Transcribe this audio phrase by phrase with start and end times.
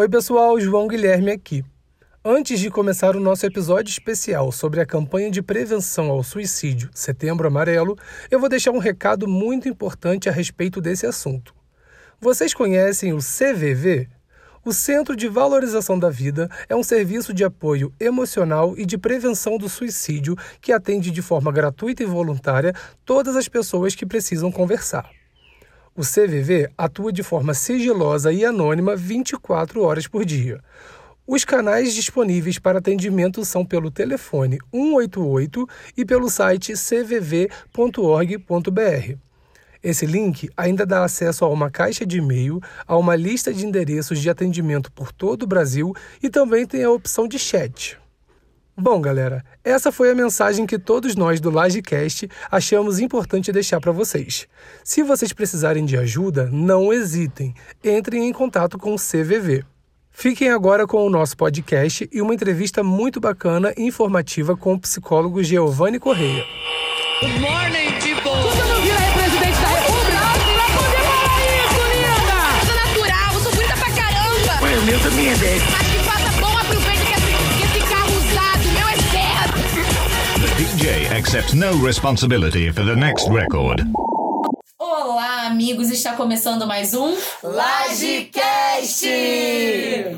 [0.00, 1.62] Oi, pessoal, João Guilherme aqui.
[2.24, 7.46] Antes de começar o nosso episódio especial sobre a campanha de prevenção ao suicídio Setembro
[7.46, 7.98] Amarelo,
[8.30, 11.54] eu vou deixar um recado muito importante a respeito desse assunto.
[12.18, 14.08] Vocês conhecem o CVV?
[14.64, 19.58] O Centro de Valorização da Vida é um serviço de apoio emocional e de prevenção
[19.58, 22.72] do suicídio que atende de forma gratuita e voluntária
[23.04, 25.19] todas as pessoas que precisam conversar.
[25.96, 30.60] O CVV atua de forma sigilosa e anônima 24 horas por dia.
[31.26, 37.50] Os canais disponíveis para atendimento são pelo telefone 188 e pelo site cvv.org.br.
[39.82, 44.20] Esse link ainda dá acesso a uma caixa de e-mail, a uma lista de endereços
[44.20, 47.99] de atendimento por todo o Brasil e também tem a opção de chat.
[48.80, 53.92] Bom, galera, essa foi a mensagem que todos nós do Lagecast achamos importante deixar para
[53.92, 54.48] vocês.
[54.82, 59.64] Se vocês precisarem de ajuda, não hesitem, entrem em contato com o CVV.
[60.10, 64.80] Fiquem agora com o nosso podcast e uma entrevista muito bacana e informativa com o
[64.80, 66.42] psicólogo Giovanni Correia.
[67.20, 68.32] Good morning, people!
[68.32, 70.20] Você não vira aí presidente da República?
[70.56, 72.40] Pra poder falar isso, linda!
[72.56, 74.64] Eu sou natural, eu sou bonita pra caramba!
[74.64, 75.89] Ué, o meu também é 10.
[81.20, 83.84] Accepts no responsibility for the next record.
[84.78, 85.90] Olá, amigos!
[85.90, 89.06] Está começando mais um Lagecast!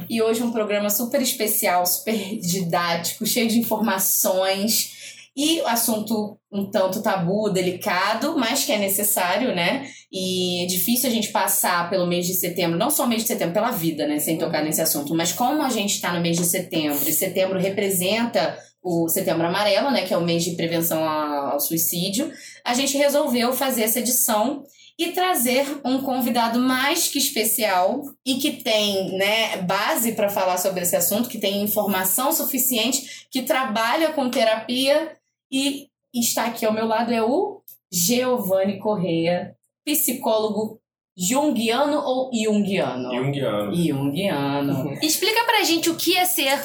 [0.08, 4.92] E hoje um programa super especial, super didático, cheio de informações
[5.36, 9.89] e assunto um tanto tabu, delicado, mas que é necessário, né?
[10.12, 13.28] E é difícil a gente passar pelo mês de setembro, não só o mês de
[13.28, 14.20] setembro, pela vida, né?
[14.20, 17.58] Sem tocar nesse assunto, mas como a gente está no mês de setembro, e setembro
[17.58, 20.05] representa o Setembro Amarelo, né?
[20.05, 22.33] Que é o mês de prevenção ao suicídio,
[22.65, 24.65] a gente resolveu fazer essa edição
[24.99, 30.83] e trazer um convidado mais que especial e que tem né, base para falar sobre
[30.83, 35.17] esse assunto, que tem informação suficiente, que trabalha com terapia
[35.51, 40.81] e está aqui ao meu lado é o Giovanni Correia, psicólogo
[41.17, 43.15] junguiano ou junguiano?
[43.15, 43.75] Jungiano.
[43.75, 44.92] Junguiano.
[45.03, 46.59] Explica pra gente o que é ser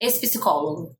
[0.00, 0.96] esse psicólogo.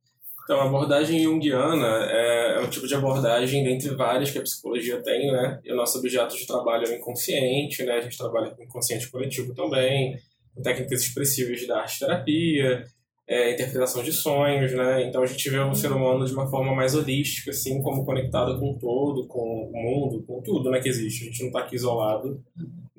[0.51, 5.01] Então, a abordagem junguiana é, é um tipo de abordagem dentre várias que a psicologia
[5.01, 5.61] tem, né?
[5.65, 7.93] E o nosso objeto de trabalho é o inconsciente, né?
[7.93, 10.19] A gente trabalha com inconsciente coletivo também,
[10.61, 12.85] técnicas expressivas da arte-terapia,
[13.29, 15.07] é, interpretação de sonhos, né?
[15.07, 18.59] Então a gente vê o ser humano de uma forma mais holística, assim, como conectado
[18.59, 21.23] com o todo, com o mundo, com tudo, né, que existe.
[21.23, 22.43] A gente não está aqui isolado,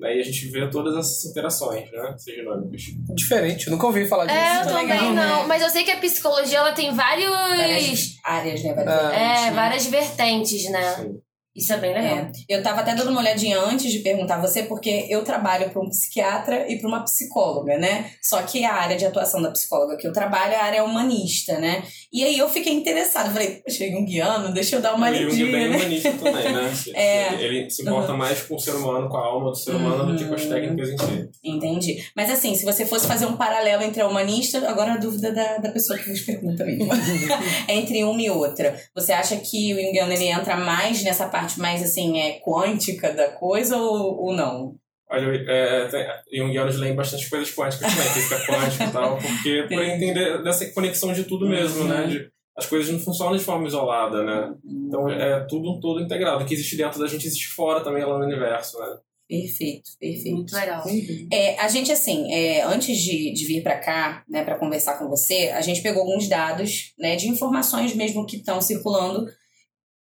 [0.02, 0.16] né?
[0.16, 2.12] E a gente vê todas essas interações, né?
[2.14, 2.82] Essas dinâmicas.
[3.14, 4.36] Diferente, nunca ouvi falar disso.
[4.38, 5.40] É, eu Muito também legal, não.
[5.42, 5.46] né?
[5.48, 7.30] Mas eu sei que a psicologia ela tem vários.
[7.30, 8.74] Várias áreas, né?
[8.74, 9.00] Várias Ah.
[9.08, 9.52] vertentes, É, né?
[9.52, 10.94] várias vertentes, né?
[10.96, 11.14] Sim.
[11.54, 12.18] Isso é bem legal.
[12.18, 15.68] É, eu tava até dando uma olhadinha antes de perguntar a você, porque eu trabalho
[15.70, 18.10] para um psiquiatra e para uma psicóloga, né?
[18.22, 21.58] Só que a área de atuação da psicóloga que eu trabalho é a área humanista,
[21.58, 21.82] né?
[22.12, 25.30] E aí eu fiquei interessada, falei, poxa, um guiano, deixa eu dar uma e o
[25.30, 25.76] Jung é bem né?
[25.76, 26.72] humanista também, né?
[26.94, 27.34] É.
[27.42, 30.16] Ele, se importa mais com o ser humano, com a alma do ser humano, do
[30.18, 30.48] que com as Uhum.
[30.48, 31.28] técnicas em si.
[31.44, 32.04] Entendi.
[32.16, 35.58] Mas assim, se você fosse fazer um paralelo entre a humanista, agora a dúvida da,
[35.58, 36.88] da pessoa que nos pergunta mesmo.
[37.68, 38.76] entre uma e outra.
[38.94, 43.28] Você acha que o Jungiano ele entra mais nessa parte mais assim, é quântica da
[43.32, 44.76] coisa ou, ou não?
[45.10, 49.82] Olha, é, tem, Jungianos leem bastante coisas quânticas também, física quântica e tal, porque por
[49.82, 52.06] entender dessa conexão de tudo mesmo, né?
[52.06, 54.54] De, as coisas não funcionam de forma isolada, né?
[54.64, 56.42] Então é tudo um todo integrado.
[56.42, 58.96] O que existe dentro da gente existe fora também lá no universo, né?
[59.28, 60.36] Perfeito, perfeito.
[60.36, 60.84] Muito legal.
[61.32, 65.08] É, a gente, assim, é, antes de, de vir para cá, né, para conversar com
[65.08, 69.26] você, a gente pegou alguns dados, né, de informações mesmo que estão circulando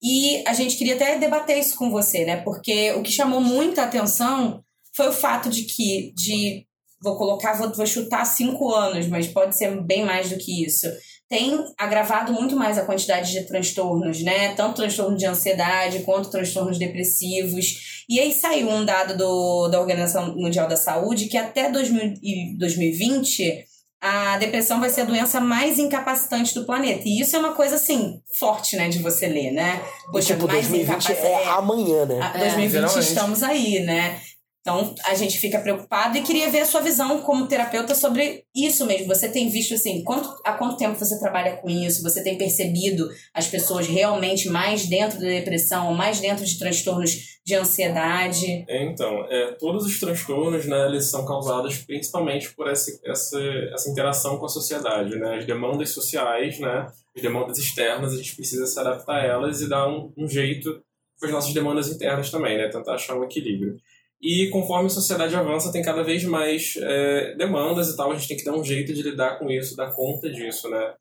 [0.02, 3.84] e a gente queria até debater isso com você, né, porque o que chamou muita
[3.84, 4.64] atenção
[4.96, 6.66] foi o fato de que, de,
[7.02, 10.88] vou colocar, vou, vou chutar cinco anos, mas pode ser bem mais do que isso,
[11.30, 16.78] tem agravado muito mais a quantidade de transtornos, né, tanto transtorno de ansiedade quanto transtornos
[16.78, 22.16] depressivos, e aí saiu um dado do, da Organização Mundial da Saúde que até 2000
[22.22, 23.71] e 2020
[24.02, 27.04] a depressão vai ser a doença mais incapacitante do planeta.
[27.06, 29.80] E isso é uma coisa, assim, forte, né, de você ler, né?
[30.12, 31.28] Poxa, tipo, mais 2020 incapacitante.
[31.28, 32.20] é amanhã, né?
[32.20, 33.08] A- É, 2020 geralmente.
[33.08, 34.20] estamos aí, né?
[34.62, 38.86] Então a gente fica preocupado e queria ver a sua visão como terapeuta sobre isso
[38.86, 39.08] mesmo.
[39.08, 42.04] Você tem visto assim, quanto, há quanto tempo você trabalha com isso?
[42.04, 47.56] Você tem percebido as pessoas realmente mais dentro da depressão, mais dentro de transtornos de
[47.56, 48.64] ansiedade?
[48.68, 53.42] É, Então, é, todos os transtornos, né, eles são causados principalmente por essa, essa,
[53.74, 55.38] essa interação com a sociedade, né?
[55.38, 56.88] As demandas sociais, né?
[57.16, 60.84] As demandas externas, a gente precisa se adaptar a elas e dar um, um jeito
[61.20, 62.68] para as nossas demandas internas também, né?
[62.68, 63.78] Tentar achar um equilíbrio.
[64.22, 68.28] E conforme a sociedade avança, tem cada vez mais é, demandas e tal, a gente
[68.28, 70.94] tem que dar um jeito de lidar com isso, dar conta disso, né?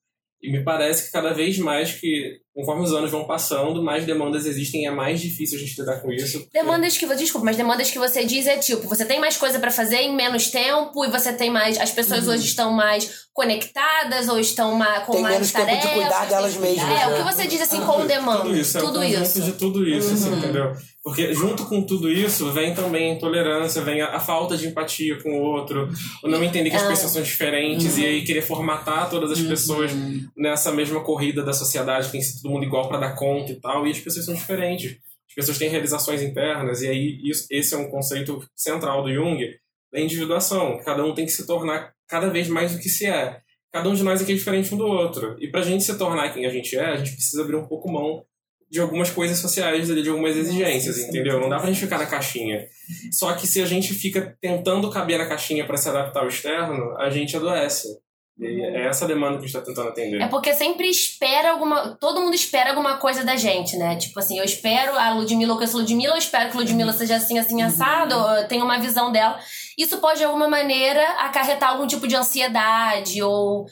[0.42, 4.44] E me parece que cada vez mais que, conforme os anos vão passando, mais demandas
[4.46, 6.46] existem e é mais difícil a gente lidar com isso.
[6.52, 7.20] Demandas que você.
[7.20, 10.14] Desculpa, mas demandas que você diz é tipo, você tem mais coisa pra fazer em
[10.16, 11.78] menos tempo e você tem mais.
[11.78, 12.34] As pessoas Uhum.
[12.34, 15.92] hoje estão mais conectadas ou estão mais, com Tem mais menos tempo de tarefas.
[15.94, 17.16] cuidar delas mesmas, É, o né?
[17.18, 18.42] que você diz assim com demanda.
[18.42, 19.40] Tudo isso, é Tudo um conjunto isso.
[19.42, 20.72] de tudo isso, assim, entendeu?
[21.02, 25.16] Porque junto com tudo isso vem também a intolerância, vem a, a falta de empatia
[25.22, 25.88] com o outro,
[26.22, 26.88] o não entender que as Ah.
[26.88, 29.90] pessoas são diferentes e aí querer formatar todas as pessoas
[30.36, 33.86] nessa mesma corrida da sociedade, que tem todo mundo igual pra dar conta e tal,
[33.86, 34.98] e as pessoas são diferentes.
[35.28, 39.38] As pessoas têm realizações internas, e aí isso, esse é um conceito central do Jung,
[39.92, 40.80] da individuação.
[40.84, 43.40] Cada um tem que se tornar cada vez mais o que se é.
[43.72, 45.36] Cada um de nós aqui é diferente um do outro.
[45.38, 47.90] E pra gente se tornar quem a gente é, a gente precisa abrir um pouco
[47.90, 48.24] mão
[48.68, 51.40] de algumas coisas sociais, de algumas exigências, entendeu?
[51.40, 52.66] Não dá pra gente ficar na caixinha.
[53.12, 56.96] Só que se a gente fica tentando caber na caixinha pra se adaptar ao externo,
[56.98, 57.88] a gente adoece.
[58.40, 60.22] E é essa demanda que a gente tá tentando atender.
[60.22, 61.94] É porque sempre espera alguma.
[62.00, 63.96] Todo mundo espera alguma coisa da gente, né?
[63.96, 66.92] Tipo assim, eu espero a Ludmilla, eu conheço a Ludmilla, eu espero que a Ludmilla
[66.94, 69.38] seja assim, assim, assado, eu tenho uma visão dela.
[69.76, 73.66] Isso pode, de alguma maneira, acarretar algum tipo de ansiedade, ou.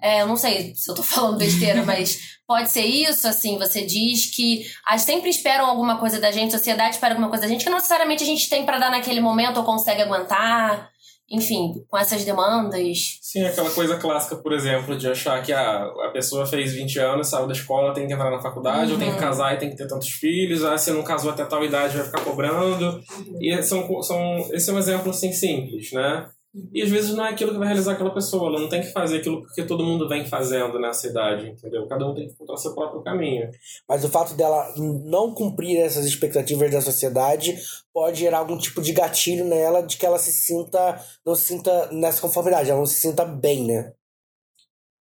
[0.00, 3.58] É, eu não sei se eu tô falando besteira, mas pode ser isso, assim.
[3.58, 7.42] Você diz que as sempre esperam alguma coisa da gente, a sociedade espera alguma coisa
[7.42, 10.93] da gente, que não necessariamente a gente tem pra dar naquele momento ou consegue aguentar.
[11.34, 13.18] Enfim, com essas demandas.
[13.20, 17.28] Sim, aquela coisa clássica, por exemplo, de achar que ah, a pessoa fez 20 anos,
[17.28, 19.76] saiu da escola, tem que entrar na faculdade, ou tem que casar e tem que
[19.76, 23.02] ter tantos filhos, ah, se não casou até tal idade vai ficar cobrando.
[23.40, 26.28] E são, são, esse é um exemplo assim simples, né?
[26.72, 28.92] E às vezes não é aquilo que vai realizar aquela pessoa, ela não tem que
[28.92, 31.84] fazer aquilo porque todo mundo vem fazendo nessa idade, entendeu?
[31.88, 33.50] Cada um tem que encontrar seu próprio caminho.
[33.88, 37.56] Mas o fato dela não cumprir essas expectativas da sociedade
[37.92, 41.88] pode gerar algum tipo de gatilho nela de que ela se sinta, não se sinta
[41.90, 43.92] nessa conformidade, ela não se sinta bem, né?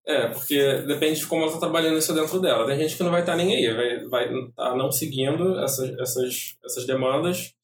[0.07, 2.67] É, porque depende de como ela tá trabalhando isso dentro dela.
[2.67, 6.57] Tem gente que não vai estar nem aí, vai vai tá não seguindo essas, essas,
[6.63, 7.55] essas demandas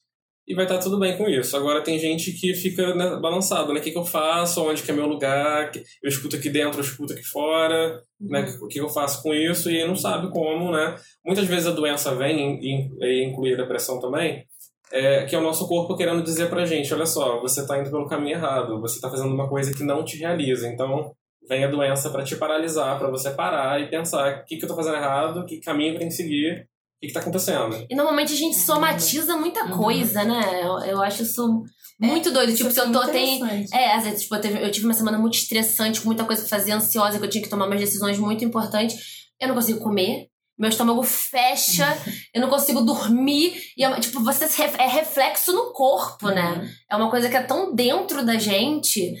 [0.47, 1.57] e vai estar tudo bem com isso.
[1.57, 3.79] Agora tem gente que fica né, balançado, né?
[3.79, 4.63] O que, que eu faço?
[4.63, 5.71] Onde que é meu lugar?
[6.03, 8.45] Eu escuto aqui dentro, eu escuto aqui fora, né?
[8.61, 9.69] O que eu faço com isso?
[9.71, 10.95] E não sabe como, né?
[11.25, 14.45] Muitas vezes a doença vem, e e inclui a depressão também,
[14.91, 17.89] é, que é o nosso corpo querendo dizer pra gente, olha só, você tá indo
[17.89, 21.11] pelo caminho errado, você tá fazendo uma coisa que não te realiza, então
[21.47, 24.69] vem a doença para te paralisar, para você parar e pensar o que, que eu
[24.69, 26.67] tô fazendo errado, que caminho eu tenho que seguir,
[27.01, 27.85] que, que tá acontecendo.
[27.89, 30.61] E normalmente a gente somatiza muita coisa, né?
[30.63, 31.63] Eu, eu acho isso
[31.99, 32.55] muito doido.
[32.55, 33.05] Tipo, se eu tô.
[33.07, 33.41] Tem,
[33.73, 36.41] é, às vezes, tipo, eu, teve- eu tive uma semana muito estressante, com muita coisa
[36.41, 38.97] pra fazer, ansiosa, que eu tinha que tomar umas decisões muito importantes.
[39.39, 40.27] Eu não consigo comer.
[40.57, 41.85] Meu estômago fecha,
[42.33, 43.53] eu não consigo dormir.
[43.77, 44.45] E é, tipo, você
[44.77, 46.69] é reflexo no corpo, né?
[46.89, 49.13] É uma coisa que é tão dentro da gente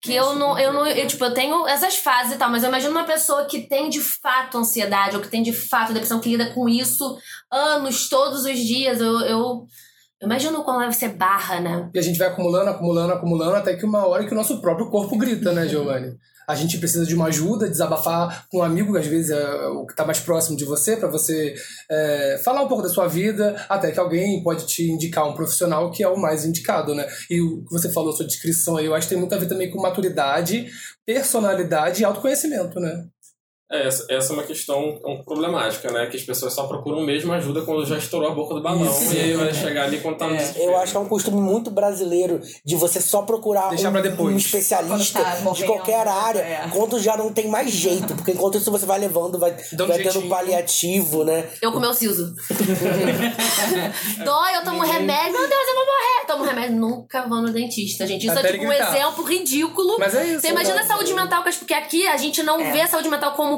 [0.00, 2.68] que eu não, eu não, eu, tipo, eu tenho essas fases e tal, mas eu
[2.68, 6.28] imagino uma pessoa que tem de fato ansiedade, ou que tem de fato depressão, que
[6.28, 7.18] lida com isso
[7.50, 9.00] anos, todos os dias.
[9.00, 9.66] Eu, eu,
[10.20, 11.90] eu imagino como deve ser barra, né?
[11.92, 14.88] E a gente vai acumulando, acumulando, acumulando, até que uma hora que o nosso próprio
[14.88, 16.16] corpo grita, né, Giovanni?
[16.48, 19.84] A gente precisa de uma ajuda, desabafar com um amigo, que às vezes é o
[19.84, 21.54] que está mais próximo de você, para você
[21.90, 25.90] é, falar um pouco da sua vida, até que alguém pode te indicar um profissional
[25.90, 27.06] que é o mais indicado, né?
[27.28, 29.46] E o que você falou, sua descrição aí, eu acho que tem muito a ver
[29.46, 30.66] também com maturidade,
[31.04, 33.04] personalidade e autoconhecimento, né?
[33.70, 36.06] É, essa, essa é uma questão um, problemática, né?
[36.06, 38.86] Que as pessoas só procuram mesmo ajuda quando já estourou a boca do balão.
[38.86, 39.12] Isso.
[39.12, 40.70] E aí vai chegar ali quando tá no desespero.
[40.70, 45.20] Eu acho que é um costume muito brasileiro de você só procurar um, um especialista
[45.22, 46.70] tá de qualquer área, é.
[46.72, 48.14] quando já não tem mais jeito.
[48.14, 51.46] Porque enquanto isso você vai levando, vai, Dá um vai tendo paliativo, né?
[51.60, 52.34] Eu com meu siso.
[54.24, 55.32] Dói, eu tomo remédio.
[55.32, 56.26] Meu Deus, eu vou morrer.
[56.26, 56.76] Tomo remédio.
[56.76, 58.26] Nunca vou no dentista, gente.
[58.26, 59.98] Isso Até é tipo um exemplo ridículo.
[59.98, 60.82] Mas é isso, Você imagina né?
[60.82, 63.57] a saúde mental, que- porque aqui a gente não vê a saúde mental como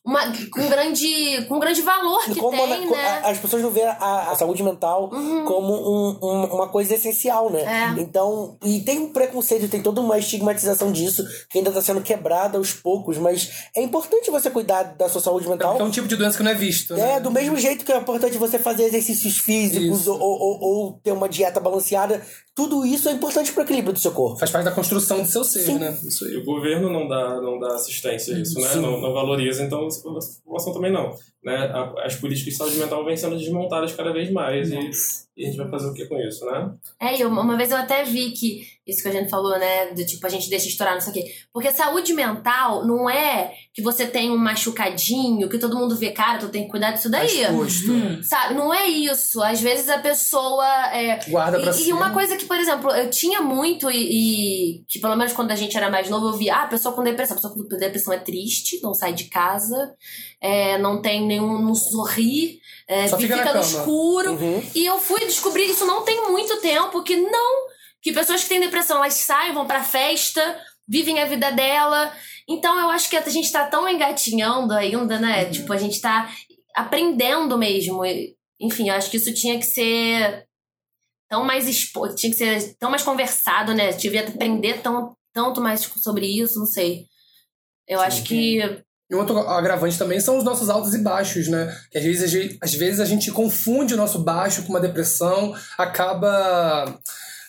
[0.03, 3.21] uma, com, grande, com grande valor que Como tem, né?
[3.23, 5.09] a- as pessoas não veem a, a saúde mental
[5.45, 7.61] como um- um- uma coisa essencial, né?
[7.97, 8.01] É.
[8.01, 12.57] Então, e tem um preconceito, tem toda uma estigmatização disso, que ainda tá sendo quebrada
[12.57, 15.69] aos poucos, mas é importante você cuidar da sua saúde mental.
[15.71, 17.17] Porque é um tipo de doença que não é visto, né?
[17.17, 21.11] É, do mesmo jeito que é importante você fazer exercícios físicos ou, ou, ou ter
[21.11, 24.37] uma dieta balanceada, tudo isso é importante pro equilíbrio do seu corpo.
[24.39, 25.77] Faz parte da construção do seu ser, Sim.
[25.79, 25.95] né?
[26.03, 26.37] Isso E aí.
[26.37, 28.75] o governo não dá, não dá assistência a isso, né?
[28.75, 31.15] Não, não valoriza, então a população também não.
[31.43, 31.71] né,
[32.03, 34.71] as políticas de saúde mental vêm sendo desmontadas cada vez mais.
[34.71, 34.91] E,
[35.35, 36.71] e a gente vai fazer o que com isso, né?
[36.99, 39.93] É, e uma vez eu até vi que isso que a gente falou, né?
[39.93, 41.31] Do tipo, a gente deixa estourar, não sei o quê.
[41.53, 46.39] Porque saúde mental não é que você tem um machucadinho, que todo mundo vê, cara,
[46.39, 47.43] tu tem que cuidar disso daí.
[47.43, 48.23] Exposto.
[48.23, 48.55] Sabe?
[48.55, 49.41] Não é isso.
[49.41, 50.65] Às vezes a pessoa.
[50.93, 51.89] É, Guarda pra e, si.
[51.89, 55.51] e uma coisa que, por exemplo, eu tinha muito e, e que pelo menos quando
[55.51, 57.37] a gente era mais novo, eu via, ah, a pessoa com depressão.
[57.37, 59.95] A pessoa com depressão é triste, não sai de casa,
[60.41, 61.61] é, não tem nenhum.
[61.61, 64.31] não sorri, é, Só fica, fica no escuro.
[64.33, 64.63] Uhum.
[64.75, 67.67] E eu fui descobrir isso não tem muito tempo, que não.
[68.01, 72.11] Que pessoas que têm depressão, elas saem, vão pra festa, vivem a vida dela.
[72.49, 75.45] Então eu acho que a gente tá tão engatinhando ainda, né?
[75.45, 75.51] Uhum.
[75.51, 76.29] Tipo, a gente tá
[76.75, 78.01] aprendendo mesmo.
[78.59, 80.45] Enfim, eu acho que isso tinha que ser
[81.29, 82.13] tão mais expo...
[82.13, 83.93] tinha que ser tão mais conversado, né?
[83.93, 87.05] Devia aprender tão, tanto mais sobre isso, não sei.
[87.87, 91.75] Eu acho que E outro agravante também são os nossos altos e baixos, né?
[91.91, 94.79] Que às vezes, a gente- às vezes a gente confunde o nosso baixo com uma
[94.79, 96.97] depressão, acaba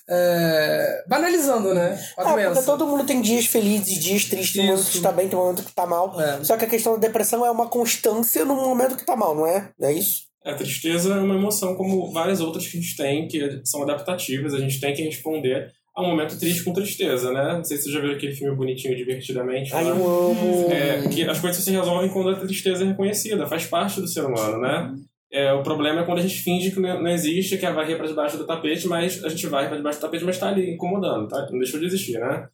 [0.08, 1.98] é, banalizando, né?
[2.18, 2.62] A É, porque doença.
[2.64, 5.72] todo mundo tem dias felizes, dias tristes, tem momento que tá bem, tem momento que
[5.72, 6.20] tá mal.
[6.20, 6.42] É.
[6.44, 9.46] Só que a questão da depressão é uma constância no momento que tá mal, não
[9.46, 9.70] é?
[9.78, 10.22] Não é isso?
[10.44, 14.52] A tristeza é uma emoção como várias outras que a gente tem, que são adaptativas,
[14.52, 15.70] a gente tem que responder
[16.00, 17.54] um momento triste com tristeza, né?
[17.58, 19.74] Não sei se você já viu aquele filme bonitinho, divertidamente.
[19.74, 20.70] Ai, eu amo.
[20.72, 24.24] É, que as coisas se resolvem quando a tristeza é reconhecida, faz parte do ser
[24.24, 24.94] humano, né?
[25.30, 28.36] É, o problema é quando a gente finge que não existe, quer varrer para debaixo
[28.36, 31.48] do tapete, mas a gente vai para debaixo do tapete, mas está ali incomodando, tá?
[31.50, 32.48] Não deixou de existir, né?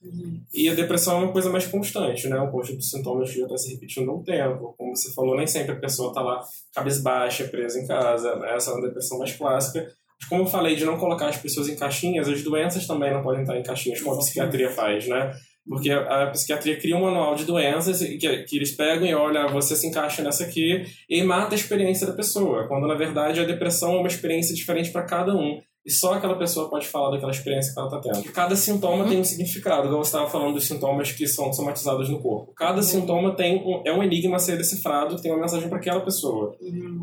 [0.55, 2.41] E a depressão é uma coisa mais constante, né?
[2.41, 4.77] Um conjunto de sintomas que já está se repetindo há um tempo.
[4.79, 6.41] Como você falou, nem sempre a pessoa está lá
[6.73, 8.37] cabisbaixa, presa em casa.
[8.37, 8.55] né?
[8.55, 9.93] Essa é uma depressão mais clássica.
[10.29, 13.43] Como eu falei de não colocar as pessoas em caixinhas, as doenças também não podem
[13.43, 15.33] estar em caixinhas, como a psiquiatria faz, né?
[15.69, 19.47] Porque a, a psiquiatria cria um manual de doenças que, que eles pegam e olha,
[19.49, 22.67] você se encaixa nessa aqui e mata a experiência da pessoa.
[22.67, 25.61] Quando na verdade a depressão é uma experiência diferente para cada um.
[25.89, 28.31] E só aquela pessoa pode falar daquela experiência que ela está tendo.
[28.31, 32.21] Cada sintoma tem um significado, igual você estava falando dos sintomas que são somatizados no
[32.21, 32.53] corpo.
[32.55, 36.01] Cada sintoma tem um, é um enigma a ser decifrado, tem uma mensagem para aquela
[36.01, 36.55] pessoa.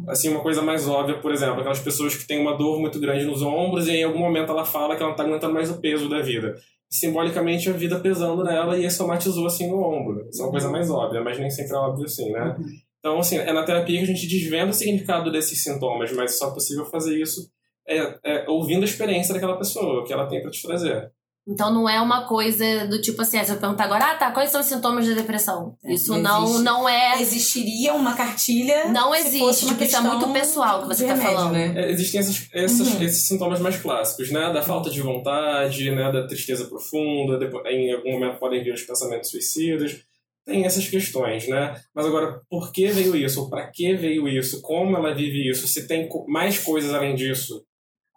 [0.07, 3.25] Assim, uma coisa mais óbvia, por exemplo, aquelas pessoas que têm uma dor muito grande
[3.25, 5.81] nos ombros e em algum momento ela fala que ela não está aguentando mais o
[5.81, 6.53] peso da vida.
[6.87, 10.29] Simbolicamente, a vida pesando nela e somatizou assim no ombro.
[10.29, 12.55] Isso é uma coisa mais óbvia, mas nem sempre é óbvio assim, né?
[12.99, 16.49] Então, assim, é na terapia que a gente desvenda o significado desses sintomas, mas só
[16.49, 17.49] é possível fazer isso
[17.87, 21.11] é, é, ouvindo a experiência daquela pessoa, o que ela tem para te trazer.
[21.47, 24.49] Então não é uma coisa do tipo assim, se eu perguntar agora, ah tá, quais
[24.49, 25.77] são os sintomas da depressão?
[25.85, 26.63] isso não não, existe.
[26.63, 27.21] não é.
[27.21, 28.87] Existiria uma cartilha.
[28.87, 31.53] Não se existe, uma tipo, isso é questão muito pessoal que você tá remédio, falando.
[31.53, 31.73] Né?
[31.75, 34.51] É, existem esses, esses, esses sintomas mais clássicos, né?
[34.51, 36.11] Da falta de vontade, né?
[36.11, 40.01] Da tristeza profunda, depois, em algum momento podem vir os pensamentos suicidas.
[40.47, 41.79] Tem essas questões, né?
[41.93, 43.41] Mas agora, por que veio isso?
[43.41, 44.61] Ou para que veio isso?
[44.61, 45.67] Como ela vive isso?
[45.67, 47.63] Se tem mais coisas além disso?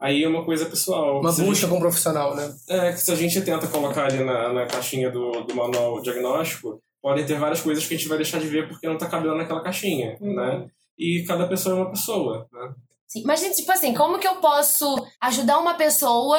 [0.00, 1.20] Aí é uma coisa pessoal.
[1.20, 2.54] Uma busca gente- com um profissional, né?
[2.68, 6.80] É, que se a gente tenta colocar ali na, na caixinha do, do manual diagnóstico,
[7.02, 9.34] podem ter várias coisas que a gente vai deixar de ver porque não tá cabendo
[9.36, 10.68] naquela caixinha, né?
[10.96, 12.74] E cada pessoa é uma pessoa, né?
[13.08, 16.38] Sim, Mas, gente, tipo assim, como que eu posso ajudar uma pessoa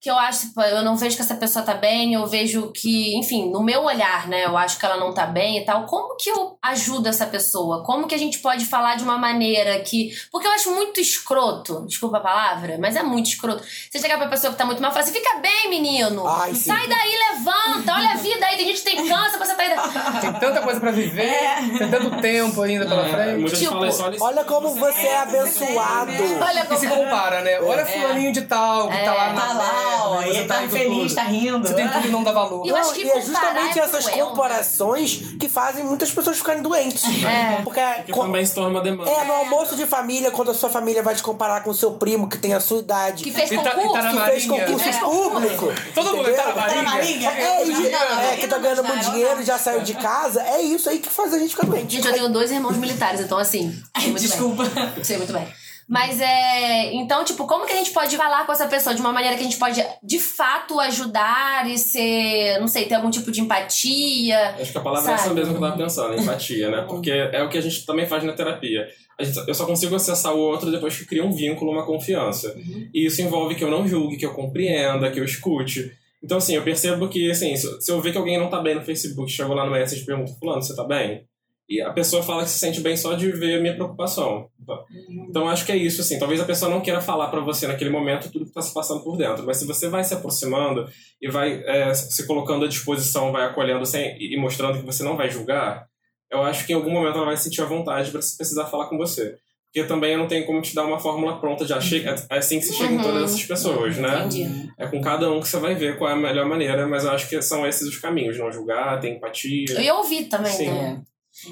[0.00, 3.14] que eu acho, tipo, eu não vejo que essa pessoa tá bem, eu vejo que,
[3.18, 5.84] enfim, no meu olhar, né, eu acho que ela não tá bem e tal.
[5.84, 7.82] Como que eu ajudo essa pessoa?
[7.84, 10.10] Como que a gente pode falar de uma maneira que.
[10.32, 13.62] Porque eu acho muito escroto, desculpa a palavra, mas é muito escroto.
[13.90, 16.26] Você chegar pra pessoa que tá muito mal e falar assim: fica bem, menino.
[16.26, 16.70] Ai, sim.
[16.70, 20.20] Sai daí, levanta, olha a vida aí, tem gente que tem câncer, você tá aí.
[20.22, 21.38] Tem tanta coisa pra viver,
[21.78, 23.58] tem tanto tempo ainda pela É, frente.
[23.58, 26.10] Tipo, olha, Olha como você é abençoado.
[26.40, 27.04] Olha E se como.
[27.04, 27.60] compara, né?
[27.60, 29.89] Olha fulaninho de tal, que tá lá na Tá lá,
[30.26, 31.14] e ele tá indo feliz, tudo.
[31.14, 31.66] tá rindo.
[31.68, 32.66] Você tem tudo e não dá valor.
[32.66, 34.30] Eu acho Não, que e é justamente é essas cruel, né?
[34.30, 37.02] comparações que fazem muitas pessoas ficarem doentes.
[37.24, 37.60] É.
[37.62, 39.10] Porque que co- também se torna uma demanda.
[39.10, 41.92] é no almoço de família, quando a sua família vai te comparar com o seu
[41.92, 43.92] primo que tem a sua idade, Que que, fez E tá- e concurso.
[43.94, 44.66] tá na fez Marinha.
[44.66, 44.92] concurso É.
[45.00, 45.72] público.
[45.94, 46.42] Todo mundo entendeu?
[46.44, 46.82] tá na Marinha.
[46.82, 47.30] Marinha.
[47.30, 50.42] É, é, que tá ganhando muito dinheiro, já saiu de casa.
[50.42, 51.96] É isso aí que faz a gente ficar doente.
[51.96, 53.76] Gente, eu tenho dois irmãos militares, então assim.
[54.18, 54.64] Desculpa.
[55.02, 55.46] Sei muito bem.
[55.90, 56.92] Mas é.
[56.94, 59.40] Então, tipo, como que a gente pode falar com essa pessoa de uma maneira que
[59.40, 62.60] a gente pode, de fato, ajudar e ser.
[62.60, 64.54] Não sei, ter algum tipo de empatia?
[64.60, 65.34] Acho que a palavra é essa Sabe?
[65.40, 66.82] mesmo que eu tava pensando, empatia, né?
[66.88, 68.86] Porque é o que a gente também faz na terapia.
[69.18, 72.54] A gente- eu só consigo acessar o outro depois que cria um vínculo, uma confiança.
[72.94, 75.90] E isso envolve que eu não julgue, que eu compreenda, que eu escute.
[76.22, 78.76] Então, assim, eu percebo que, assim, se se eu ver que alguém não tá bem
[78.76, 81.24] no Facebook, chegou lá no Messenger e pergunta, fulano, você tá bem?
[81.70, 84.48] E a pessoa fala que se sente bem só de ver a minha preocupação.
[84.60, 84.84] Então,
[85.28, 86.18] então acho que é isso, assim.
[86.18, 89.04] Talvez a pessoa não queira falar pra você naquele momento tudo que tá se passando
[89.04, 89.46] por dentro.
[89.46, 90.88] Mas se você vai se aproximando
[91.22, 95.16] e vai é, se colocando à disposição, vai acolhendo sem, e mostrando que você não
[95.16, 95.86] vai julgar,
[96.28, 98.86] eu acho que em algum momento ela vai sentir a vontade para se precisar falar
[98.86, 99.36] com você.
[99.72, 102.58] Porque também eu não tenho como te dar uma fórmula pronta, já chega, é assim
[102.58, 104.26] que se chega em todas essas pessoas, né?
[104.26, 104.68] Entendi.
[104.76, 107.12] É com cada um que você vai ver qual é a melhor maneira, mas eu
[107.12, 109.74] acho que são esses os caminhos, não julgar, ter empatia.
[109.74, 110.70] Eu ia ouvir também, Sim.
[110.70, 111.02] né?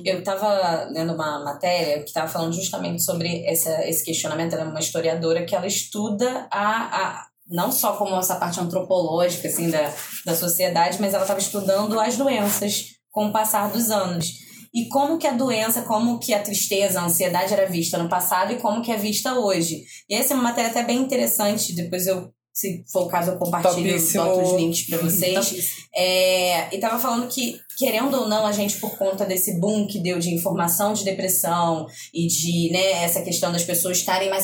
[0.05, 4.53] Eu estava lendo uma matéria que estava falando justamente sobre essa, esse questionamento.
[4.55, 9.49] Ela é uma historiadora que ela estuda a, a não só como essa parte antropológica
[9.49, 9.93] assim da,
[10.27, 14.27] da sociedade, mas ela estava estudando as doenças com o passar dos anos.
[14.75, 18.53] E como que a doença, como que a tristeza, a ansiedade era vista no passado
[18.53, 19.83] e como que é vista hoje.
[20.09, 23.39] E essa é uma matéria até bem interessante, depois eu, se for o caso, eu
[23.39, 24.25] compartilho Topíssimo.
[24.25, 25.87] boto os links para vocês.
[25.95, 30.01] É, e tava falando que, querendo ou não, a gente, por conta desse boom que
[30.01, 34.43] deu de informação de depressão e de, né, essa questão das pessoas estarem mais.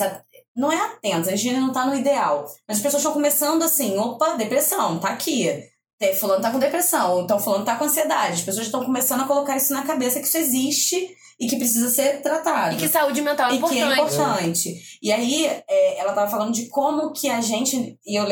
[0.57, 2.45] Não é atentas, a gente ainda não tá no ideal.
[2.69, 5.51] Mas as pessoas estão começando assim: opa, depressão, tá aqui.
[6.21, 8.35] Fulano tá com depressão, ou então fulano tá com ansiedade.
[8.35, 11.89] As pessoas estão começando a colocar isso na cabeça que isso existe e que precisa
[11.91, 14.69] ser tratado E que saúde mental é e que é importante.
[14.69, 14.99] importante.
[15.03, 18.25] E aí, é, ela tava falando de como que a gente, e eu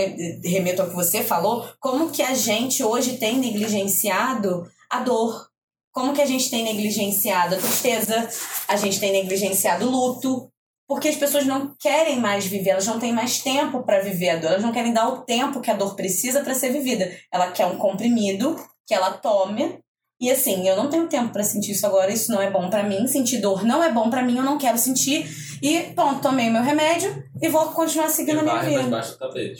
[0.44, 5.50] remeto ao que você falou, como que a gente hoje tem negligenciado a dor.
[5.92, 8.28] Como que a gente tem negligenciado a tristeza,
[8.66, 10.50] a gente tem negligenciado o luto,
[10.88, 14.36] porque as pessoas não querem mais viver, elas não têm mais tempo para viver a
[14.36, 17.10] dor, elas não querem dar o tempo que a dor precisa para ser vivida.
[17.30, 18.56] Ela quer um comprimido
[18.86, 19.81] que ela tome
[20.22, 22.84] e assim, eu não tenho tempo pra sentir isso agora, isso não é bom pra
[22.84, 25.26] mim, sentir dor não é bom pra mim, eu não quero sentir.
[25.60, 27.12] E pronto, tomei o meu remédio
[27.42, 28.82] e vou continuar seguindo a minha vida.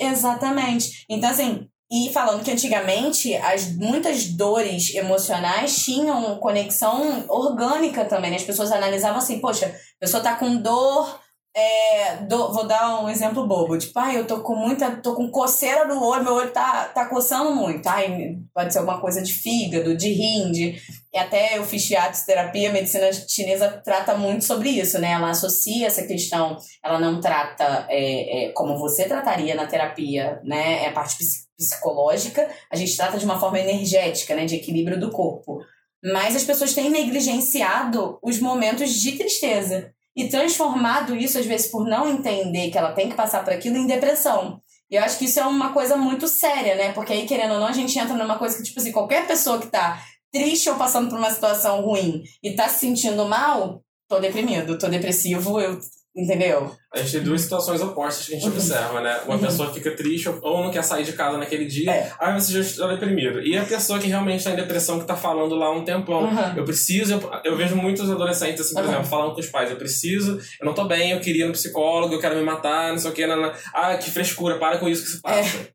[0.01, 1.05] Exatamente.
[1.11, 8.31] Então, assim, e falando que antigamente as muitas dores emocionais tinham conexão orgânica também.
[8.31, 8.37] né?
[8.37, 11.21] As pessoas analisavam assim, poxa, a pessoa tá com dor.
[11.55, 13.77] É, do- vou dar um exemplo bobo.
[13.77, 14.91] Tipo, ai, eu tô com muita.
[15.03, 17.87] tô com coceira no olho, meu olho tá, tá coçando muito.
[17.87, 20.77] Ai, pode ser alguma coisa de fígado, de rim, de.
[21.13, 21.87] E até eu fiz
[22.25, 25.13] terapia, a medicina chinesa trata muito sobre isso, né?
[25.13, 30.85] Ela associa essa questão, ela não trata é, é, como você trataria na terapia, né?
[30.85, 34.47] É a parte psi- psicológica, a gente trata de uma forma energética, né?
[34.47, 35.59] De equilíbrio do corpo.
[36.03, 41.87] Mas as pessoas têm negligenciado os momentos de tristeza e transformado isso, às vezes, por
[41.87, 44.61] não entender que ela tem que passar por aquilo, em depressão.
[44.91, 46.93] E eu acho que isso é uma coisa muito séria, né?
[46.93, 49.59] Porque aí, querendo ou não, a gente entra numa coisa que, tipo assim, qualquer pessoa
[49.59, 54.19] que tá triste ou passando por uma situação ruim e tá se sentindo mal, tô
[54.19, 55.79] deprimido, tô depressivo, eu.
[56.15, 56.71] Entendeu?
[56.95, 58.53] A gente tem duas situações opostas que a gente Uhum.
[58.53, 59.19] observa, né?
[59.27, 62.13] Uma pessoa fica triste ou não quer sair de casa naquele dia, É.
[62.21, 63.41] aí você já está deprimido.
[63.41, 66.57] E a pessoa que realmente está em depressão, que tá falando lá um tempão, Uhum.
[66.57, 68.91] eu preciso, eu, eu vejo muitos adolescentes, assim, por Uhum.
[68.91, 71.53] exemplo, falando com os pais, eu preciso, eu não tô bem, eu queria ir no
[71.55, 75.05] psicólogo, eu quero me matar, não sei o que, ah, que frescura, para com isso
[75.05, 75.67] que se passa.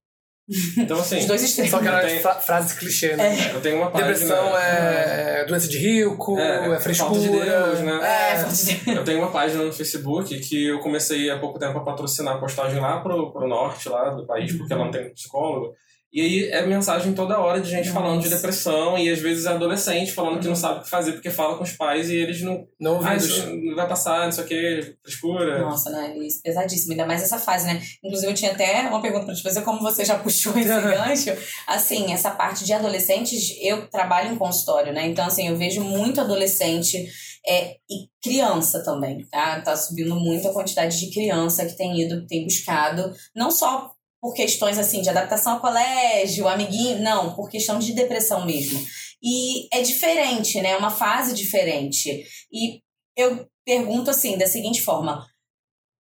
[0.78, 1.20] Então, assim, É.
[1.20, 1.72] Os dois extremos.
[1.72, 3.52] Só aquela tenho- fra frase clichê, né?
[3.54, 4.14] eu tenho uma página...
[4.14, 7.10] Depressão é doença de rico, é, É, frescura.
[7.20, 8.00] falta de Deus, né?
[8.34, 11.78] É, falta de- Eu tenho uma página no Facebook que eu comecei há pouco tempo
[11.78, 15.10] a patrocinar a postagem lá pro, pro norte lá do país, porque ela não tem
[15.14, 15.74] psicólogo.
[16.12, 19.50] E aí é mensagem toda hora de gente falando de depressão e às vezes é
[19.50, 22.42] adolescente falando que não sabe o que fazer porque fala com os pais e eles
[22.42, 22.66] não.
[22.80, 23.26] Não Ah, ouvidos.
[23.26, 25.60] isso não vai passar, não sei o que, frescura.
[25.60, 26.18] Nossa, né?
[26.20, 26.94] Isso, pesadíssimo.
[26.94, 27.82] Ainda mais essa fase, né?
[28.04, 31.32] Inclusive, eu tinha até uma pergunta pra te fazer, como você já puxou esse gancho.
[31.68, 35.06] Assim, essa parte de adolescentes, eu trabalho em consultório, né?
[35.08, 37.06] Então, assim, eu vejo muito adolescente
[37.46, 39.62] é, e criança também, tá?
[39.62, 43.92] Tá subindo muito a quantidade de criança que tem ido, que tem buscado, não só
[44.22, 48.80] por questões, assim, de adaptação ao colégio, amiguinho, não, por questão de depressão mesmo.
[49.22, 50.72] E é diferente, né?
[50.72, 52.24] É uma fase diferente.
[52.52, 52.82] E
[53.16, 55.26] eu pergunto assim, da seguinte forma: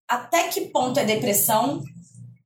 [0.07, 1.81] até que ponto é depressão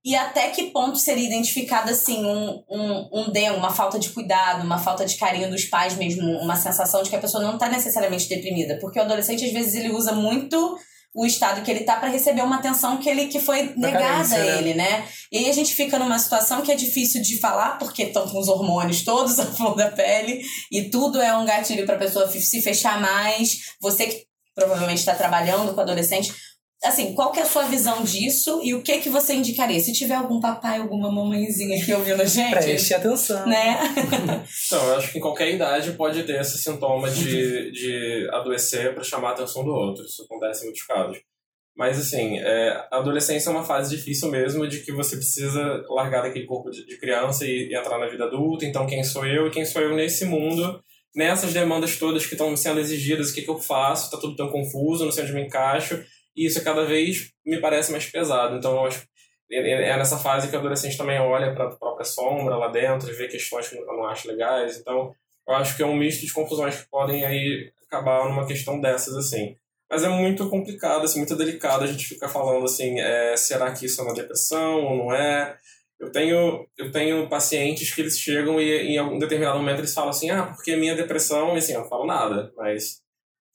[0.07, 4.63] e até que ponto seria identificado assim um, um, um DEM, uma falta de cuidado,
[4.63, 7.67] uma falta de carinho dos pais mesmo, uma sensação de que a pessoa não está
[7.67, 10.77] necessariamente deprimida, porque o adolescente às vezes ele usa muito
[11.17, 14.37] o estado que ele tá para receber uma atenção que ele que foi negada a
[14.37, 14.57] né?
[14.59, 15.03] ele, né?
[15.31, 18.37] E aí a gente fica numa situação que é difícil de falar porque estão com
[18.39, 22.29] os hormônios todos à flor da pele e tudo é um gatilho para a pessoa
[22.29, 23.57] se fechar mais.
[23.81, 26.31] Você que provavelmente está trabalhando com adolescente,
[26.83, 29.79] assim, qual que é a sua visão disso e o que que você indicaria?
[29.79, 33.47] Se tiver algum papai, alguma mamãezinha aqui ouvindo a gente, Preste atenção.
[33.47, 33.77] né?
[34.67, 39.03] Então, eu acho que em qualquer idade pode ter esse sintoma de, de adoecer para
[39.03, 40.03] chamar a atenção do outro.
[40.05, 41.17] Isso acontece em muitos casos.
[41.75, 46.23] Mas, assim, é, a adolescência é uma fase difícil mesmo de que você precisa largar
[46.23, 48.65] daquele corpo de, de criança e, e entrar na vida adulta.
[48.65, 50.81] Então, quem sou eu e quem sou eu nesse mundo,
[51.15, 54.09] nessas demandas todas que estão sendo exigidas, o que, que eu faço?
[54.09, 56.03] Tá tudo tão confuso, não sei onde me encaixo.
[56.37, 58.55] E isso cada vez me parece mais pesado.
[58.55, 59.07] Então, acho
[59.51, 63.09] é é nessa fase que o adolescente também olha para a própria sombra lá dentro
[63.09, 64.77] e vê questões que eu não acho legais.
[64.77, 65.13] Então,
[65.47, 69.15] Eu acho que é um misto de confusões que podem aí acabar numa questão dessas,
[69.15, 69.55] assim.
[69.89, 73.85] Mas é muito complicado, assim, muito delicado a gente ficar falando assim, é, será que
[73.85, 75.57] isso é uma depressão ou não é?
[75.99, 80.09] Eu tenho, eu tenho pacientes que eles chegam e em algum determinado momento eles falam
[80.09, 83.01] assim, ah, porque minha depressão, e assim, eu não falo nada, mas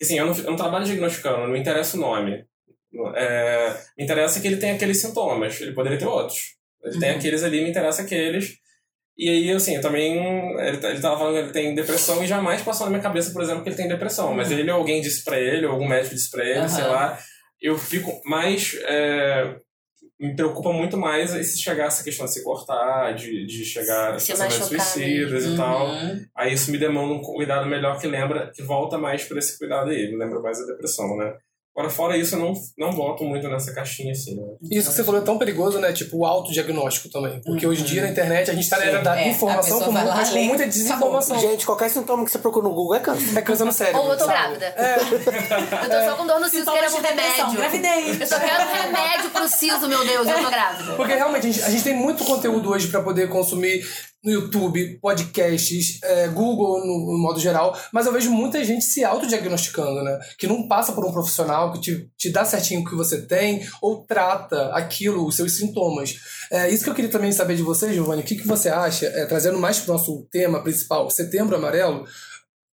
[0.01, 2.47] assim, eu não, eu não trabalho diagnosticando, não me interessa o nome.
[3.14, 6.57] É, me interessa que ele tem aqueles sintomas, ele poderia ter outros.
[6.83, 7.00] Ele uhum.
[7.00, 8.57] tem aqueles ali, me interessa aqueles.
[9.16, 10.18] E aí, assim, eu também.
[10.59, 13.42] Ele, ele tava falando que ele tem depressão e jamais passou na minha cabeça, por
[13.42, 14.31] exemplo, que ele tem depressão.
[14.31, 14.37] Uhum.
[14.37, 16.68] Mas ele ou alguém disse pra ele, ou algum médico disse pra ele, uhum.
[16.68, 17.18] sei lá.
[17.61, 18.74] Eu fico mais.
[18.85, 19.57] É,
[20.18, 24.12] me preocupa muito mais se chegar essa questão de se cortar, de, de chegar a
[24.12, 25.55] pensamentos suicidas uhum.
[25.55, 25.88] e tal.
[26.37, 29.90] Aí isso me demanda um cuidado melhor que lembra, que volta mais para esse cuidado
[29.90, 31.35] aí, me lembra mais a depressão, né?
[31.75, 34.37] Agora, fora isso, eu não, não boto muito nessa caixinha assim.
[34.37, 34.43] Né?
[34.71, 35.91] Isso que você falou é tão perigoso, né?
[35.91, 37.41] Tipo, o autodiagnóstico também.
[37.41, 37.73] Porque uhum.
[37.73, 40.29] hoje em dia na internet a gente tá na era da é, informação com, mas
[40.29, 41.39] com muita desinformação.
[41.39, 43.39] Gente, qualquer sintoma que você procura no Google é câncer.
[43.39, 44.03] É câncer no cérebro.
[44.03, 44.39] Ou eu tô sabe?
[44.39, 44.67] grávida.
[44.67, 44.97] É.
[45.85, 47.53] eu tô só com dor no siso, quero um remédio.
[47.53, 48.21] Gravidez.
[48.21, 50.93] Eu só quero um remédio pro siso, meu Deus, eu tô grávida.
[50.93, 53.83] Porque realmente a gente, a gente tem muito conteúdo hoje pra poder consumir
[54.23, 59.03] no YouTube, podcasts, é, Google no, no, modo geral, mas eu vejo muita gente se
[59.03, 60.19] autodiagnosticando, né?
[60.39, 63.67] Que não passa por um profissional que te, te dá certinho o que você tem
[63.81, 66.15] ou trata aquilo, os seus sintomas.
[66.51, 68.23] É isso que eu queria também saber de você, Giovanni.
[68.23, 72.07] O que, que você acha, é, trazendo mais para o nosso tema principal, Setembro Amarelo,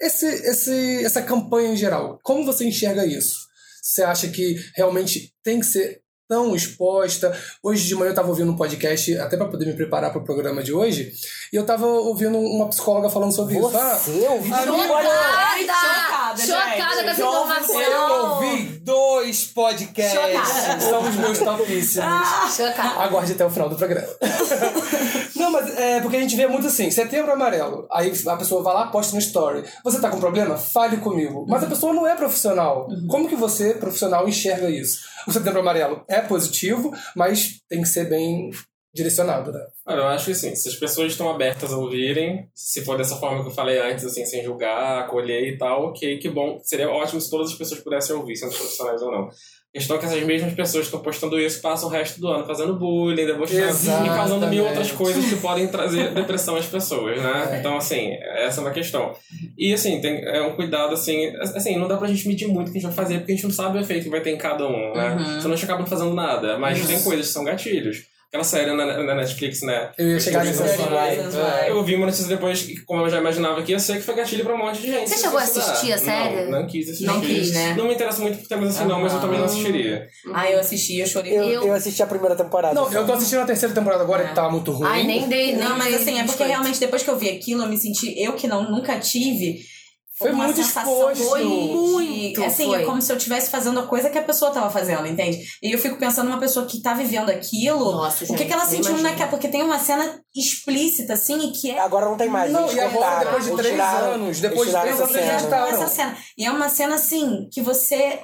[0.00, 2.18] esse, esse, essa campanha em geral.
[2.22, 3.48] Como você enxerga isso?
[3.82, 7.36] Você acha que realmente tem que ser tão exposta.
[7.62, 10.24] Hoje de manhã eu estava ouvindo um podcast, até para poder me preparar para o
[10.24, 11.12] programa de hoje,
[11.54, 13.78] e eu estava ouvindo uma psicóloga falando sobre Você isso.
[13.78, 13.96] Ah,
[16.36, 16.42] chocada!
[16.42, 17.80] Chocada com essa informação!
[17.80, 20.20] Eu ouvi dois podcasts.
[20.20, 20.80] Chocada.
[20.80, 22.08] São os meus topíssimos.
[22.10, 23.00] Ah, chocada.
[23.04, 24.08] Aguarde até o final do programa.
[25.36, 27.86] Não, mas é porque a gente vê muito assim, setembro amarelo.
[27.92, 29.62] Aí a pessoa vai lá, posta no story.
[29.84, 30.58] Você tá com problema?
[30.58, 31.46] Fale comigo.
[31.48, 32.88] Mas a pessoa não é profissional.
[32.90, 33.06] Uhum.
[33.06, 35.02] Como que você, profissional, enxerga isso?
[35.24, 38.50] O setembro amarelo é positivo, mas tem que ser bem
[38.94, 39.60] direcionado, né?
[39.86, 43.16] Olha, eu acho que assim, se as pessoas estão abertas a ouvirem, se for dessa
[43.16, 46.60] forma que eu falei antes, assim, sem julgar, acolher e tal, ok, que bom.
[46.62, 49.24] Seria ótimo se todas as pessoas pudessem ouvir, sendo profissionais ou não.
[49.24, 52.28] A questão é que essas mesmas pessoas que estão postando isso passam o resto do
[52.28, 53.76] ano fazendo bullying, debochando
[54.06, 57.48] e causando mil outras coisas que podem trazer depressão às pessoas, né?
[57.50, 57.58] É.
[57.58, 59.12] Então, assim, essa é uma questão.
[59.58, 62.72] E, assim, tem, é um cuidado, assim, assim, não dá pra gente medir muito o
[62.72, 64.30] que a gente vai fazer, porque a gente não sabe o efeito que vai ter
[64.30, 65.16] em cada um, né?
[65.16, 65.40] Uhum.
[65.40, 66.56] Senão a gente acaba não fazendo nada.
[66.56, 69.92] Mas tem coisas que são gatilhos aquela série na, na Netflix, né?
[69.96, 71.68] Eu ia chegar nessa série.
[71.68, 74.44] Eu vi uma notícia depois, como eu já imaginava que ia ser, que foi gatilho
[74.44, 75.08] pra um monte de gente.
[75.08, 76.50] Você chegou a assistir a série?
[76.50, 77.06] Não, não quis assistir.
[77.06, 77.74] Não quis, né?
[77.76, 80.08] Não me interessa muito por temas assim, não, mas eu também não assistiria.
[80.32, 81.32] Ah, eu assisti, eu chorei.
[81.32, 82.74] Eu, eu assisti a primeira temporada.
[82.74, 84.28] Não, eu tô assistindo a terceira temporada agora, é.
[84.28, 84.88] que tá muito ruim.
[84.88, 85.54] Ai, nem dei.
[85.54, 88.20] Não, mas assim, é porque realmente depois que eu vi aquilo, eu me senti.
[88.20, 89.60] Eu que não, nunca tive
[90.16, 91.24] foi uma muito exposto.
[91.24, 92.44] Foi muito.
[92.44, 92.82] Assim, foi.
[92.82, 95.44] é como se eu estivesse fazendo a coisa que a pessoa estava fazendo, entende?
[95.60, 97.92] E eu fico pensando numa pessoa que tá vivendo aquilo.
[97.92, 99.28] Nossa, o que, que ela sentiu naquela.
[99.28, 101.80] Porque tem uma cena explícita, assim, e que é.
[101.80, 102.52] Agora não tem mais.
[102.52, 104.40] Não, e agora, depois de três tiraram, anos.
[104.40, 106.16] Depois de três anos, eles essa cena.
[106.38, 108.20] E é uma cena, assim, que você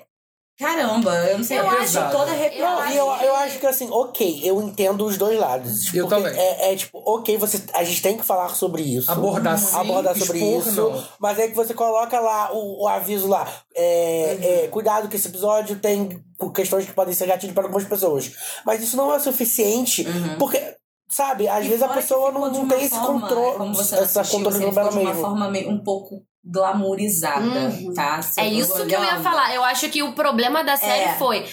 [0.61, 2.93] Caramba, eu não sei, eu, acho toda arrepiada.
[2.93, 5.93] Eu, eu acho que assim, ok, eu entendo os dois lados.
[5.95, 6.39] Eu também.
[6.39, 9.11] É, é, tipo, ok, você, a gente tem que falar sobre isso.
[9.11, 10.91] Abordar sim, Abordar sobre expor, isso.
[10.91, 11.05] Não.
[11.19, 13.51] Mas é que você coloca lá o, o aviso lá.
[13.75, 14.49] É, uhum.
[14.65, 16.23] é, cuidado que esse episódio tem
[16.55, 18.31] questões que podem ser gatilho para algumas pessoas.
[18.67, 20.37] Mas isso não é suficiente, uhum.
[20.39, 20.77] porque
[21.11, 24.65] Sabe, às e vezes a pessoa não, não tem esse controle, como você essa controle
[24.65, 25.13] sobre ela mesma.
[25.13, 27.93] De uma forma um pouco glamourizada, uhum.
[27.95, 28.21] tá?
[28.39, 29.55] é isso que eu ia falar.
[29.55, 31.19] Eu acho que o problema da série é.
[31.19, 31.47] foi.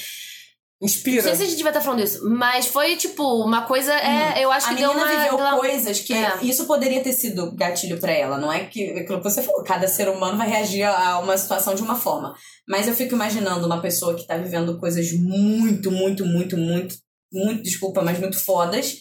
[0.79, 1.23] Inspira.
[1.23, 3.91] Não sei se a gente devia estar falando isso, mas foi tipo uma coisa.
[3.93, 4.37] É, hum.
[4.43, 5.07] eu acho a que deu uma.
[5.07, 6.13] viveu coisas que.
[6.13, 6.37] É.
[6.43, 9.87] Isso poderia ter sido gatilho para ela, não é que aquilo que você falou, cada
[9.87, 12.35] ser humano vai reagir a uma situação de uma forma.
[12.67, 16.95] Mas eu fico imaginando uma pessoa que tá vivendo coisas muito, muito, muito, muito,
[17.33, 18.97] muito, desculpa, mas muito fodas.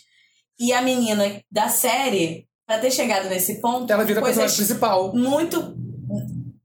[0.59, 3.93] E a menina da série Pra ter chegado nesse ponto.
[3.93, 5.15] Ela vira a personagem principal.
[5.15, 5.77] Muito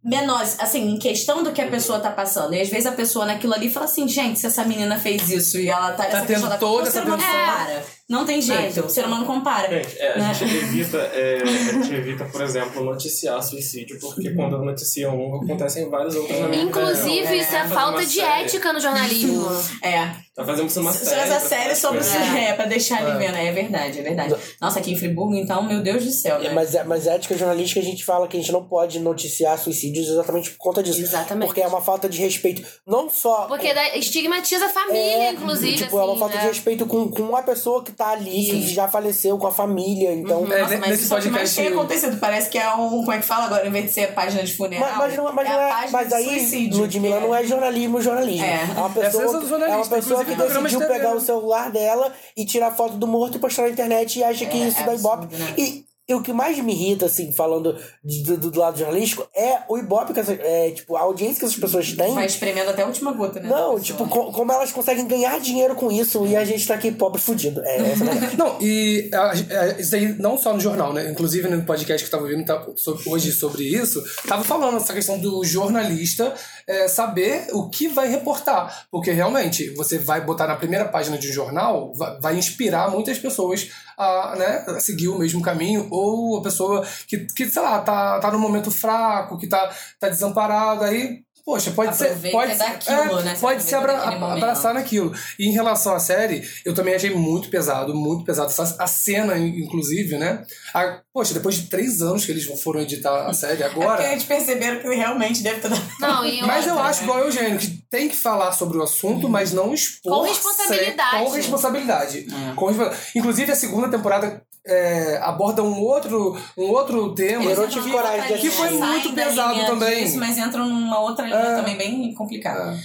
[0.03, 2.55] menores, assim, em questão do que a pessoa tá passando.
[2.55, 5.59] E às vezes a pessoa naquilo ali fala assim, gente, se essa menina fez isso
[5.59, 6.05] e ela tá...
[6.05, 7.17] Tá tendo toda essa tensão.
[7.17, 7.85] compara.
[8.09, 9.69] Não tem jeito, o ser humano compara.
[9.69, 10.29] Gente, é, né?
[10.29, 15.41] a, gente evita, é, a gente evita, por exemplo, noticiar suicídio, porque quando noticia um,
[15.41, 16.37] acontecem vários outros.
[16.57, 18.43] Inclusive, isso é, é falta de série.
[18.43, 19.47] ética no jornalismo.
[19.81, 20.13] É.
[20.33, 21.19] Tá fazendo uma série.
[21.21, 22.03] essa pra série sobre o
[22.37, 23.27] é, pra deixar ali É.
[23.27, 23.35] vendo.
[23.37, 24.35] É verdade, é verdade.
[24.61, 26.51] Nossa, aqui em Friburgo, então, meu Deus do céu, né?
[26.53, 30.07] Mas, é- mas ética jornalística a gente fala que a gente não pode noticiar suicídios
[30.07, 31.01] exatamente por conta disso.
[31.01, 31.47] Exatamente.
[31.47, 32.65] Porque é uma falta de respeito.
[32.87, 33.45] Não só.
[33.47, 35.75] Porque da- estigmatiza a família, É, inclusive.
[35.77, 36.41] Tipo, é uma assim, falta né?
[36.43, 40.13] de respeito com, com uma pessoa que tá ali, que já faleceu, com a família.
[40.13, 40.49] Então.
[40.51, 42.17] É, Nossa, mas isso é o que mais podcast- tem acontecido.
[42.21, 42.89] Parece que é um.
[42.89, 43.67] Como é que fala agora?
[43.67, 44.87] Em vez de ser página de funeral.
[44.91, 45.69] Mas, mas não, mas não a é.
[45.69, 46.77] página Mas de aí, suicídio.
[46.79, 48.45] Ludmilla, não é jornalismo, jornalismo.
[48.45, 48.61] É.
[48.63, 52.45] É uma é pessoa, é uma jornalista, pessoa que decidiu pegar o celular dela e
[52.45, 54.93] tirar foto do morto e postar na internet e acha que É, isso é dá
[54.95, 55.35] ibope.
[55.35, 55.53] né?
[55.57, 59.59] E, e o que mais me irrita, assim, falando de- do, do lado jornalístico, é
[59.69, 62.13] o ibope, que essa, é, tipo, a audiência que essas pessoas têm.
[62.13, 63.47] Vai espremendo até a última gota, né?
[63.47, 66.91] Não, tipo, co- como elas conseguem ganhar dinheiro com isso e a gente tá aqui
[66.91, 67.61] pobre fudido.
[67.63, 68.07] É, essa é.
[68.35, 71.09] Não, e a- a- isso aí não só no jornal, né?
[71.09, 74.93] Inclusive no podcast que eu tava ouvindo tá, so- hoje sobre isso, tava falando essa
[74.93, 76.33] questão do jornalista
[76.67, 78.85] é, saber o que vai reportar.
[78.89, 83.69] Porque realmente, você vai botar na primeira página de um jornal, vai, inspirar muitas pessoas
[83.97, 88.19] a, né, a seguir o mesmo caminho, ou a pessoa que, que sei lá, tá,
[88.19, 91.23] tá num momento fraco, que tá, tá desamparado, aí.
[91.45, 92.15] Poxa, pode ser.
[92.31, 93.37] Pode, daquilo, é, né?
[93.39, 95.11] Pode se abra, abraçar naquilo.
[95.39, 98.51] E em relação à série, eu também achei muito pesado, muito pesado.
[98.79, 100.43] A cena, inclusive, né?
[100.73, 104.11] A- poxa, depois de três anos que eles foram editar a série É porque agora.
[104.11, 105.81] eles perceberam que realmente deve ter dado.
[105.99, 109.27] Não, e Mas eu acho, igual o Eugênio, que tem que falar sobre o assunto,
[109.27, 110.19] mas não expor.
[110.19, 111.23] Com responsabilidade.
[111.25, 112.27] Com responsabilidade.
[112.55, 117.43] Com respo- Inclusive, a segunda temporada é, aborda um outro, um outro tema.
[117.49, 120.03] Eu não tive coragem de Que foi muito pesado também.
[120.03, 121.55] disso, mas entram numa outra linha É.
[121.55, 122.73] também bem complicada.
[122.73, 122.79] É.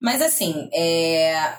[0.00, 1.54] Mas assim, é,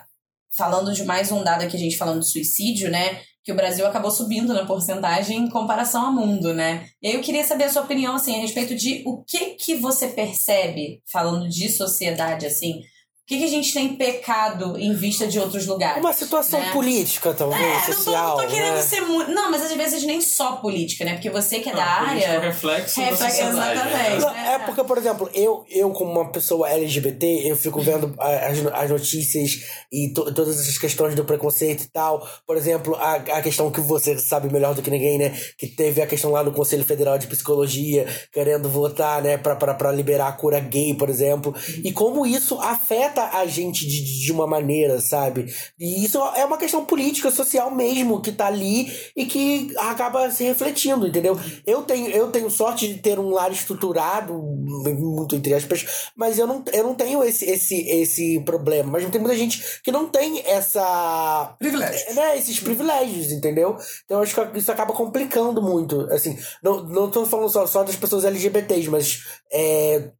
[0.56, 3.20] falando de mais um dado aqui, a gente falando de suicídio, né?
[3.44, 6.88] Que o Brasil acabou subindo na porcentagem em comparação ao mundo, né?
[7.02, 9.76] E aí eu queria saber a sua opinião, assim, a respeito de o que que
[9.76, 12.82] você percebe, falando de sociedade, assim,
[13.26, 15.98] o que, que a gente tem pecado em vista de outros lugares?
[16.00, 16.72] Uma situação né?
[16.72, 18.38] política, talvez, É, não tô, social.
[18.38, 18.82] não tô querendo né?
[18.84, 19.32] ser muito.
[19.32, 21.14] Não, mas às vezes nem só política, né?
[21.14, 22.50] Porque você que é da Ah, política é área.
[22.52, 23.80] reflexo da Reflex- sociedade.
[23.80, 24.10] exatamente.
[24.10, 24.20] né?
[24.20, 28.64] Não, é porque, por exemplo, eu, eu como uma pessoa LGBT, eu fico vendo as,
[28.74, 29.60] as notícias
[29.92, 32.28] e to- todas essas questões do preconceito e tal.
[32.46, 35.36] Por exemplo, a, a questão que você sabe melhor do que ninguém, né?
[35.58, 39.74] Que teve a questão lá no Conselho Federal de Psicologia, querendo votar, né, pra, pra,
[39.74, 41.56] pra liberar a cura gay, por exemplo.
[41.84, 45.46] E como isso afeta a gente de, de uma maneira, sabe?
[45.80, 50.44] E isso é uma questão política, social mesmo, que tá ali e que acaba se
[50.44, 51.40] refletindo, entendeu?
[51.66, 56.48] Eu tenho, eu tenho sorte de ter um lar estruturado, muito entre aspas, mas eu
[56.48, 58.92] não, eu não tenho esse, esse, esse problema.
[58.92, 61.56] Mas tem muita gente que não tem essa.
[61.60, 62.16] Privilégio.
[62.16, 63.78] Né, esses privilégios, entendeu?
[64.04, 66.02] Então eu acho que isso acaba complicando muito.
[66.12, 70.12] Assim, não, não tô falando só, só das pessoas LGBTs, mas é,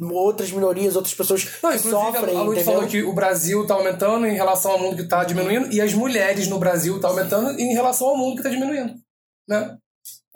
[0.00, 4.26] outras minorias, outras pessoas Não, que sofrem, a Luiz falou que o Brasil tá aumentando
[4.26, 7.72] em relação ao mundo que tá diminuindo, e as mulheres no Brasil tá aumentando em
[7.72, 8.94] relação ao mundo que tá diminuindo.
[9.48, 9.76] Né?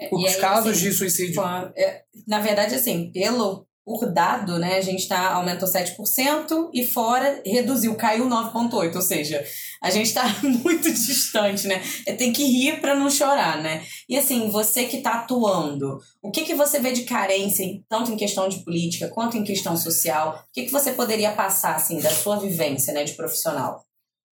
[0.00, 1.34] E Os aí, casos assim, de suicídio.
[1.34, 1.72] Claro.
[1.76, 7.42] É, na verdade, assim, pelo por dado, né, a gente tá, aumentou 7% e fora
[7.44, 8.94] reduziu, caiu 9,8%.
[8.94, 9.44] Ou seja,
[9.82, 11.82] a gente tá muito distante, né?
[12.06, 13.84] É, Tem que rir para não chorar, né?
[14.08, 18.16] E assim, você que tá atuando, o que, que você vê de carência, tanto em
[18.16, 20.44] questão de política quanto em questão social?
[20.48, 23.84] O que, que você poderia passar, assim, da sua vivência, né, de profissional?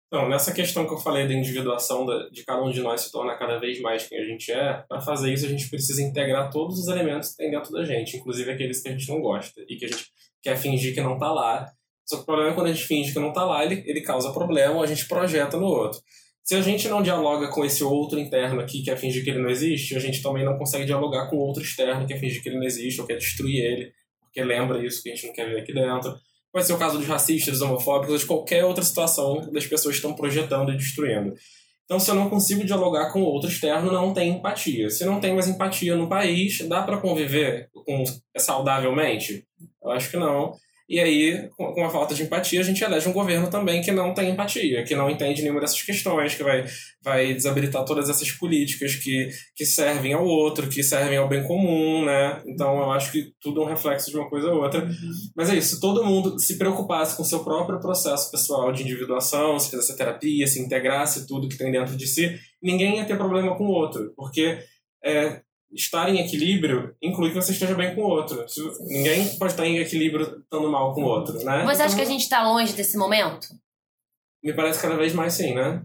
[0.09, 3.37] Então, nessa questão que eu falei da individuação de cada um de nós se tornar
[3.37, 6.79] cada vez mais quem a gente é, para fazer isso a gente precisa integrar todos
[6.79, 9.77] os elementos que tem dentro da gente, inclusive aqueles que a gente não gosta e
[9.77, 10.07] que a gente
[10.43, 11.71] quer fingir que não tá lá.
[12.07, 14.01] Só que o problema é quando a gente finge que não tá lá, ele, ele
[14.01, 16.01] causa problema ou a gente projeta no outro.
[16.43, 19.43] Se a gente não dialoga com esse outro interno aqui, que é fingir que ele
[19.43, 22.49] não existe, a gente também não consegue dialogar com outro externo, que é fingir que
[22.49, 23.93] ele não existe ou quer destruir ele,
[24.23, 26.19] porque lembra isso que a gente não quer ver aqui dentro.
[26.53, 30.15] Pode ser o caso dos racistas, dos homofóbicos, de qualquer outra situação das pessoas estão
[30.15, 31.35] projetando e destruindo.
[31.85, 34.91] Então, se eu não consigo dialogar com o outro externo, não tem empatia.
[34.91, 38.05] Se não tem mais empatia no país, dá para conviver com,
[38.37, 39.47] saudavelmente?
[39.83, 40.53] Eu acho que não.
[40.89, 44.15] E aí, com a falta de empatia, a gente elege um governo também que não
[44.15, 46.65] tem empatia, que não entende nenhuma dessas questões, que vai,
[47.03, 52.07] vai desabilitar todas essas políticas que, que servem ao outro, que servem ao bem comum,
[52.07, 52.43] né?
[52.47, 54.89] Então, eu acho que tudo é um reflexo de uma coisa ou outra.
[55.37, 58.83] Mas é isso, se todo mundo se preocupasse com o seu próprio processo pessoal de
[58.83, 63.19] individuação, se fizesse terapia, se integrasse tudo que tem dentro de si, ninguém ia ter
[63.19, 64.59] problema com o outro, porque
[65.05, 65.43] é,
[65.73, 68.45] estar em equilíbrio inclui que você esteja bem com o outro.
[68.87, 71.65] Ninguém pode estar em equilíbrio estando mal com o outro, né?
[71.65, 73.49] Você acha que a Então, gente tá longe desse momento?
[74.43, 75.83] Me parece cada vez mais sim, né?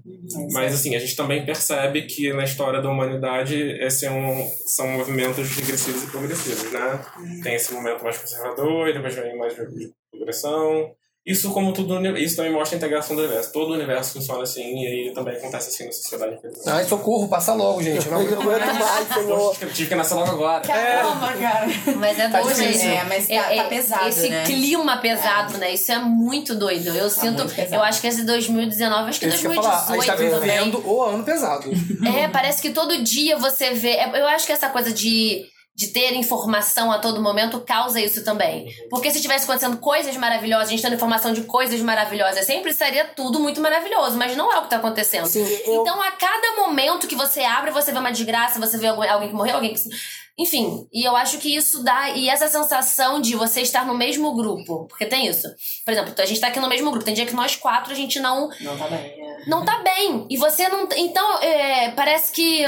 [0.52, 4.88] Mas assim, a gente também percebe que na história da humanidade esse é um, são
[4.90, 7.04] movimentos regressivos e progressivos, né?
[7.42, 10.92] Tem esse momento mais conservador, e depois vem mais de progressão.
[11.26, 13.54] Isso como tudo, isso também mostra a integração do universo.
[13.54, 16.38] Todo o universo funciona assim e aí também acontece assim na sociedade.
[16.68, 18.10] Ai, socorro, passa logo, gente.
[18.10, 19.56] Não aguento mais, senhor.
[19.74, 20.62] Tive que nascer logo agora.
[20.68, 21.66] Calma, cara.
[21.98, 22.72] Mas é Tá doido difícil.
[22.76, 22.86] isso.
[23.00, 24.44] É, mas tá- tá pesado, Esse né?
[24.44, 25.74] clima pesado, né?
[25.74, 26.90] Isso é muito doido.
[26.90, 27.38] Eu sinto.
[27.44, 27.76] muito pesado.
[27.76, 30.40] Eu acho que esse 2019, acho que que eu ia falar, a gente 2018 tá
[30.42, 30.58] também.
[30.58, 31.72] vivendo o ano pesado.
[32.18, 33.92] É, parece que todo dia você vê.
[33.92, 38.24] é, Eu acho que essa coisa de, de ter informação a todo momento causa isso
[38.24, 38.68] também.
[38.90, 43.06] Porque se tivesse acontecendo coisas maravilhosas, a gente tendo informação de coisas maravilhosas, sempre estaria
[43.06, 45.26] tudo muito maravilhoso, mas não é o que tá acontecendo.
[45.26, 48.88] Sim, eu- Então, a cada momento que você abre, você vê uma desgraça, você vê
[48.88, 49.82] alguém alguém que morreu, alguém que.
[50.38, 52.10] Enfim, e eu acho que isso dá.
[52.10, 54.88] E essa sensação de você estar no mesmo grupo.
[54.88, 55.48] Porque tem isso.
[55.86, 57.06] Por exemplo, a gente tá aqui no mesmo grupo.
[57.06, 59.00] Tem dia que nós quatro a gente não Não tá bem.
[59.00, 59.44] é.
[59.48, 60.26] não tá bem.
[60.32, 60.88] E você não.
[60.98, 62.64] Então, é, parece que.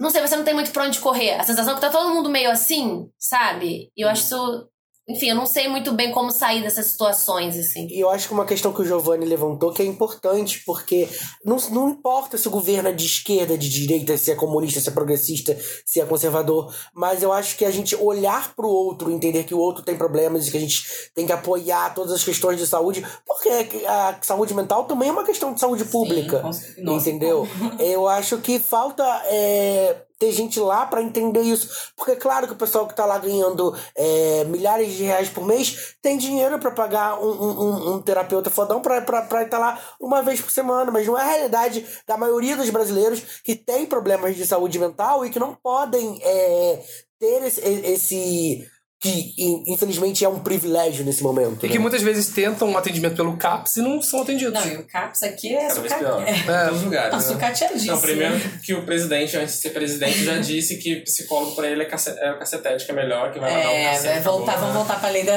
[0.00, 1.34] Hum, Não sei, você não tem muito pra onde correr.
[1.34, 3.90] A sensação é que tá todo mundo meio assim, sabe?
[3.96, 4.68] E eu acho isso.
[5.06, 7.86] Enfim, eu não sei muito bem como sair dessas situações, assim.
[7.90, 11.06] E eu acho que uma questão que o Giovanni levantou que é importante, porque
[11.44, 14.88] não, não importa se o governo é de esquerda, de direita, se é comunista, se
[14.88, 19.44] é progressista, se é conservador, mas eu acho que a gente olhar pro outro, entender
[19.44, 22.58] que o outro tem problemas e que a gente tem que apoiar todas as questões
[22.58, 26.42] de saúde, porque a saúde mental também é uma questão de saúde pública.
[26.42, 27.10] Nossa.
[27.10, 27.46] entendeu?
[27.78, 31.92] Eu acho que falta é, ter gente lá pra entender isso.
[31.96, 35.44] Porque é claro que o pessoal que tá lá ganhando é, milhares de reais por
[35.44, 40.22] mês tem dinheiro pra pagar um, um, um- terapeuta fodão pra estar tá lá uma
[40.22, 40.90] vez por semana.
[40.90, 45.24] Mas não é a realidade da maioria dos brasileiros que tem problemas de saúde mental
[45.24, 46.82] e que não podem é,
[47.18, 47.60] ter esse.
[47.60, 48.73] esse
[49.04, 51.66] que in- infelizmente é um privilégio nesse momento.
[51.66, 51.78] E que né?
[51.80, 54.54] muitas vezes tentam um atendimento pelo CAPS e não são atendidos.
[54.54, 55.98] Não, e o CAPS aqui é Cada vez sucate...
[56.04, 56.22] pior.
[56.26, 56.30] é.
[56.32, 57.10] Em todos os lugares.
[57.12, 57.24] Não, né?
[57.26, 57.92] sucateadíssimo.
[57.92, 61.82] Não, primeiro que o presidente, antes de ser presidente, já disse que psicólogo pra ele
[61.82, 62.10] é, cace...
[62.18, 64.06] é o cacetético, é melhor, que vai dar um É, cacete.
[64.14, 64.78] vai voltar, vamos né?
[64.78, 65.36] voltar pra lei da,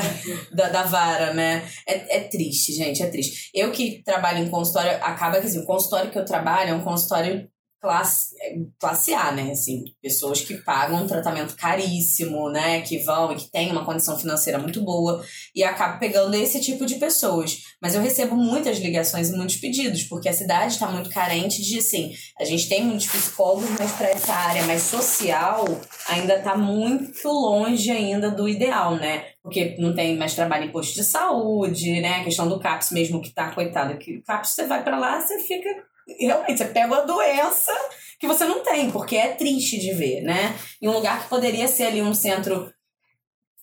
[0.54, 1.64] da, da vara, né?
[1.86, 3.50] É, é triste, gente, é triste.
[3.54, 6.82] Eu que trabalho em consultório, acaba que assim, o consultório que eu trabalho é um
[6.84, 7.48] consultório
[7.82, 9.52] classe, é, classe A, né?
[9.52, 12.82] Assim, pessoas que pagam um tratamento caríssimo, né?
[12.82, 15.24] Que vão e que têm uma condição financeira muito boa
[15.56, 17.60] e acabo pegando esse tipo de pessoas.
[17.82, 21.78] Mas eu recebo muitas ligações e muitos pedidos, porque a cidade está muito carente de,
[21.78, 25.66] assim, a gente tem muitos psicólogos, mas para essa área mais social
[26.08, 29.26] ainda está muito longe ainda do ideal, né?
[29.44, 32.22] Porque não tem mais trabalho em posto de saúde, né?
[32.22, 35.22] A questão do CAPS mesmo que tá, coitado, que o CAPS você vai para lá,
[35.22, 35.70] você fica
[36.20, 37.72] realmente, você pega uma doença
[38.20, 40.56] que você não tem, porque é triste de ver, né?
[40.82, 42.72] Em um lugar que poderia ser ali um centro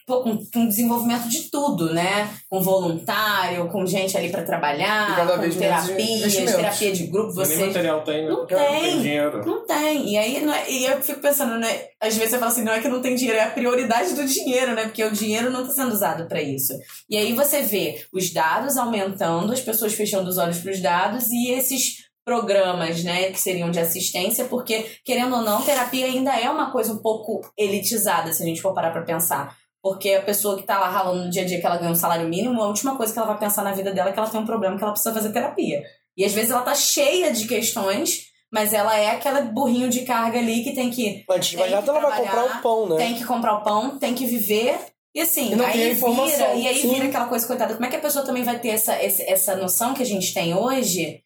[0.07, 2.29] com, com desenvolvimento de tudo, né?
[2.51, 8.03] Com voluntário, com gente ali para trabalhar, com terapias, terapia de grupo, Nem você material
[8.03, 8.29] tem, né?
[8.29, 8.83] Não Porque Não tem.
[8.83, 9.47] tem dinheiro.
[9.47, 10.09] não tem.
[10.11, 11.87] E aí não é- e eu fico pensando, né?
[11.99, 14.27] Às vezes você fala assim, não é que não tem dinheiro, é a prioridade do
[14.27, 14.85] dinheiro, né?
[14.85, 16.75] Porque o dinheiro não está sendo usado para isso.
[17.09, 21.31] E aí você vê os dados aumentando, as pessoas fechando os olhos para os dados
[21.31, 26.49] e esses programas, né, que seriam de assistência, porque querendo ou não, terapia ainda é
[26.49, 29.57] uma coisa um pouco elitizada, se a gente for parar para pensar.
[29.83, 31.95] Porque a pessoa que tá lá ralando no dia a dia que ela ganha um
[31.95, 34.31] salário mínimo, a última coisa que ela vai pensar na vida dela é que ela
[34.31, 35.83] tem um problema que ela precisa fazer terapia.
[36.17, 40.39] E às vezes ela tá cheia de questões, mas ela é aquela burrinho de carga
[40.39, 42.97] ali que tem que Antes de mais nada, ela vai comprar o pão, né?
[42.97, 44.79] tem que comprar o pão, tem que viver.
[45.15, 46.95] E assim, E aí vira, e aí sim.
[46.95, 49.93] vira aquela coisa, coitada, como é que a pessoa também vai ter essa, essa noção
[49.93, 51.24] que a gente tem hoje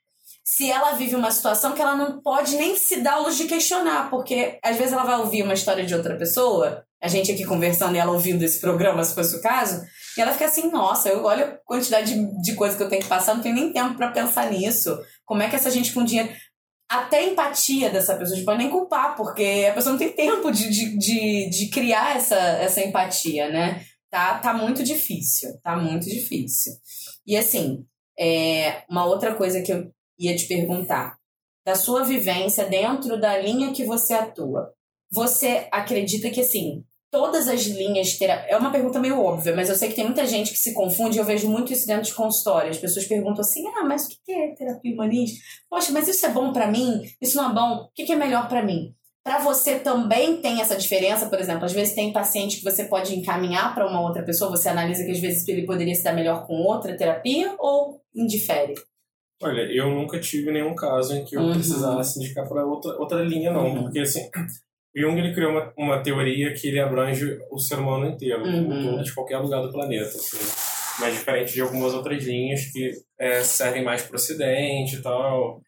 [0.51, 3.45] se ela vive uma situação que ela não pode nem se dar a luz de
[3.45, 7.45] questionar, porque às vezes ela vai ouvir uma história de outra pessoa, a gente aqui
[7.45, 9.85] conversando e ela ouvindo esse programa, se fosse o caso,
[10.17, 13.03] e ela fica assim, nossa, eu olho a quantidade de, de coisa que eu tenho
[13.03, 14.99] que passar, não tenho nem tempo pra pensar nisso.
[15.27, 16.33] Como é que essa gente com dinheiro
[16.91, 20.51] até empatia dessa pessoa, a gente pode nem culpar, porque a pessoa não tem tempo
[20.51, 23.85] de, de, de, de criar essa, essa empatia, né?
[24.11, 26.73] Tá, tá muito difícil, tá muito difícil.
[27.27, 27.85] E assim,
[28.19, 31.17] é, uma outra coisa que eu ia te perguntar,
[31.65, 34.73] da sua vivência dentro da linha que você atua,
[35.11, 38.45] você acredita que assim, todas as linhas tera...
[38.49, 41.19] é uma pergunta meio óbvia, mas eu sei que tem muita gente que se confunde,
[41.19, 42.71] eu vejo muito isso dentro de consultório.
[42.71, 45.39] As pessoas perguntam assim: "Ah, mas o que é terapia humanista?
[45.69, 47.03] Poxa, mas isso é bom pra mim?
[47.21, 47.85] Isso não é bom?
[47.85, 51.73] O que é melhor pra mim?" Pra você também tem essa diferença, por exemplo, às
[51.73, 55.21] vezes tem paciente que você pode encaminhar para uma outra pessoa, você analisa que às
[55.21, 58.73] vezes ele poderia se dar melhor com outra terapia ou indifere?
[59.43, 61.53] Olha, eu nunca tive nenhum caso em que eu Uhum.
[61.53, 63.67] precisasse indicar para outra, outra linha, não.
[63.69, 63.83] Uhum.
[63.85, 64.29] Porque, assim,
[64.95, 68.83] Jung ele criou uma, uma teoria que ele abrange o ser humano inteiro, Uhum.
[68.83, 70.09] todo- de qualquer lugar do planeta.
[70.09, 70.39] Assim.
[71.01, 75.61] Mas diferente de algumas outras linhas que é, servem mais para o ocidente e tal.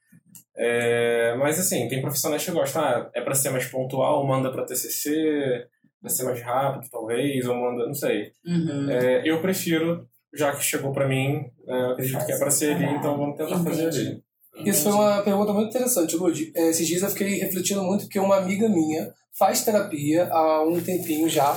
[0.57, 4.65] É, mas, assim, tem profissionais que gostam, ah, é para ser mais pontual, manda para
[4.65, 5.65] TCC,
[6.01, 8.33] para ser mais rápido, talvez, ou manda, não sei.
[8.45, 8.91] Uhum.
[8.91, 12.75] É, eu prefiro já que chegou pra mim, é, eu acredito que é pra ser
[12.75, 14.23] ali, então vamos tentar fazer ali.
[14.65, 16.53] Isso foi uma pergunta muito interessante, Lud.
[16.55, 20.81] É, Esses dias eu fiquei refletindo muito porque uma amiga minha faz terapia há um
[20.81, 21.57] tempinho já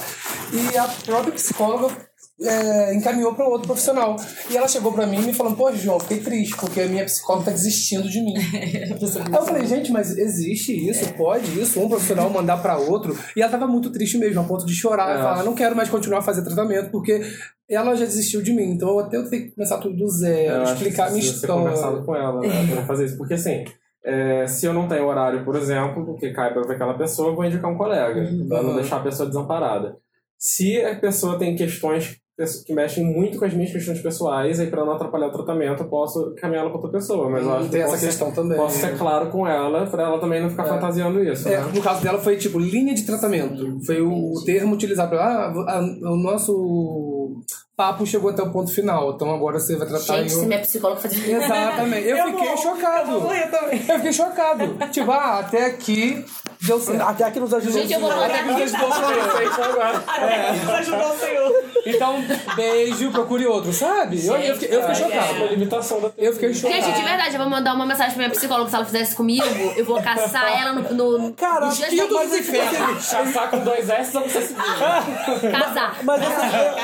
[0.53, 1.93] e a própria psicóloga
[2.41, 4.15] é, encaminhou para outro profissional.
[4.49, 7.05] E ela chegou para mim e me falou: Pô, João, fiquei triste porque a minha
[7.05, 8.34] psicóloga tá desistindo de mim.
[8.57, 8.91] Aí
[9.34, 11.13] eu falei: Gente, mas existe isso?
[11.13, 11.79] Pode isso?
[11.79, 13.17] Um profissional mandar para outro?
[13.36, 15.11] E ela tava muito triste mesmo, a ponto de chorar.
[15.17, 15.21] É.
[15.21, 17.21] Falava: Não quero mais continuar a fazer tratamento porque
[17.69, 18.71] ela já desistiu de mim.
[18.71, 21.13] Então eu até eu tenho que começar tudo do zero, Eu acho explicar a que
[21.13, 21.55] minha história.
[21.55, 23.17] conversado com ela, né, pra fazer isso.
[23.17, 23.63] Porque assim,
[24.05, 27.45] é, se eu não tenho horário, por exemplo, porque cai pra aquela pessoa, eu vou
[27.45, 28.75] indicar um colega, pra não Uhum.
[28.75, 29.95] deixar a pessoa desamparada.
[30.38, 32.17] Se a pessoa tem questões
[32.65, 35.88] que mexem muito com as minhas questões pessoais, aí pra não atrapalhar o tratamento, eu
[35.89, 37.29] posso caminhá-la pra outra pessoa.
[37.29, 38.57] Mas eu acho que Tem eu essa questão ser, também.
[38.57, 41.47] posso ser claro com ela, pra ela também não ficar fantasiando isso.
[41.47, 41.71] É, né?
[41.73, 43.77] no caso dela foi tipo linha de tratamento.
[43.86, 45.81] Foi o termo utilizado para ah, a-
[46.11, 47.43] o nosso
[47.77, 49.13] papo chegou até o ponto final.
[49.13, 52.07] Então agora você vai tratar Gente, em se minha psicóloga fazer Exatamente.
[52.09, 53.11] Eu, fiquei chocado.
[53.11, 54.75] Eu, fiquei chocado.
[54.91, 56.25] Tipo, ah, até aqui
[56.66, 57.01] deu certo.
[57.01, 57.82] Até aqui nos ajudou.
[57.82, 58.89] Gente, eu vou Até aqui nos ajudou
[61.14, 61.64] o Senhor.
[61.86, 62.24] Então,
[62.55, 64.26] beijo, procure outro, sabe?
[64.26, 65.34] Eu, eu fiquei, eu fiquei chocado.
[65.34, 66.82] Uma limitação da Eu fiquei chocado.
[66.82, 69.45] Gente, de verdade, eu vou mandar uma mensagem pra minha psicóloga se ela fizesse comigo.
[69.76, 71.18] Eu vou caçar ela no.
[71.18, 73.03] no Cara, nos dias que da- dos infernos.
[73.05, 75.51] Chassar com dois S, não precisa seguir.
[75.51, 75.97] Casar.
[76.03, 76.36] Mas eu, eu-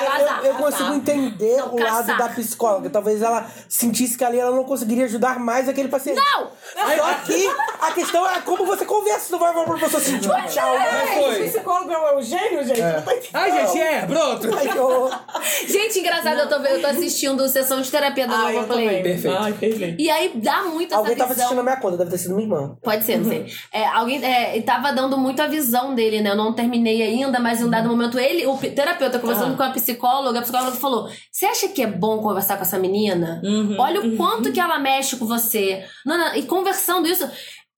[0.10, 2.18] Casar, eu, eu consigo entender Não, o lado caçar.
[2.18, 2.90] da psicóloga.
[2.90, 6.18] Talvez ela sentisse que ali ela não conseguiria ajudar mais aquele paciente.
[6.20, 6.50] Não!
[6.76, 7.50] Só que
[7.82, 9.32] a questão é como você conversa.
[9.32, 10.76] Não vai pra pessoa assim, tipo, tchau.
[10.78, 11.48] Mas O foi.
[11.48, 12.82] psicólogo é o gênio, gente.
[12.82, 13.30] Não tá entendendo.
[13.34, 14.56] Ai, gente, é, pronto.
[14.58, 15.20] Ai, que horror.
[15.68, 19.02] Gente, engraçado, eu tô, eu tô assistindo sessão de terapia da Nova Play.
[19.04, 19.96] Perfeito.
[19.98, 21.46] E aí dá muito essa Alguém tava visão.
[21.46, 22.78] assistindo a minha conta, deve ter sido minha irmã.
[22.84, 23.46] Pode ser, não sei.
[23.72, 26.32] É, alguém é, e tava dando muito a visão dele, né?
[26.32, 29.70] Eu não terminei ainda, mas em um dado momento, ele, o terapeuta, conversando com a
[29.72, 33.42] psicóloga, a psicóloga falou: Você acha que é bom conversar com essa menina?
[33.78, 35.84] Olha o quanto que ela mexe com você.
[36.06, 37.30] Não, não, e conversando isso.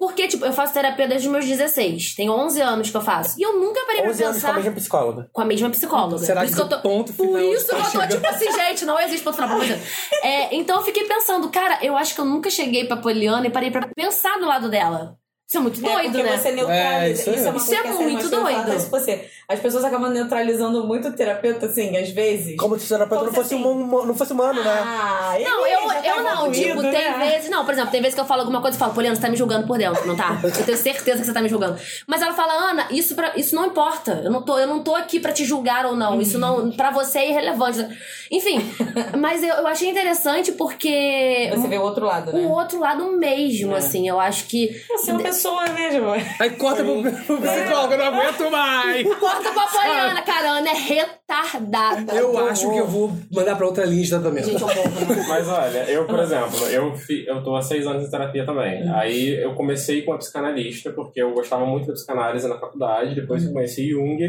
[0.02, 2.16] Porque, tipo, eu faço terapia desde os meus 16.
[2.16, 3.40] Tem 11 anos que eu faço.
[3.40, 5.30] E eu nunca parei pra 11 anos com a pensar mesma psicóloga.
[5.32, 6.18] com a mesma psicóloga.
[6.26, 8.10] Será que isso eu do ponto final Por isso que eu tô, chegando?
[8.10, 9.80] tipo assim, gente, não existe ponto final você.
[10.24, 13.52] É, então eu fiquei pensando, cara, eu acho que eu nunca cheguei pra Poliana e
[13.52, 15.18] parei pra pensar do lado dela.
[15.48, 16.38] Isso é muito É, doido, porque né?
[16.38, 16.96] você neutraliza.
[16.96, 17.34] É, isso, isso é.
[17.52, 18.72] é Isso é que a Sarah muito doido.
[18.72, 19.20] Assim,
[19.54, 22.56] as pessoas acabam neutralizando muito o terapeuta, assim, às vezes.
[22.58, 24.82] Como se o terapeuta Como não se fosse, assim- humano, não fosse humano, né?
[24.84, 27.30] Ah, ele Não, eu, tá eu não, evoluído, tipo, tem né?
[27.32, 27.50] vezes.
[27.50, 29.30] Não, por exemplo, tem vezes que eu falo alguma coisa e falo, Poliana, você tá
[29.30, 30.40] me julgando por dentro, não tá?
[30.44, 31.78] Eu tenho certeza que você tá me julgando.
[32.08, 34.22] Mas ela fala, Ana, isso, pra, isso não importa.
[34.24, 36.20] Eu não, tô, eu não tô aqui pra te julgar ou não.
[36.22, 36.72] Isso não.
[36.72, 37.86] Pra você é irrelevante.
[38.32, 38.60] Enfim,
[39.20, 41.50] mas eu, eu achei interessante porque.
[41.54, 42.40] Você vê o outro lado, né?
[42.40, 44.08] O outro lado mesmo, assim.
[44.08, 44.82] Eu acho que.
[44.90, 46.06] Você é uma pessoa mesmo.
[46.40, 49.08] Aí corta pro, pro psicólogo, eu não aguento mais.
[49.42, 50.52] Corta pra Poliana, cara.
[50.52, 52.14] Ana é retardada.
[52.14, 54.46] Eu acho que eu vou mandar pra outra linha de tratamento.
[54.46, 55.26] Gente, eu né?
[55.28, 58.88] Mas olha, eu, por exemplo, eu, fi, eu tô há seis anos em terapia também.
[58.94, 63.44] Aí eu comecei com a psicanalista, porque eu gostava muito da psicanálise na faculdade, depois
[63.44, 64.20] eu conheci Jung.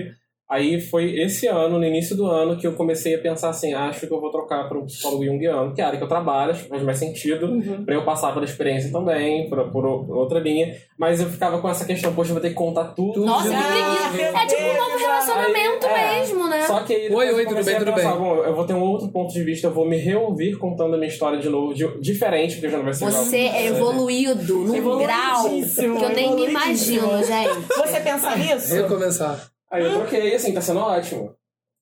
[0.53, 4.07] Aí foi esse ano, no início do ano, que eu comecei a pensar assim, acho
[4.07, 6.51] que eu vou trocar para um psicólogo junguiano, que é a área que eu trabalho,
[6.51, 7.49] acho que faz mais sentido,
[7.87, 10.77] pra eu passar pela experiência também, por, por outra linha.
[10.99, 13.25] Mas eu ficava com essa questão, poxa, eu vou ter que contar tudo.
[13.25, 14.39] Nossa, que preguiça.
[14.39, 16.19] É tipo um novo relacionamento Aí, é.
[16.21, 16.63] mesmo, né?
[16.67, 18.21] Só que aí Oi, depois oi, eu tudo bem, a tudo pensar, bem.
[18.21, 20.99] Bom, eu vou ter um outro ponto de vista, eu vou me reouvir contando a
[20.99, 24.99] minha história de novo, de- diferente, porque já não vai ser Você é evoluído num
[24.99, 27.59] grau que eu nem me imagino, gente.
[27.75, 28.75] Você pensa nisso?
[28.75, 29.52] Recomeçar.
[29.73, 31.35] Aí eu troquei, assim, tá sendo ótimo.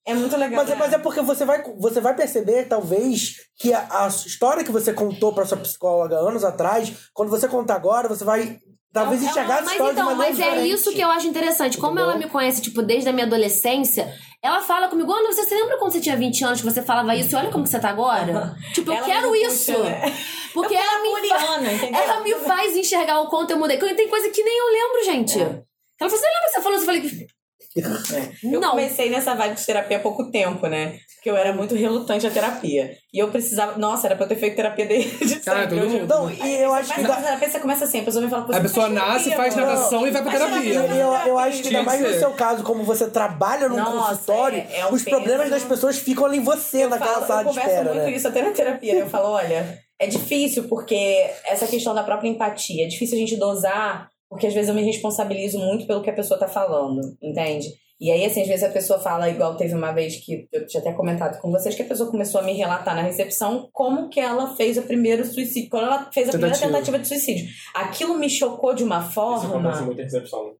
[0.06, 0.62] É muito legal.
[0.62, 4.64] Mas, é- mas é porque você vai, você vai perceber, talvez, que a, a história
[4.64, 8.58] que você contou pra sua psicóloga anos atrás, quando você contar agora, você vai
[8.92, 10.72] talvez enxergar essa Mas história então, de maneira mas é diferente.
[10.72, 11.78] isso que eu acho interessante.
[11.78, 14.12] Como ela me conhece, tipo, desde a minha adolescência,
[14.42, 17.14] ela fala comigo, Ana, você se lembra quando você tinha 20 anos que você falava
[17.14, 17.34] isso?
[17.34, 18.56] E olha como que você tá agora.
[18.74, 19.78] Tipo, eu Ela quero puxa, isso.
[19.82, 20.02] né?
[20.54, 22.00] Porque É ela é me, entendeu?
[22.00, 23.76] ela me faz enxergar o quanto eu mudei.
[23.78, 25.38] Porque Tem coisa que nem eu lembro, gente.
[25.38, 25.64] Ela
[25.98, 26.90] falou, você lembra que você falou isso?
[26.90, 27.26] Eu falei,
[28.42, 28.70] Eu não.
[28.70, 30.98] comecei nessa vibe de terapia há pouco tempo, né?
[31.16, 32.96] Porque eu era muito relutante à terapia.
[33.12, 33.78] E eu precisava.
[33.78, 35.78] Nossa, era pra eu ter feito terapia desde Cara, sempre.
[35.80, 36.06] todo mundo.
[36.08, 38.30] Não, e eu acho Mas que na dá- terapia você começa assim, a pessoa me
[38.30, 40.74] fala, "Pô, A pessoa faz nasce, faz mano?" natação e vai pra terapia.
[40.74, 44.08] Eu, eu, eu acho que ainda mais no seu caso, como você trabalha num Nossa,
[44.10, 45.50] consultório, é- é um os problemas peso.
[45.50, 48.06] das pessoas ficam ali em você, Eu naquela falo- sala eu de converso espera, muito
[48.10, 48.16] né?
[48.16, 48.94] isso até na terapia.
[48.94, 53.36] Eu falo, olha, é difícil porque essa questão da própria empatia, é difícil a gente
[53.36, 57.68] dosar, porque às vezes eu me responsabilizo muito pelo que a pessoa tá falando, entende?
[58.00, 60.80] E aí, assim, às vezes a pessoa fala, igual teve uma vez que eu tinha
[60.80, 64.18] até comentado com vocês, que a pessoa começou a me relatar na recepção como que
[64.18, 66.78] ela fez o primeiro suicídio, quando ela fez a primeira Tentativa.
[66.78, 67.46] tentativa de suicídio.
[67.74, 69.82] Aquilo me chocou de uma Isso acontece forma.
[69.82, 70.54] muito em recepção.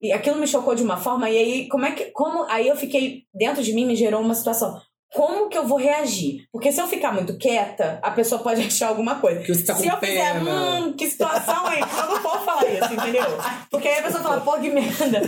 [0.00, 2.12] E aquilo me chocou de uma forma, e aí, como é que.
[2.12, 4.78] Como, aí eu fiquei, dentro de mim, me gerou uma situação.
[5.12, 6.46] Como que eu vou reagir?
[6.52, 9.40] Porque se eu ficar muito quieta, a pessoa pode achar alguma coisa.
[9.40, 10.80] Que você tá se eu fizer, pena.
[10.80, 11.80] hum, que situação é?
[11.80, 13.24] Eu não vou falar isso, entendeu?
[13.70, 15.22] Porque aí a pessoa fala, pô, que merda.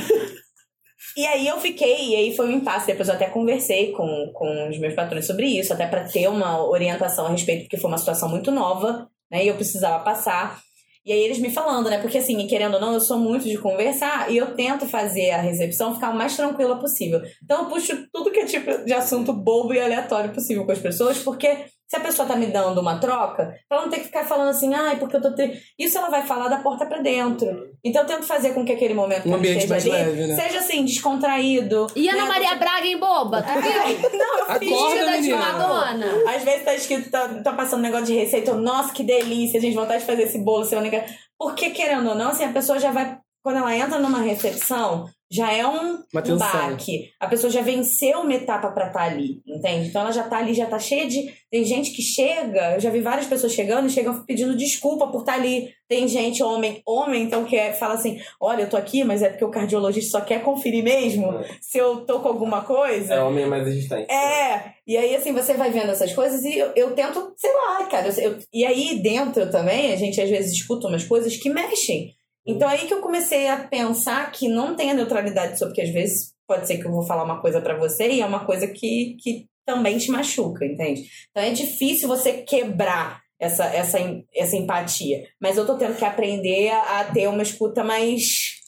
[1.17, 2.89] E aí eu fiquei, e aí foi um impasse.
[2.89, 6.63] Depois eu até conversei com, com os meus patrões sobre isso, até pra ter uma
[6.67, 9.45] orientação a respeito, porque foi uma situação muito nova, né?
[9.45, 10.61] E eu precisava passar.
[11.07, 11.99] E aí eles me falando, né?
[11.99, 15.41] Porque assim, querendo ou não, eu sou muito de conversar e eu tento fazer a
[15.41, 17.23] recepção ficar o mais tranquila possível.
[17.45, 20.81] Então eu puxo tudo que é tipo de assunto bobo e aleatório possível com as
[20.81, 24.25] pessoas, porque se a pessoa tá me dando uma troca, ela não tem que ficar
[24.25, 25.33] falando assim, ai, porque eu tô.
[25.33, 25.53] Tri...
[25.79, 27.47] Isso ela vai falar da porta pra dentro.
[27.85, 30.11] Então eu tento fazer com que aquele momento que Um ela ambiente esteja mais ali
[30.11, 30.35] leve, né?
[30.35, 31.87] seja assim, descontraído.
[31.95, 32.29] E Ana né?
[32.29, 33.41] Maria Braga, hein, boba?
[33.41, 34.11] Tu viu?
[34.19, 35.33] Não, eu Acorda, de.
[35.33, 36.07] Madonna.
[36.35, 39.61] Às vezes tá escrito, tá, tá passando um negócio de receita, eu, nossa, que delícia,
[39.61, 41.05] gente, vontade de fazer esse bolo semana que
[41.39, 43.17] Porque, querendo ou não, assim, a pessoa já vai.
[43.45, 45.99] Quando ela entra numa recepção, já é um,
[46.35, 47.11] um baque.
[47.21, 49.89] A pessoa já venceu uma etapa pra estar ali, entende?
[49.89, 51.33] Então ela já tá ali, já tá cheia de.
[51.51, 55.21] Tem gente que chega, eu já vi várias pessoas chegando e chegam pedindo desculpa por
[55.21, 55.71] estar ali.
[55.89, 59.29] Tem gente, homem, homem, então, que é, fala assim: olha, eu tô aqui, mas é
[59.29, 61.29] porque o cardiologista só quer conferir mesmo
[61.61, 63.15] se eu tô com alguma coisa.
[63.15, 64.11] É homem mais resistente.
[64.11, 67.85] É, e aí assim, você vai vendo essas coisas e eu, eu tento, sei lá,
[67.87, 68.09] cara.
[68.09, 72.16] eu- eu- e aí dentro também, a gente às vezes escuta umas coisas que mexem.
[72.47, 75.93] Então aí que eu comecei a pensar que não tem a neutralidade sobre, porque às
[75.93, 78.69] vezes pode ser que eu vou falar uma coisa pra você e é uma coisa
[78.69, 81.03] que, que também te machuca, entende?
[81.31, 83.99] Então é difícil você quebrar essa, essa,
[84.35, 85.27] essa empatia.
[85.41, 88.61] Mas eu tô tendo que aprender a ter uma escuta mais.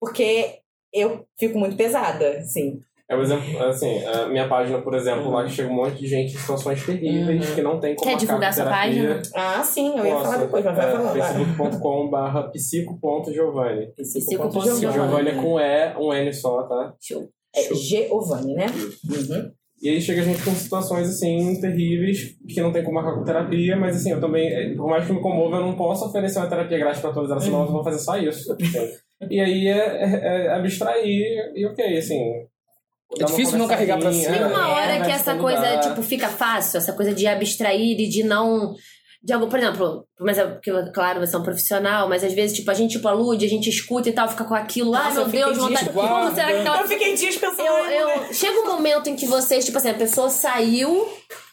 [0.00, 0.60] Porque
[0.92, 2.80] eu fico muito pesada, assim.
[3.10, 6.06] É um exemplo, assim, a minha página, por exemplo, lá que chega um monte de
[6.06, 9.20] gente em situações terríveis que não tem como Quer divulgar sua página?
[9.34, 11.12] Ah, sim, eu ia Posso, falar depois, mas vai é, falar.
[11.12, 11.34] vai.
[11.34, 13.92] facebook.com barra psico.giovanni.
[13.96, 14.92] Psico.giovanni.
[14.92, 16.94] Giovanni é com E, um N só, tá?
[17.00, 17.28] Show.
[17.56, 18.66] É Giovanni, né?
[18.66, 19.50] Uhum.
[19.82, 23.76] E aí chega gente com situações, assim, terríveis, que não tem como marcar com terapia,
[23.76, 26.48] mas assim, eu também, eh, por mais que me comova, eu não posso oferecer uma
[26.48, 28.56] terapia grátis pra todas elas, senão eu vou fazer só isso.
[29.28, 32.22] E aí é, é, é abstrair e ok, assim...
[33.18, 34.32] É difícil não carregar pra cima.
[34.32, 35.78] Tem uma é, hora vai que essa coisa, dá.
[35.80, 38.74] tipo, fica fácil, essa coisa de abstrair e de não.
[39.22, 42.56] De algo, por exemplo, mas é porque, claro, você é um profissional, mas às vezes,
[42.56, 45.28] tipo, a gente, tipo, alude, a gente escuta e tal, fica com aquilo, ai Nossa,
[45.28, 45.90] meu Deus, dias vontade.
[45.90, 46.34] Como guarda.
[46.34, 47.66] será que aquela Eu fiquei dias pensando.
[47.66, 51.06] eu, eu, chega um momento em que vocês, tipo assim, a pessoa saiu,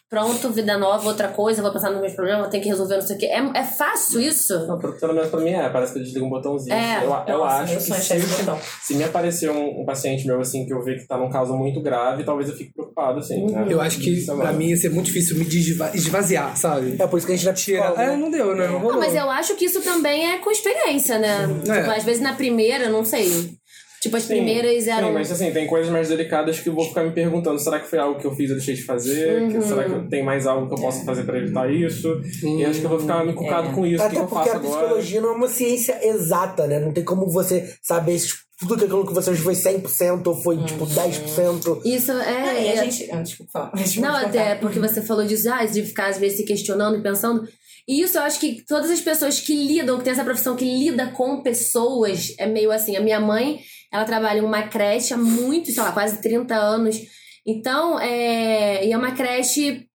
[0.09, 3.15] pronto, vida nova, outra coisa, vou pensar nos meus problemas, tem que resolver não sei
[3.15, 3.25] o quê.
[3.25, 4.67] É, é fácil isso?
[4.67, 6.75] Não, pelo pelo menos pra mim é, parece que eu desligo um botãozinho.
[6.75, 6.97] É.
[6.97, 10.39] eu, eu Nossa, acho meu que é se, se me aparecer um, um paciente meu,
[10.39, 13.45] assim, que eu ver que tá num caso muito grave, talvez eu fique preocupado, assim.
[13.51, 13.65] né?
[13.69, 15.45] Eu acho que Isso é pra mim ia ser muito difícil me
[15.93, 16.95] esvaziar, sabe?
[16.99, 17.81] É por isso que a gente não é Tira.
[17.81, 18.01] psicólogo.
[18.01, 18.15] É, né?
[18.15, 18.67] não deu, né?
[18.67, 18.79] Não.
[18.79, 21.47] Não, mas eu acho que isso também é com experiência, né?
[21.67, 21.79] É.
[21.79, 23.57] Tipo, às vezes na primeira, não sei.
[24.01, 25.11] Tipo, as Sim, primeiras Sim, eram.
[25.13, 27.97] mas assim, tem coisas mais delicadas que eu vou ficar me perguntando: será que foi
[27.99, 29.41] algo que eu fiz e eu deixei de fazer?
[29.41, 29.51] Uhum.
[29.51, 32.21] Que- será que tem mais algo que eu posso fazer pra evitar isso?
[32.43, 33.73] E acho que eu vou ficar me cucado É.
[33.73, 34.03] com isso.
[34.03, 34.81] O que, que Até eu porque faço a agora?
[34.83, 36.79] psicologia não é uma ciência exata, né?
[36.79, 38.29] Não tem como você saber se
[38.59, 41.81] tudo aquilo que você fez foi 100% ou foi, tipo, 10%.
[41.85, 42.15] Isso é.
[42.49, 43.11] Ah, e a é- gente.
[43.11, 43.71] Ah, desculpa falar.
[43.75, 47.01] Desculpa Não, até porque você falou disso, ah, de ficar às vezes se questionando e
[47.01, 47.47] pensando.
[47.87, 50.65] E isso eu acho que todas as pessoas que lidam, que tem essa profissão que
[50.65, 52.97] lida com pessoas, é meio assim.
[52.97, 53.59] A minha mãe,
[53.91, 56.97] ela trabalha em uma creche há muito, sei lá, quase 30 anos.
[57.45, 59.87] Então, é, e é uma creche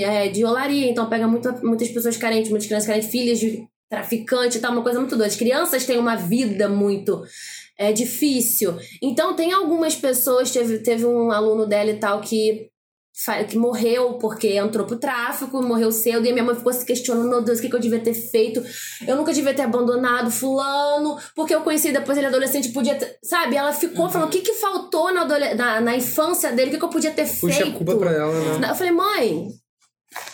[0.00, 4.58] é, de olaria, então pega muito, muitas pessoas carentes, muitas crianças carentes, filhas de traficante
[4.58, 5.26] e tal, uma coisa muito doida.
[5.26, 7.22] As crianças têm uma vida muito
[7.78, 8.74] é, difícil.
[9.02, 12.70] Então, tem algumas pessoas, teve, teve um aluno dela e tal que
[13.48, 17.28] que morreu porque entrou pro tráfico, morreu cedo, e a minha mãe ficou se questionando,
[17.28, 18.60] meu Deus, o que, que eu devia ter feito?
[19.06, 23.16] Eu nunca devia ter abandonado fulano, porque eu conheci depois ele adolescente, podia ter...
[23.22, 23.54] Sabe?
[23.56, 26.78] Ela ficou falando, o que que faltou na, adole- na, na infância dele, o que,
[26.78, 27.68] que eu podia ter Puxa feito?
[27.74, 28.70] a culpa pra ela, né?
[28.70, 29.46] Eu falei, mãe,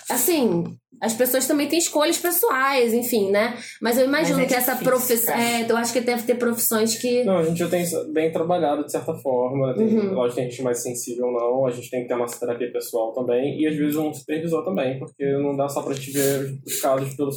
[0.09, 0.65] assim,
[1.01, 3.57] as pessoas também têm escolhas pessoais, enfim, né?
[3.81, 5.35] Mas eu imagino Mas é que essa profissão.
[5.35, 7.25] É, eu acho que deve ter profissões que.
[7.25, 9.75] Não, a gente já tem bem trabalhado de certa forma.
[9.75, 10.13] Tem, Uhum.
[10.15, 11.67] Lógico que tem gente mais sensível ou não.
[11.67, 13.61] A gente tem que ter a nossa terapia pessoal também.
[13.61, 17.15] E às vezes um supervisor também, porque não dá só pra gente ver os casos
[17.15, 17.31] pelo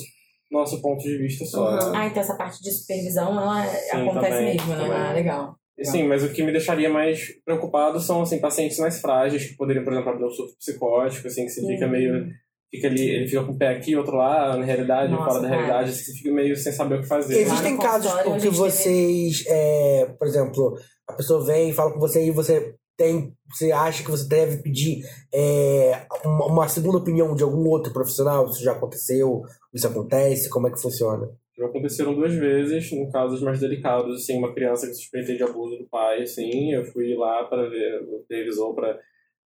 [0.52, 1.70] nosso ponto de vista só.
[1.70, 1.92] Uhum.
[1.92, 1.98] né?
[2.00, 4.90] Ah, então essa parte de supervisão, ela acontece também, mesmo, né?
[4.92, 5.56] Ah, legal.
[5.82, 9.84] Sim, mas o que me deixaria mais preocupado são assim, pacientes mais frágeis, que poderiam,
[9.84, 11.92] por exemplo, abrir um surto psicótico, assim, que você fica Uhum.
[11.92, 12.28] meio.
[12.74, 15.48] Fica ali, ele fica com o pé aqui, outro lá, na realidade, Nossa, fora da
[15.48, 15.62] cara.
[15.62, 17.40] realidade, assim, você fica meio sem saber o que fazer.
[17.40, 20.76] Existem casos em a que vocês, é, por exemplo,
[21.08, 24.64] a pessoa vem e fala com você e você tem, você acha que você deve
[24.64, 28.48] pedir é, uma, uma segunda opinião de algum outro profissional?
[28.48, 29.44] Isso já aconteceu?
[29.72, 30.50] Isso acontece?
[30.50, 31.30] Como é que funciona?
[31.56, 35.78] Já aconteceram duas vezes, em casos mais delicados, assim, uma criança que suspeitei de abuso
[35.78, 39.00] do pai, assim, eu fui lá para ver o revisor para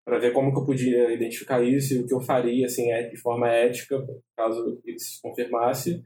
[0.04, 3.08] para ver como que eu podia identificar isso e o que eu faria, assim, é,
[3.08, 4.04] de forma ética,
[4.36, 6.02] caso isso se confirmasse.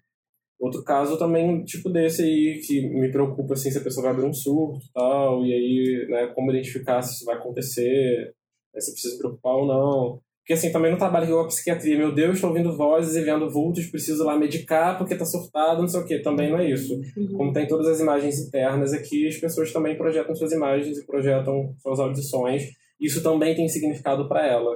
[0.59, 4.26] Outro caso também, tipo desse aí, que me preocupa, assim, se a pessoa vai abrir
[4.26, 8.34] um surto tal, e aí, né, como identificar se isso vai acontecer,
[8.74, 10.20] né, se precisa se preocupar ou não.
[10.47, 13.51] Porque, assim, também no trabalho com a psiquiatria, meu Deus, estou ouvindo vozes e vendo
[13.51, 16.20] vultos, preciso lá medicar porque tá surtado, não sei o quê.
[16.20, 17.01] Também não é isso.
[17.36, 21.74] Como tem todas as imagens internas aqui, as pessoas também projetam suas imagens e projetam
[21.82, 22.62] suas audições.
[23.01, 24.70] Isso também tem significado para ela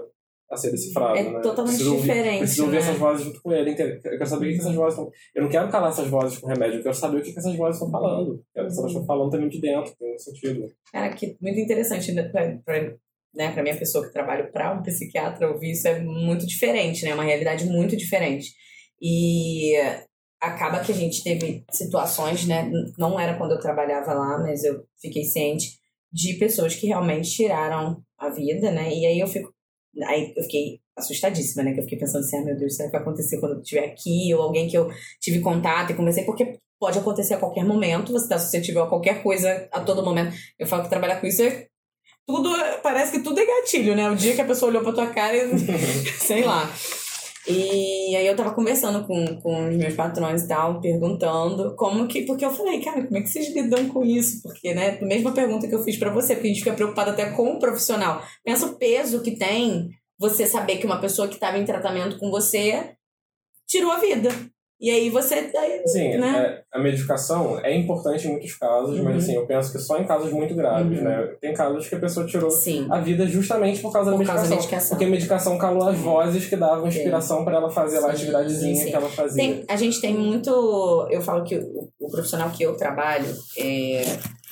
[0.51, 1.41] a ser decifrado, É né?
[1.41, 2.83] totalmente Preciso ouvir- diferente, Preciso ouvir né?
[2.83, 3.71] essas vozes junto com ele.
[3.71, 5.13] Eu quero saber o que, que essas vozes estão...
[5.35, 7.57] Eu não quero calar essas vozes com remédio, eu quero saber o que, que essas
[7.57, 8.31] vozes estão falando.
[8.35, 10.67] Eu quero, se elas estão falando também de dentro, tem um sentido.
[10.93, 12.83] Cara, que muito interessante, né, pra, pra,
[13.33, 17.11] né, pra minha pessoa que trabalha para um psiquiatra, ouvir isso é muito diferente, né?
[17.13, 18.49] É uma realidade muito diferente.
[19.01, 19.75] E
[20.43, 22.69] acaba que a gente teve situações, né?
[22.99, 25.79] Não era quando eu trabalhava lá, mas eu fiquei ciente
[26.13, 28.93] de pessoas que realmente tiraram a vida, né?
[28.93, 29.53] E aí eu fico.
[30.07, 31.73] Aí eu fiquei assustadíssima, né?
[31.73, 33.85] Que eu fiquei pensando assim, ah, meu Deus, será que vai acontecer quando eu estiver
[33.85, 34.33] aqui?
[34.35, 34.91] Ou alguém que eu
[35.21, 39.23] tive contato e conversei, porque pode acontecer a qualquer momento, você está suscetível a qualquer
[39.23, 40.35] coisa a todo momento.
[40.59, 41.67] Eu falo que trabalhar com isso é
[42.27, 42.51] tudo,
[42.83, 44.09] parece que tudo é gatilho, né?
[44.11, 45.59] O dia que a pessoa olhou pra tua cara e
[46.19, 46.71] sei lá.
[47.49, 52.23] E aí eu tava conversando com, com os meus patrões e tal, perguntando como que.
[52.23, 54.43] Porque eu falei, cara, como é que vocês lidam com isso?
[54.43, 57.31] Porque, né, mesma pergunta que eu fiz pra você, porque a gente fica preocupado até
[57.31, 58.23] com o profissional.
[58.45, 59.89] Pensa o peso que tem
[60.19, 62.95] você saber que uma pessoa que tava em tratamento com você
[63.67, 64.29] tirou a vida.
[64.81, 65.35] E aí você.
[65.35, 66.63] Aí, Sim, né?
[66.73, 69.05] é, a medicação é importante em muitos casos, Uhum.
[69.05, 71.05] mas assim, eu penso que só em casos muito graves, Uhum.
[71.05, 71.35] né?
[71.39, 72.87] Tem casos que a pessoa tirou Sim.
[72.91, 74.89] a vida justamente por causa, Por da, causa medicação, da medicação.
[74.97, 78.17] Porque a medicação calou as vozes que davam inspiração para ela fazer lá a Sim,
[78.17, 78.91] atividadezinha sim, sim.
[78.91, 79.37] que ela fazia.
[79.43, 80.51] Tem, a gente tem muito.
[81.11, 83.27] Eu falo que o, o profissional que eu trabalho,
[83.59, 84.03] é,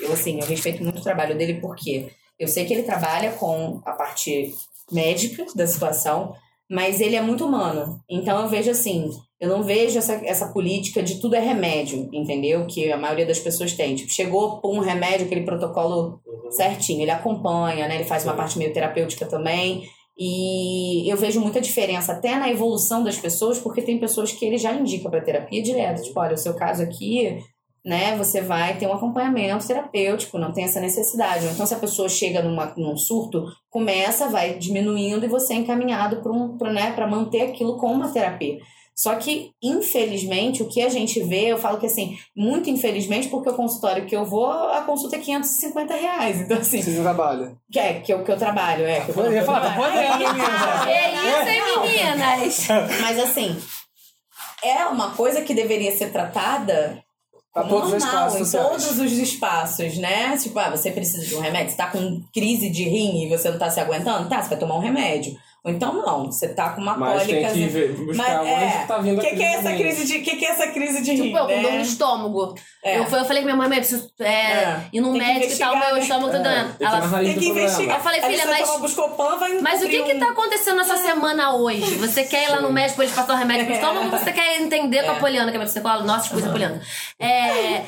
[0.00, 2.06] eu assim, eu respeito muito o trabalho dele porque
[2.38, 4.52] eu sei que ele trabalha com a parte
[4.92, 6.34] médica da situação,
[6.70, 8.00] mas ele é muito humano.
[8.08, 9.10] Então eu vejo assim,
[9.40, 12.66] eu não vejo essa, essa política de tudo é remédio, entendeu?
[12.66, 13.94] Que a maioria das pessoas tem.
[13.94, 17.94] Tipo, chegou um remédio, aquele protocolo certinho, ele acompanha, né?
[17.94, 19.84] Ele faz uma parte meio terapêutica também.
[20.18, 24.58] E eu vejo muita diferença até na evolução das pessoas, porque tem pessoas que ele
[24.58, 26.02] já indica para terapia direto.
[26.02, 27.38] Tipo, olha, o seu caso aqui,
[27.88, 31.46] né, você vai ter um acompanhamento terapêutico, não tem essa necessidade.
[31.46, 36.20] Então, se a pessoa chega numa, num surto, começa, vai diminuindo e você é encaminhado
[36.22, 38.58] para um, pra, né, pra manter aquilo com uma terapia.
[38.94, 43.48] Só que, infelizmente, o que a gente vê, eu falo que assim, muito infelizmente, porque
[43.48, 46.40] o consultório que eu vou, a consulta é 550 reais.
[46.42, 47.56] Então, assim, Você trabalha.
[47.72, 49.00] que é que eu, que eu trabalho, é.
[49.00, 50.90] Que eu, Eu ia falar, tá menina.
[50.90, 52.68] É isso, hein, meninas?
[53.00, 53.56] Mas assim,
[54.62, 57.02] é uma coisa que deveria ser tratada
[57.60, 58.68] Pra como todos os normal, espaços em sociais.
[58.68, 60.36] todos os espaços, né?
[60.36, 63.50] Tipo, ah, você precisa de um remédio, você tá com crise de rim e você
[63.50, 65.36] não tá se aguentando, tá, você vai tomar um remédio.
[65.68, 67.52] Ou então não, você tá com uma Mas tem cólica.
[67.52, 70.04] que ver, buscar Mas, onde que tá vindo O a que, que é essa crise
[70.06, 70.18] de.
[70.20, 71.22] que, que é essa crise de rim?
[71.24, 71.62] Tipo, eu com né?
[71.62, 72.54] dor no estômago.
[72.84, 72.98] É.
[72.98, 74.80] Eu, eu falei pra minha mãe, mãe, preciso é, É.
[74.92, 76.00] ir no Tem que médico e tal, meu né?
[76.00, 77.96] estômago tá É, tem que na Ela, Tem que investigar.
[77.98, 81.54] Eu falei, filha, mas- toma Buscopan, vai mas o que que tá acontecendo nessa semana
[81.54, 81.94] hoje?
[81.96, 84.32] Você quer ir lá no médico pra eles passar o remédio pro estômago ou você
[84.32, 85.18] quer entender com a É.
[85.20, 86.04] Poliana, que é minha psicóloga?
[86.04, 86.80] Nossa, coisa Poliana.
[87.20, 87.82] É,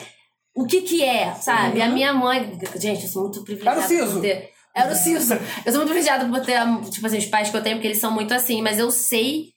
[0.55, 1.81] o que que é, sabe?
[1.81, 2.59] A minha mãe...
[2.77, 4.21] Gente, eu sou muito privilegiada Era o Siso.
[4.21, 4.51] ter...
[4.75, 5.35] Era o Siso.
[5.35, 6.59] Eu sou muito privilegiada por ter,
[6.91, 8.63] tipo assim, os pais que eu tenho, porque eles são muito assim.
[8.63, 9.51] Mas eu sei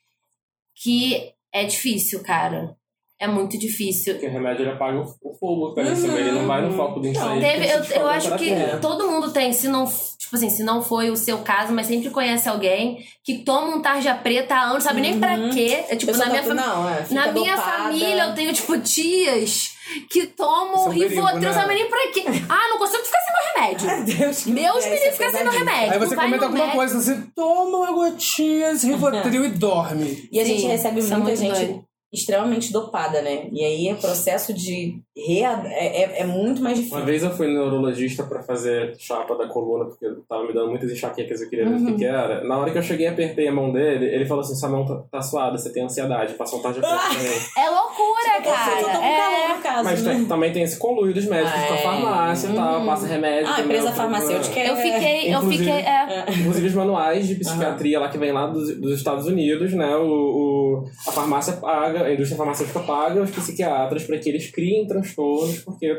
[0.76, 2.76] que é difícil, cara.
[3.20, 4.16] É muito difícil.
[4.16, 7.00] Porque o remédio ele apaga o fogo que tá cima, ele não vai no foco
[7.00, 7.40] do incêndio.
[7.40, 8.78] Teve, eu, eu acho que terapia.
[8.80, 12.10] todo mundo tem, se não, tipo assim, se não foi o seu caso, mas sempre
[12.10, 15.86] conhece alguém que toma um tarja preta há anos, sabe nem pra quê.
[15.88, 17.72] É, tipo, na minha, fami- não, é, na minha dopada.
[17.84, 19.73] família eu tenho, tipo, tias
[20.10, 21.66] que tomam é Rivotril, né?
[21.74, 22.24] nem pra quê.
[22.50, 24.06] Ah, não consigo ficar sem meu remédio.
[24.18, 25.94] Deus, Meus é, meninos é ficam sem meu remédio.
[25.94, 26.78] Aí você vai comenta alguma médico.
[26.78, 30.30] coisa, você toma uma gotinha de Rivotril e dorme.
[30.32, 31.86] E a gente Sim, recebe é muita gente doido.
[32.12, 33.50] extremamente dopada, né?
[33.52, 35.00] E aí o processo de.
[35.16, 36.98] É, é, é muito mais difícil.
[36.98, 40.70] Uma vez eu fui no neurologista pra fazer chapa da coluna, porque tava me dando
[40.70, 42.44] muitas enxaquecas, eu queria ver o que era.
[42.44, 44.86] Na hora que eu cheguei e apertei a mão dele, ele falou assim, sua mão
[44.86, 46.98] tá, tá suada, você tem ansiedade, passou um tarde de Ah!
[47.10, 47.38] também.
[47.58, 48.82] É loucura, Eu tô com cara.
[48.82, 49.56] calor É.
[49.56, 50.14] no caso, Mas né?
[50.16, 51.82] tem- também tem esse conluio dos médicos Ah, com a é.
[51.84, 53.48] farmácia e tal, passa remédio.
[53.48, 54.70] Ah, a também, empresa farmacêutica é...
[54.72, 55.80] Eu fiquei, eu Inclusive- fiquei.
[55.82, 56.26] É.
[56.40, 59.96] Inclusive os manuais de psiquiatria lá que vem lá dos, dos Estados Unidos, né?
[59.96, 64.88] O, o- a farmácia paga, a indústria farmacêutica paga os psiquiatras para que eles criem
[65.04, 65.96] transtornos, porque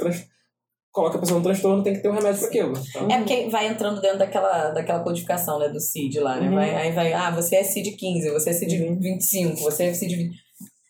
[0.95, 2.73] coloca a pessoa no transtorno tem que ter um remédio para aquilo.
[2.89, 6.49] Então, É porque vai entrando dentro daquela, daquela codificação, né, do CID lá, né?
[6.49, 6.55] Uhum.
[6.55, 10.17] Vai, aí vai, ah, você é CID 15, você é CID 25, você é CID
[10.17, 10.45] 20.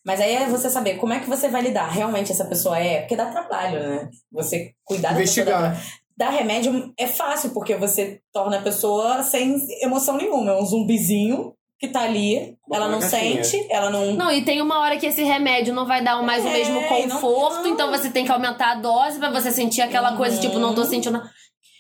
[0.05, 1.89] Mas aí é você saber como é que você vai lidar.
[1.89, 3.01] Realmente essa pessoa é.
[3.01, 4.11] Porque dá trabalho, né?
[4.31, 5.45] Você cuidar da pessoa.
[5.45, 5.83] Investigar.
[6.15, 10.53] dar remédio é fácil, porque você torna a pessoa sem emoção nenhuma.
[10.53, 14.12] É um zumbizinho que tá ali, ela não sente, ela não.
[14.14, 16.79] Não, e tem uma hora que esse remédio não vai dar mais o É, mesmo
[16.79, 17.66] e não- conforto, não.
[17.68, 20.85] então você tem que aumentar a dose pra você sentir aquela coisa, tipo, não tô
[20.85, 21.20] sentindo.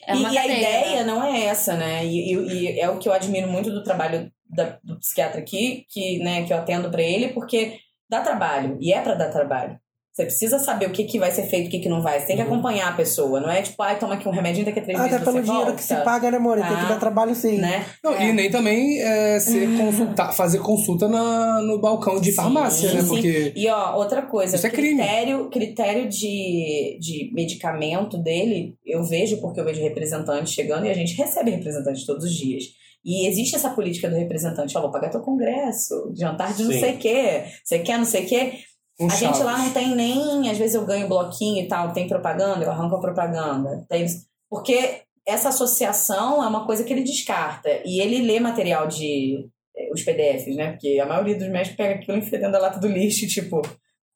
[0.06, 0.58] É uma e, e a cadeia.
[0.58, 2.04] ideia não é essa, né?
[2.04, 5.86] E, e- e é o que eu admiro muito do trabalho da- do psiquiatra aqui,
[5.88, 7.78] que, né, que eu atendo pra ele, porque
[8.10, 8.76] dá trabalho.
[8.80, 9.78] E é pra dar trabalho.
[10.14, 12.20] Você precisa saber o que, que vai ser feito, o que, que não vai.
[12.20, 13.40] Você tem que acompanhar a pessoa.
[13.40, 15.42] Não é tipo, ai, toma aqui um remedinho daqui a três Até meses pelo você
[15.42, 16.56] dinheiro volta, que se paga, né, amor?
[16.56, 16.88] Tem que Tá.
[16.88, 17.58] dar trabalho sim.
[17.58, 17.84] Né?
[18.02, 18.28] Não, É.
[18.28, 23.00] E nem também é, ser consulta, fazer consulta na, no balcão de Sim, farmácia, né?
[23.02, 23.08] sim.
[23.08, 23.52] Porque.
[23.56, 24.98] E ó, outra coisa, Isso é crime.
[25.02, 30.94] critério, critério de, de medicamento dele, eu vejo porque eu vejo representante chegando e a
[30.94, 32.62] gente recebe representante todos os dias.
[33.04, 36.80] E existe essa política do representante, ó, vou pagar teu congresso, jantar de não Sim.
[36.80, 38.52] sei o quê, você quer não sei o quê.
[39.00, 42.06] Um a gente lá não tem nem, às vezes eu ganho bloquinho e tal, tem
[42.06, 43.84] propaganda, eu arranco a propaganda.
[43.88, 44.06] Tem,
[44.48, 47.68] porque essa associação é uma coisa que ele descarta.
[47.84, 50.72] E ele lê material de eh, os PDFs, né?
[50.72, 53.62] Porque a maioria dos médicos pega aquilo e enfia dentro da lata do lixo, tipo,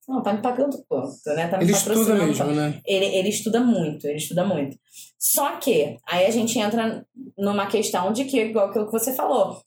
[0.09, 1.49] não, tá me pagando quanto, né?
[1.49, 2.81] Tá me Ele estuda mesmo, né?
[2.87, 4.79] Ele, ele estuda muito, ele estuda muito.
[5.19, 7.05] Só que aí a gente entra
[7.37, 9.61] numa questão de que, igual aquilo que você falou,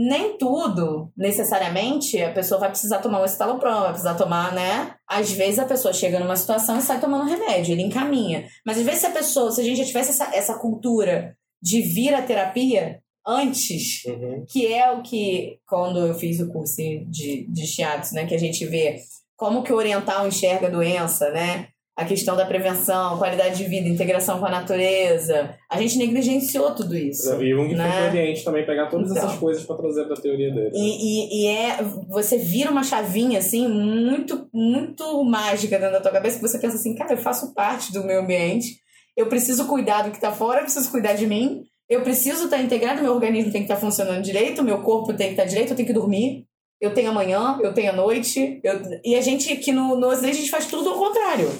[0.00, 4.94] nem tudo, necessariamente, a pessoa vai precisar tomar um estalopram, vai precisar tomar, né?
[5.08, 8.46] Às vezes a pessoa chega numa situação e sai tomando remédio, ele encaminha.
[8.64, 11.82] Mas às vezes se a pessoa, se a gente já tivesse essa, essa cultura de
[11.82, 14.46] vir à terapia antes, Uhum.
[14.48, 16.76] que é o que, quando eu fiz o curso
[17.08, 18.96] de, de shiatsu, né, que a gente vê
[19.36, 21.68] como que o oriental enxerga a doença, né,
[21.98, 26.96] a questão da prevenção, qualidade de vida, integração com a natureza, a gente negligenciou tudo
[26.96, 27.28] isso.
[27.42, 27.90] E Jung né?
[27.90, 29.24] foi pro Oriente também pegar todas Então.
[29.24, 30.70] essas coisas pra trazer pra teoria dele.
[30.72, 36.12] E, e, e é, você vira uma chavinha, assim, muito, muito mágica dentro da tua
[36.12, 38.76] cabeça, que você pensa assim, cara, eu faço parte do meu ambiente,
[39.16, 42.62] eu preciso cuidar do que tá fora, eu preciso cuidar de mim, eu preciso estar
[42.62, 45.76] integrado, meu organismo tem que estar funcionando direito, meu corpo tem que estar direito, eu
[45.76, 46.44] tenho que dormir,
[46.80, 48.80] eu tenho amanhã, eu tenho a noite, eu...
[49.04, 51.50] e a gente aqui no, no Ocidente, a gente faz tudo ao contrário.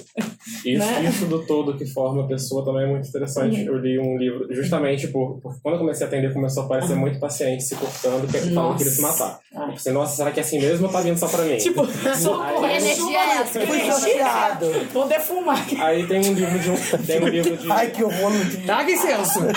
[0.65, 1.05] Isso, né?
[1.09, 3.65] isso do todo que forma a pessoa também é muito interessante.
[3.65, 6.95] Eu li um livro, justamente por, porque quando eu comecei a atender, começou a aparecer
[6.95, 9.41] muito paciente se cortando, que falando que queria se matar.
[9.55, 9.69] Ai.
[9.69, 11.57] Eu pensei, nossa, será que é assim mesmo ou tá vindo só pra mim?
[11.57, 11.85] Tipo,
[12.17, 13.61] socorro, Aí- energia chuva, é essa?
[13.61, 14.67] Fui energia, sorteado.
[14.93, 15.67] Vou defumar.
[15.81, 16.77] Aí tem um livro de um.
[17.05, 17.71] Tem um livro de.
[17.71, 18.33] Ai, que horror.
[18.65, 19.41] Traga incenso!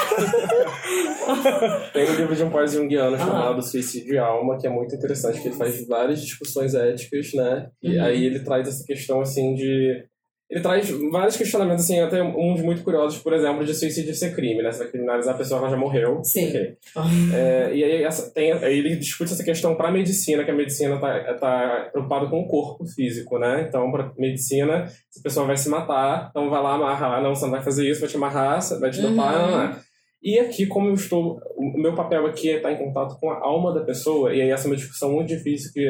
[1.93, 5.50] Tem um livro de um pós-junguiano chamado Suicídio e Alma, que é muito interessante, que
[5.51, 7.67] ele faz várias discussões éticas, né?
[7.81, 8.03] E Uhum.
[8.03, 10.05] aí ele traz essa questão, assim, de...
[10.49, 14.61] Ele traz vários questionamentos, assim, até uns muito curiosos, por exemplo, de suicídio ser crime,
[14.61, 14.69] né?
[14.69, 16.21] Você vai criminalizar a pessoa que ela já morreu.
[16.25, 16.49] Sim.
[16.49, 16.77] Ok.
[17.33, 20.53] É, e aí, essa, tem, aí ele discute essa questão para a medicina, que a
[20.53, 23.65] medicina tá, tá preocupada com o corpo físico, né?
[23.65, 27.45] Então, para medicina, se a pessoa vai se matar, então vai lá amarrar, não, você
[27.45, 29.79] não vai fazer isso, vai te amarrar, vai te dopar, Uhum.
[30.23, 31.39] E aqui, como eu estou.
[31.55, 34.49] O meu papel aqui é estar em contato com a alma da pessoa, e aí
[34.49, 35.89] essa é uma discussão muito difícil, que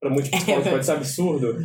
[0.00, 1.56] para muitos psicólogos pode ser absurdo.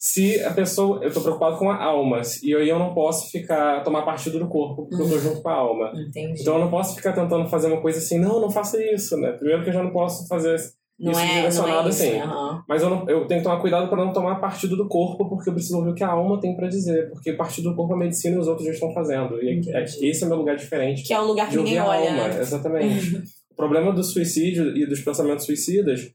[0.00, 1.00] Se a pessoa.
[1.02, 3.82] Eu estou preocupado com a alma, e aí eu não posso ficar.
[3.82, 5.92] tomar partido do corpo, porque eu estou junto com a alma.
[5.94, 6.40] Entendi.
[6.40, 9.32] Então eu não posso ficar tentando fazer uma coisa assim, não, não faça isso, né?
[9.32, 10.56] Primeiro que eu já não posso fazer
[10.98, 12.02] Não isso é, não direcionado é isso.
[12.02, 12.18] assim.
[12.18, 12.64] aham.
[12.68, 15.48] Mas eu, não, eu tenho que tomar cuidado para não tomar partido do corpo, porque
[15.48, 17.08] eu preciso ouvir o que a alma tem para dizer.
[17.10, 19.40] Porque partido do corpo a medicina e os outros já estão fazendo.
[19.42, 21.78] E é- é- esse é o meu lugar diferente Que é um lugar que ninguém
[21.80, 22.10] olha.
[22.24, 22.38] alma.
[22.40, 23.16] Exatamente.
[23.50, 26.10] o problema do suicídio e dos pensamentos suicidas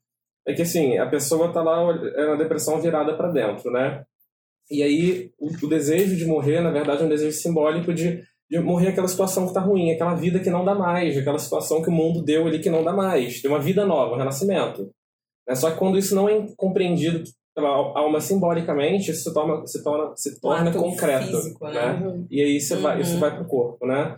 [0.46, 1.82] é que assim, a pessoa tá lá
[2.16, 4.04] é na depressão virada para dentro, né?
[4.70, 8.60] E aí o, o desejo de morrer, na verdade, é um desejo simbólico de, de
[8.60, 11.90] morrer aquela situação que tá ruim, aquela vida que não dá mais, aquela situação que
[11.90, 14.90] o mundo deu ali que não dá mais, ter uma vida nova, um renascimento.
[15.48, 15.56] Né?
[15.56, 17.24] Só que quando isso não é compreendido
[17.56, 21.26] pela alma simbolicamente, isso se torna, se torna, se torna ato concreto.
[21.28, 22.00] físico, né?
[22.00, 22.26] né?
[22.30, 23.02] E aí isso vai, Uhum.
[23.02, 24.16] isso vai pro corpo, né?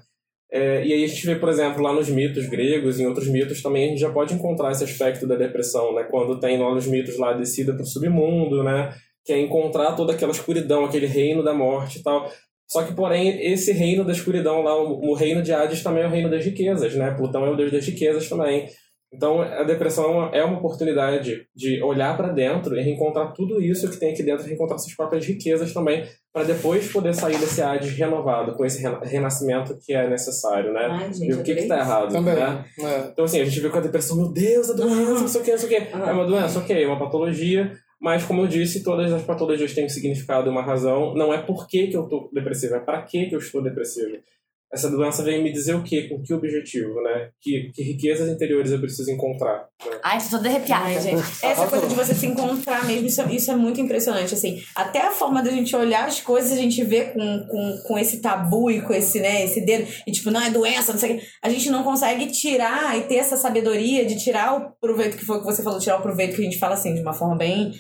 [0.52, 3.62] É, e aí a gente vê, por exemplo, lá nos mitos gregos, em outros mitos
[3.62, 6.04] também, a gente já pode encontrar esse aspecto da depressão, né?
[6.10, 8.94] Quando tem lá nos mitos lá a descida pro submundo, né?
[9.26, 12.30] Que é encontrar toda aquela escuridão, aquele reino da morte e tal.
[12.68, 16.10] Só que, porém, esse reino da escuridão lá, o, reino de Hades também é o
[16.10, 17.12] reino das riquezas, né?
[17.12, 18.68] Plutão é o deus das riquezas também.
[19.14, 23.98] Então, a depressão é uma, oportunidade de olhar para dentro e reencontrar tudo isso que
[23.98, 26.04] tem aqui dentro, reencontrar suas próprias riquezas também,
[26.34, 30.88] para depois poder sair desse Hades renovado, com esse rena- renascimento que é necessário, né?
[30.90, 31.94] Ai, gente, e o que que tá adorei.
[31.94, 32.36] errado, Também.
[32.36, 32.66] né?
[32.80, 33.10] É.
[33.12, 35.44] Então, assim, a gente vê com a depressão, meu Deus, a doença, não sei o
[35.46, 35.96] que, não sei o que.
[35.96, 39.86] É uma doença, ok, é uma patologia, mas como eu disse, todas as patologias têm
[39.86, 41.14] um significado e uma razão.
[41.16, 44.18] Não é por que, que eu estou depressivo, é para que, que eu estou depressivo.
[44.76, 46.10] Essa doença veio me dizer o quê?
[46.10, 47.30] Com que objetivo, né?
[47.42, 49.68] Que, que riquezas interiores eu preciso encontrar.
[49.86, 49.98] Né?
[50.04, 50.86] Ai, tô toda arrepiada.
[50.86, 54.34] Ai, gente, essa coisa de você se encontrar mesmo, isso é, isso é muito impressionante,
[54.34, 54.62] assim.
[54.76, 58.22] Até a forma da gente olhar as coisas, a gente vê com, com, com esse
[58.22, 61.20] tabu e com esse, né, esse dedo, e tipo, não, é doença, não sei o
[61.20, 61.26] quê.
[61.42, 65.38] A gente não consegue tirar e ter essa sabedoria de tirar o proveito, que foi
[65.38, 67.38] o que você falou, tirar o proveito que a gente fala assim, de uma forma
[67.38, 67.72] bem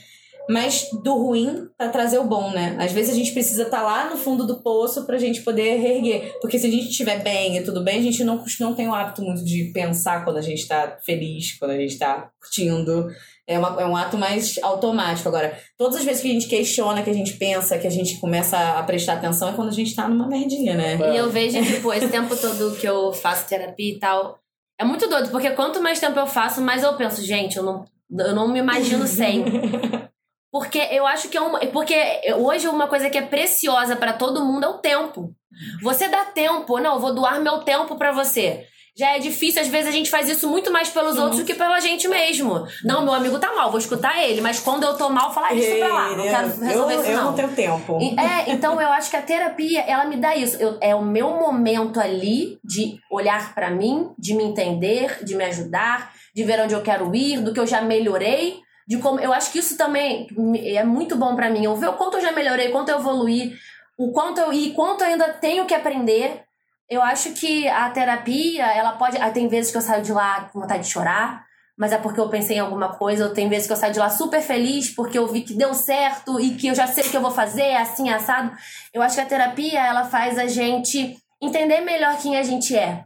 [0.50, 2.76] mas do ruim para trazer o bom, né?
[2.80, 5.78] Às vezes a gente precisa estar tá lá no fundo do poço pra gente poder
[5.78, 6.38] reerguer.
[6.42, 8.94] Porque se a gente estiver bem e tudo bem, a gente não, não tem o
[8.94, 13.08] hábito muito de pensar quando a gente tá feliz, quando a gente tá curtindo.
[13.48, 15.28] É, uma, é um ato mais automático.
[15.30, 18.20] Agora, todas as vezes que a gente questiona, que a gente pensa, que a gente
[18.20, 20.98] começa a prestar atenção, é quando a gente tá numa merdinha, né?
[21.14, 24.40] E eu vejo, tipo, esse tempo todo que eu faço terapia e tal,
[24.80, 27.86] é muito doido, porque quanto mais tempo eu faço, mais eu penso, gente, eu não,
[28.20, 29.46] eu não me imagino sem.
[30.56, 31.60] Porque eu acho que é uma.
[31.60, 32.02] Porque
[32.38, 35.36] hoje uma coisa que é preciosa para todo mundo é o tempo.
[35.84, 38.64] Você dá tempo, não, eu vou doar meu tempo para você.
[38.98, 41.54] Já é difícil, às vezes a gente faz isso muito mais pelos outros do que
[41.54, 42.66] pela gente mesmo.
[42.86, 45.78] Não, meu amigo tá mal, vou escutar ele, mas quando eu tô mal, falar isso
[45.78, 46.16] pra lá.
[46.16, 47.24] Não quero resolver eu, isso, eu não.
[47.26, 48.00] não tenho tempo.
[48.18, 50.56] É, então eu acho que a terapia, ela me dá isso.
[50.56, 55.44] Eu, é o meu momento ali de olhar para mim, de me entender, de me
[55.44, 59.34] ajudar, de ver onde eu quero ir, do que eu já melhorei de como eu
[59.34, 61.66] acho que isso também é muito bom para mim.
[61.66, 63.56] Eu ver o quanto eu já melhorei, quanto eu evoluí,
[63.98, 66.44] o quanto eu e quanto eu ainda tenho que aprender.
[66.90, 70.50] Eu acho que a terapia, ela pode, ah, tem vezes que eu saio de lá
[70.54, 71.44] com vontade de chorar,
[71.76, 74.00] mas é porque eu pensei em alguma coisa, ou tem vezes que eu saio de
[74.00, 77.10] lá super feliz porque eu vi que deu certo e que eu já sei o
[77.10, 78.56] que eu vou fazer, assim assado.
[78.94, 83.04] Eu acho que a terapia, ela faz a gente entender melhor quem a gente é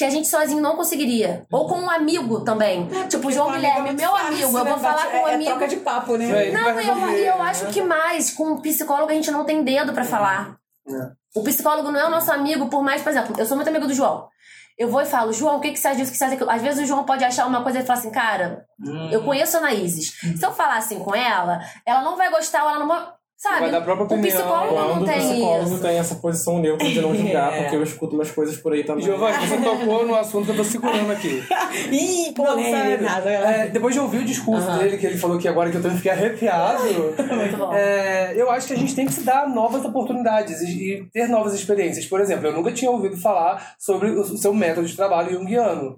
[0.00, 1.46] que a gente sozinho não conseguiria.
[1.52, 2.88] Ou com um amigo também.
[2.92, 4.42] É, tipo, o João um Guilherme, amigo é meu muito amigo.
[4.42, 4.82] fácil, eu vou né?
[4.82, 5.50] falar Bate- com um é amigo.
[5.50, 6.48] troca de papo, né?
[6.48, 7.42] É, Não, eu, resolver, eu né?
[7.50, 10.56] acho que mais, com o psicólogo a gente não tem dedo pra falar.
[11.36, 13.86] O psicólogo não é o nosso amigo, por mais, por exemplo, eu sou muito amigo
[13.86, 14.26] do João.
[14.78, 16.32] Eu vou e falo, João, o que, que você acha disso, o que você acha
[16.32, 16.50] daquilo?
[16.50, 18.64] Às vezes o João pode achar uma coisa e falar assim, cara,
[19.12, 20.18] eu conheço a Anaíses.
[20.38, 23.06] Se eu falar assim com ela, ela não vai gostar, ou ela não vai.
[23.42, 23.60] Sabe?
[23.60, 24.36] Vai dar a própria o opinião.
[24.36, 25.78] psicólogo não Quando o tem psicólogo isso.
[25.82, 27.62] tem essa posição neutra de não julgar, É.
[27.62, 29.02] porque eu escuto umas coisas por aí também.
[29.02, 31.42] Giovanni, você tocou no assunto que eu tô segurando aqui.
[31.90, 33.08] Ih, Não, polêmica.
[33.08, 33.30] sério.
[33.30, 35.96] É, depois de ouvir o discurso dele, que ele falou que agora que eu também
[35.96, 36.82] fiquei arrepiado,
[37.56, 37.72] bom.
[37.72, 40.66] é, eu acho que a gente tem que se dar novas oportunidades e,
[40.98, 42.04] e ter novas experiências.
[42.04, 45.96] Por exemplo, eu nunca tinha ouvido falar sobre o seu método de trabalho junguiano.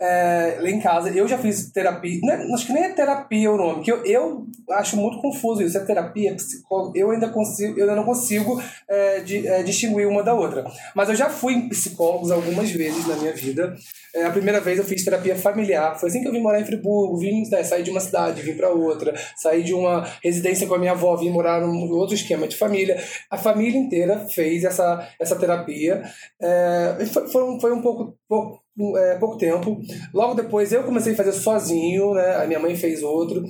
[0.00, 3.50] É, lá em casa, eu já fiz terapia, não é- acho que nem é terapia
[3.50, 7.76] o nome, que eu, eu acho muito confuso isso, é terapia, psicólogo, eu ainda consigo,
[7.76, 10.64] eu ainda não consigo é, di- é, distinguir uma da outra.
[10.94, 13.74] Mas eu já fui em psicólogos algumas vezes na minha vida.
[14.14, 16.64] É, a primeira vez eu fiz terapia familiar, foi assim que eu vim morar em
[16.64, 20.74] Friburgo, vim né, sair de uma cidade, vim para outra, saí de uma residência com
[20.74, 22.96] a minha avó, vim morar num outro esquema de família.
[23.30, 26.02] A família inteira fez essa, essa terapia.
[26.40, 28.60] É, foi, foi, um, foi um pouco, pouco,
[28.96, 29.80] é, pouco tempo.
[30.14, 32.36] Logo depois eu comecei a fazer sozinho, né?
[32.36, 33.42] A minha mãe fez outro.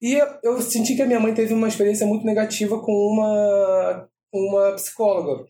[0.00, 4.08] E eu, eu senti que a minha mãe teve uma experiência muito negativa com uma,
[4.32, 5.44] uma psicóloga.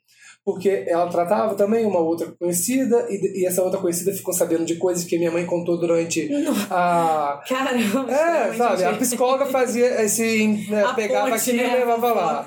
[0.47, 4.77] Porque ela tratava também uma outra conhecida, e, e essa outra conhecida ficou sabendo de
[4.77, 6.31] coisas que minha mãe contou durante
[6.71, 7.43] a.
[7.49, 8.07] Caramba.
[8.09, 8.85] É, extremamente sabe?
[8.85, 10.47] A psicóloga fazia esse.
[10.71, 11.73] Né, pegava ponte, aqui né?
[11.73, 12.45] e levava lá.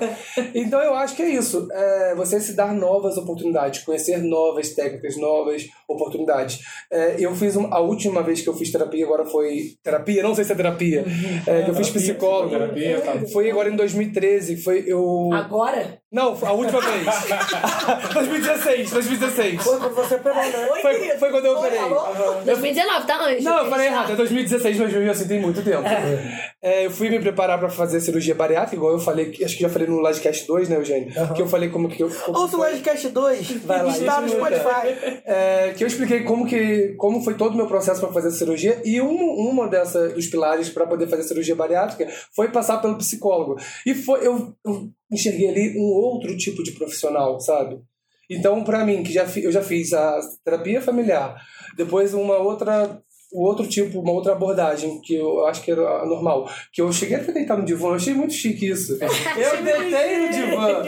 [0.54, 1.68] Então eu acho que é isso.
[1.70, 6.60] É você se dar novas oportunidades, conhecer novas técnicas, novas oportunidades.
[6.90, 9.74] É, eu fiz um- a última vez que eu fiz terapia, agora foi.
[9.82, 11.04] Terapia, não sei se é terapia.
[11.46, 12.48] É, que eu fiz psicólogo.
[12.48, 13.12] terapia, tá.
[13.30, 14.56] Foi agora em 2013.
[14.56, 15.30] Foi eu.
[15.34, 15.99] Agora?
[16.12, 17.06] Não, a última vez.
[18.12, 19.62] 2016, 2016.
[19.62, 20.68] Foi quando você pegou, né?
[20.72, 21.18] Oi, Foi, querido.
[21.20, 21.78] foi quando eu operei.
[21.78, 22.44] Aham.
[22.44, 23.44] 2019, tá antes.
[23.44, 25.84] Não, eu falei errado, é 2016, mas assim, tem muito tempo.
[26.60, 29.68] É, eu fui me preparar pra fazer cirurgia bariátrica, igual eu falei, acho que já
[29.68, 31.12] falei no Livecast 2, né, Eugênio?
[31.34, 32.10] Que eu falei como que eu.
[32.10, 32.64] Como Ouça o.
[32.68, 33.50] Livecast 2.
[33.64, 34.28] Vai lá, Está no.
[34.28, 35.22] Spotify.
[35.24, 38.32] É, que eu expliquei como, que, como foi todo o meu processo para fazer a
[38.32, 42.78] cirurgia e um, uma dessa, dos pilares para poder fazer a cirurgia bariátrica foi passar
[42.78, 43.56] pelo psicólogo.
[43.86, 47.80] E foi, eu, eu enxerguei ali um outro tipo de profissional, sabe?
[48.30, 51.36] Então, para mim, que já, eu já fiz a terapia familiar,
[51.76, 53.02] depois uma outra
[53.32, 56.50] o outro tipo, uma outra abordagem que eu acho que era normal.
[56.72, 58.98] Que eu cheguei a deitar no divã, eu achei muito chique isso.
[59.00, 60.82] Eu deitei no divã,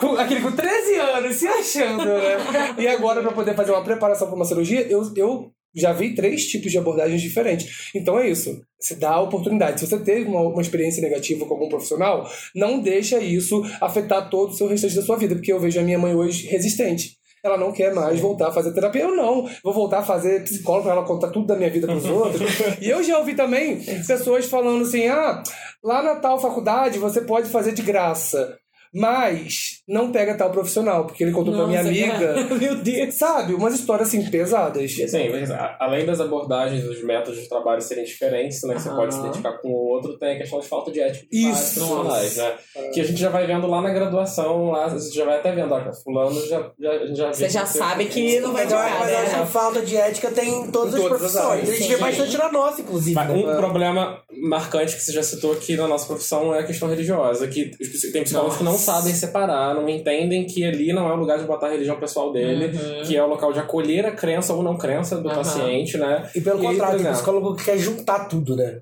[0.00, 2.74] com, aquele com 13 anos, se achando, né?
[2.78, 6.46] E agora, pra poder fazer uma preparação para uma cirurgia, eu, eu já vi três
[6.46, 7.90] tipos de abordagens diferentes.
[7.94, 8.60] Então é isso.
[8.80, 9.80] Se dá a oportunidade.
[9.80, 14.50] Se você teve uma, uma experiência negativa com algum profissional, não deixa isso afetar todo
[14.50, 15.34] o seu restante da sua vida.
[15.34, 17.16] Porque eu vejo a minha mãe hoje resistente
[17.46, 19.02] ela não quer mais voltar a fazer terapia.
[19.02, 19.48] Eu não.
[19.62, 22.50] Vou voltar a fazer psicólogo pra ela contar tudo da minha vida pros outros.
[22.80, 25.42] E eu já ouvi também pessoas falando assim: ah,
[25.82, 28.58] lá na tal faculdade você pode fazer de graça.
[28.92, 32.34] Mas não pega tal profissional, porque ele contou pra minha Nossa, amiga.
[32.34, 32.44] cara.
[32.56, 33.14] Meu Deus.
[33.14, 34.92] Sabe, umas histórias assim pesadas.
[34.92, 38.74] Sim, mas a- além das abordagens, os métodos de trabalho serem diferentes, né?
[38.74, 41.26] Que você pode se identificar com o outro, tem a questão de falta de ética
[41.30, 41.74] de Isso.
[41.80, 42.54] profissionais, né?
[42.92, 45.72] Que a gente já vai vendo lá na graduação, lá, você já vai até vendo,
[45.72, 48.98] ó, fulano já, já, a gente já Você já que sabe que não vai jogar,
[49.00, 49.40] mas né?
[49.40, 51.50] que falta de ética tem em todas Em as todas as profissões.
[51.60, 51.70] áreas.
[51.70, 53.14] A gente vê bastante na nossa, inclusive.
[53.14, 53.34] Mas né?
[53.34, 54.18] um problema
[54.48, 57.70] marcante que você já citou aqui na nossa profissão é a questão religiosa, que
[58.12, 61.44] tem psicólogos que não sabem separar, não entendem que ali não é o lugar de
[61.44, 64.76] botar a religião pessoal dele, que é o local de acolher a crença ou não
[64.76, 65.34] crença do Uhum.
[65.34, 66.28] paciente, né?
[66.34, 68.80] E pelo E contrário, tem psicólogo que quer juntar tudo, né?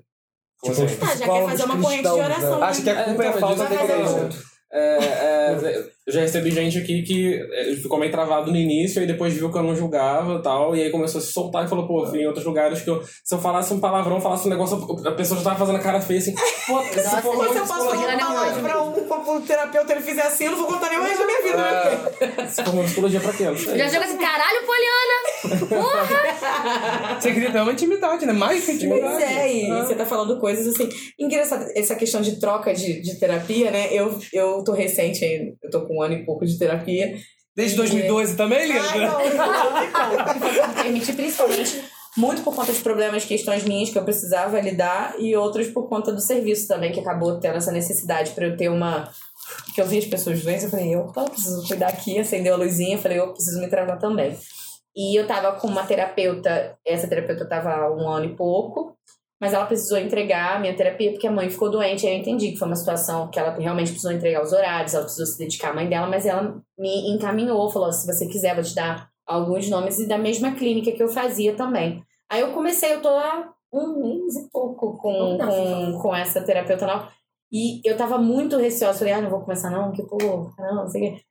[0.63, 2.59] Tipo, os Ah, já quer fazer uma corrente de oração.
[2.59, 2.65] né?
[2.65, 4.29] Acho que a culpa é, a então, falta da igreja.
[4.71, 9.07] É, é, eu já recebi gente aqui que é, ficou meio travado no início e
[9.07, 11.67] depois viu que eu não julgava e tal, e aí começou a se soltar e
[11.67, 14.77] falou, pô, em outros lugares que eu, se eu falasse um palavrão, falasse um negócio,
[15.05, 16.33] a pessoa já tava fazendo a cara feia assim,
[16.67, 19.41] pô, se Nossa, for Se eu posso falar uma é palavra pra um, pra um
[19.41, 22.47] terapeuta ele fizer assim, eu não vou contar nem o resto da minha vida, né?
[22.47, 23.43] se for psicologia pra quê?
[23.43, 25.67] Já joga assim, caralho, Poliana!
[25.69, 27.19] Porra!
[27.19, 28.33] Você queria ter uma intimidade, né?
[28.33, 29.13] Mais que intimidade.
[29.13, 29.83] Pois é, e Ah.
[29.83, 30.89] você tá falando coisas assim.
[31.19, 33.87] Engraçado, essa questão de troca de, de terapia, né?
[33.91, 37.17] Eu, eu tô recente, aí, eu tô com um ano e pouco de terapia.
[37.55, 38.81] Desde 2012 também, linda?
[38.89, 40.83] Ai, não, não, não, não.
[40.83, 41.85] Permitir principalmente
[42.17, 46.13] muito por conta de problemas, questões minhas que eu precisava lidar e outras por conta
[46.13, 49.09] do serviço também, que acabou tendo essa necessidade pra eu ter uma.
[49.73, 52.95] Que eu vi as pessoas doentes, eu falei, eu preciso cuidar aqui, acendeu a luzinha,
[52.95, 54.37] eu falei, eu preciso me tratar também.
[54.95, 58.97] E eu tava com uma terapeuta, essa terapeuta tava há um ano e pouco,
[59.45, 62.07] mas ela precisou entregar a minha terapia porque a mãe ficou doente.
[62.07, 65.03] Aí eu entendi que foi uma situação que ela realmente precisou entregar os horários, ela
[65.03, 68.63] precisou se dedicar à mãe dela, mas ela me encaminhou, falou: se você quiser, vou
[68.63, 72.03] te dar alguns nomes e da mesma clínica que eu fazia também.
[72.27, 76.87] Aí eu comecei, eu tô há um mês e pouco com, com, com essa terapeuta
[76.87, 77.07] nova.
[77.51, 80.17] E eu tava muito receosa, falei, ah, não vou começar não, que pô,
[80.57, 81.21] não, não sei o quê.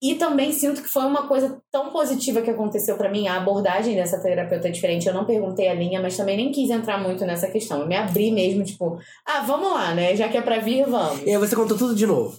[0.00, 3.26] E também sinto que foi uma coisa tão positiva que aconteceu pra mim.
[3.26, 5.08] A abordagem dessa terapeuta é diferente.
[5.08, 7.80] Eu não perguntei a linha, mas também nem quis entrar muito nessa questão.
[7.80, 10.14] Eu me abri mesmo, tipo, ah, vamos lá, né?
[10.14, 11.22] Já que é pra vir, vamos.
[11.22, 12.38] E aí você contou tudo de novo.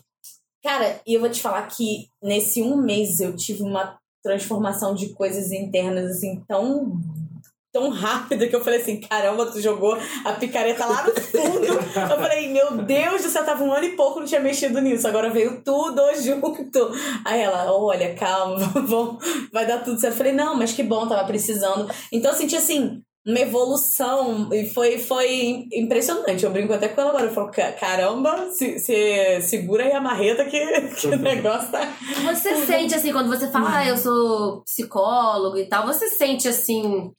[0.64, 5.10] Cara, e eu vou te falar que nesse um mês eu tive uma transformação de
[5.10, 6.94] coisas internas, assim, tão.
[7.72, 9.96] Tão rápida que eu falei assim: caramba, tu jogou
[10.26, 11.66] a picareta lá no fundo.
[11.66, 15.08] eu falei: meu Deus do céu, tava um ano e pouco, não tinha mexido nisso.
[15.08, 16.92] Agora veio tudo junto.
[17.24, 20.14] Aí ela: olha, calma, vamos, vai dar tudo certo.
[20.14, 21.88] Eu falei: não, mas que bom, tava precisando.
[22.12, 26.44] Então eu senti assim: uma evolução e foi, foi impressionante.
[26.44, 27.26] Eu brinco até com ela agora.
[27.26, 30.60] Eu falo, "Ca- caramba, se, se, segura aí a marreta que,
[31.00, 31.82] que o negócio tá.
[32.26, 37.12] Você sente assim, quando você fala, ah, eu sou psicólogo e tal, você sente assim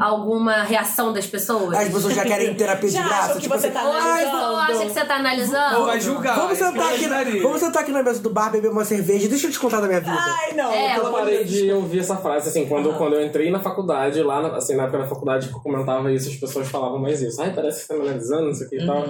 [0.00, 1.76] alguma reação das pessoas?
[1.76, 3.40] As pessoas já querem terapia de Já graça.
[3.40, 5.78] tipo você assim, tá "Ai, ou acha que você tá analisando?
[5.80, 6.34] Ou vai julgar.
[6.36, 7.42] Vamos sentar, eu aqui, imaginaria.
[7.42, 9.28] vamos sentar aqui na mesa do bar, beber uma cerveja.
[9.28, 10.16] Deixa eu te contar da minha vida.
[10.16, 10.70] Ai, não.
[10.72, 14.40] É, Eu parei de ouvir essa frase, assim, quando, quando eu entrei na faculdade, lá,
[14.42, 17.40] na, assim, na época da faculdade que eu comentava isso, as pessoas falavam mais isso.
[17.40, 19.04] Ai, parece que você tá me analisando, isso aqui e tal.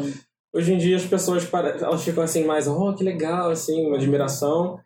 [0.55, 1.49] Hoje em dia as pessoas,
[1.81, 4.79] elas ficam assim, mais, oh, que legal, assim, uma admiração.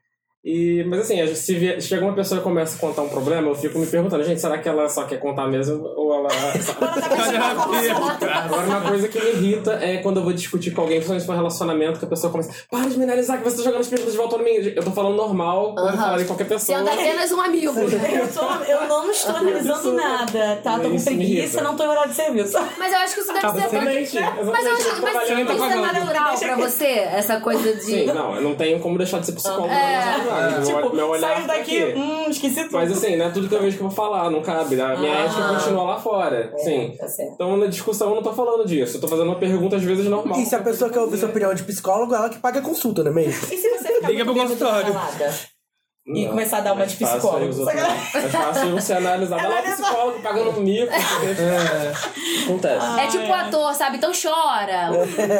[0.48, 3.54] E, mas assim, se vier- chega uma pessoa e começa a contar um problema, eu
[3.56, 6.28] fico me perguntando, gente, será que ela só quer contar mesmo ou ela...
[8.44, 11.34] Agora, uma coisa que me irrita é quando eu vou discutir com alguém, principalmente um
[11.34, 14.12] relacionamento, que a pessoa começa, para de me analisar, que você tá jogando as perguntas
[14.12, 14.72] de volta em mim.
[14.76, 15.96] Eu tô falando normal, Aham.
[15.96, 16.78] falaria qualquer pessoa.
[16.78, 17.80] Sendo apenas um amigo.
[17.80, 20.78] Eu, tô- eu não estou analisando nada, tá?
[20.78, 22.56] Tô com preguiça, não tô em horário de serviço.
[22.78, 23.56] Mas eu acho que isso deve ser.
[23.58, 24.20] Exatamente.
[24.20, 27.82] Mas eu acho mas Você nem tá isso é natural pra você, essa coisa de.
[27.82, 29.66] Sim, não, eu não tenho como deixar de ser psicólogo.
[29.72, 30.35] É.
[30.40, 30.80] na nossa vida.
[30.80, 31.98] Meu- meu olhar Saiu tá daqui, aqui.
[31.98, 32.72] hum, esqueci tudo.
[32.72, 34.80] Mas assim, não é tudo que eu vejo que eu vou falar, não cabe.
[34.80, 35.24] A minha Ah.
[35.24, 36.52] ética continua lá fora.
[36.58, 36.92] Sim.
[36.98, 37.06] Tá.
[37.34, 38.96] Então na discussão eu não tô falando disso.
[38.96, 40.38] Eu tô fazendo uma pergunta às vezes normal.
[40.38, 43.02] E se a pessoa quer ouvir sua opinião de psicólogo, ela que paga a consulta,
[43.02, 43.46] não é mesmo?
[43.52, 44.92] E se você ficar Liga pro consultório.
[44.92, 45.34] falada?
[46.08, 46.30] E Não.
[46.30, 47.42] começar a dar uma Mais de psicólogo.
[47.42, 47.80] aí os outros-
[48.14, 49.36] É fácil você analisar.
[49.38, 50.92] Vai lá, psicólogo, pagando um mico.
[52.44, 53.00] Acontece.
[53.00, 53.96] É tipo ator, sabe?
[53.96, 54.90] Então chora.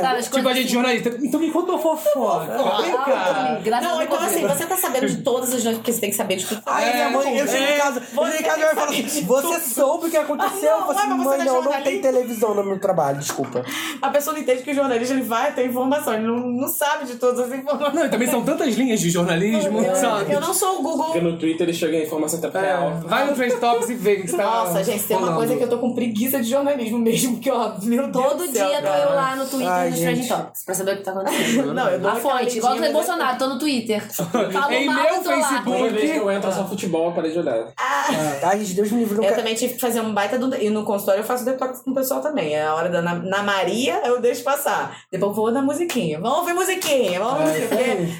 [0.01, 0.23] Sabe?
[0.23, 1.17] Tipo, a gente jornalista.
[1.23, 2.47] Então me conta uma fofoca.
[2.83, 3.81] Vem cá.
[3.81, 6.17] Não, a então assim, você tá sabendo de todas as notícias, porque você tem que
[6.17, 6.63] saber de tudo.
[6.67, 9.25] Aí minha mãe, eu chego em casa, eu chego em casa e vai falar assim,
[9.25, 10.73] você soube o que aconteceu?
[10.73, 12.79] Ah, eu não, falo assim, mas você mãe, é não, não tem televisão no meu
[12.81, 13.65] trabalho, desculpa.
[14.03, 17.05] A pessoa não entende que o jornalista ele vai ter informação, ele não, não sabe
[17.07, 17.95] de todas as informações.
[17.95, 20.33] Não, e também são tantas linhas de jornalismo, Eu, sabe?
[20.33, 21.05] eu não sou o Google.
[21.07, 22.91] Porque no Twitter ele chega em informação até real.
[23.05, 25.57] É, vai no Trend Topics e vê o que está Nossa, gente, tem uma coisa
[25.57, 28.69] que eu tô com preguiça de jornalismo mesmo, que ó, meu Deus Todo do céu,
[28.69, 28.99] dia tô cara.
[29.03, 30.07] eu lá no Twitter Ai, nos gente.
[30.15, 31.75] Trending Topics pra saber o que tá acontecendo.
[31.75, 34.03] Não, eu dou A fonte, igual o lidinha, mas- Bolsonaro, tô no Twitter.
[34.13, 35.23] Falo Em mal, meu.
[35.23, 35.65] Facebook.
[35.79, 37.73] Toda vez que eu entro é só futebol, eu parei de olhar.
[37.79, 39.25] Ai, gente, Deus me livre.
[39.27, 40.55] Eu também tive que fazer um baita do...
[40.57, 42.55] E no consultório eu faço detox com o pessoal também.
[42.55, 44.97] É a hora da na, na Maria, eu deixo passar.
[45.11, 46.19] Depois eu vou na musiquinha.
[46.21, 47.67] Vamos ouvir musiquinha, vamos ouvir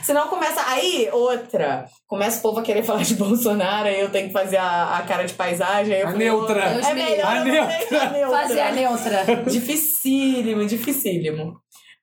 [0.05, 0.61] senão começa...
[0.67, 1.87] Aí, outra.
[2.07, 5.03] Começa o povo a querer falar de Bolsonaro, aí eu tenho que fazer a, a
[5.03, 5.95] cara de paisagem.
[5.95, 6.69] aí eu A falo, neutra.
[6.71, 8.11] Deus É me melhor A neutra.
[8.11, 8.39] neutra.
[8.39, 9.25] Fazer a neutra.
[9.51, 11.55] Dificílimo, dificílimo.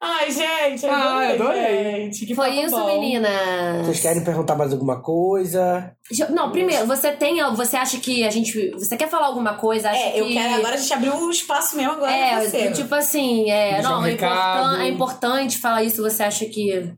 [0.05, 2.01] Ai, gente, Ah, adorei.
[2.11, 2.25] gente.
[2.25, 2.87] Que Foi isso, bom.
[2.87, 3.85] meninas.
[3.85, 5.95] Vocês querem perguntar mais alguma coisa?
[6.29, 7.41] Não, primeiro, você tem.
[7.55, 8.71] Você acha que a gente.
[8.71, 9.91] Você quer falar alguma coisa?
[9.91, 10.33] Acha É, eu que...
[10.33, 12.71] quero agora a gente abrir o espaço mesmo agora É, pra você.
[12.73, 16.91] tipo assim, é, Deixar não, um é, importan- é importante falar isso, você acha que.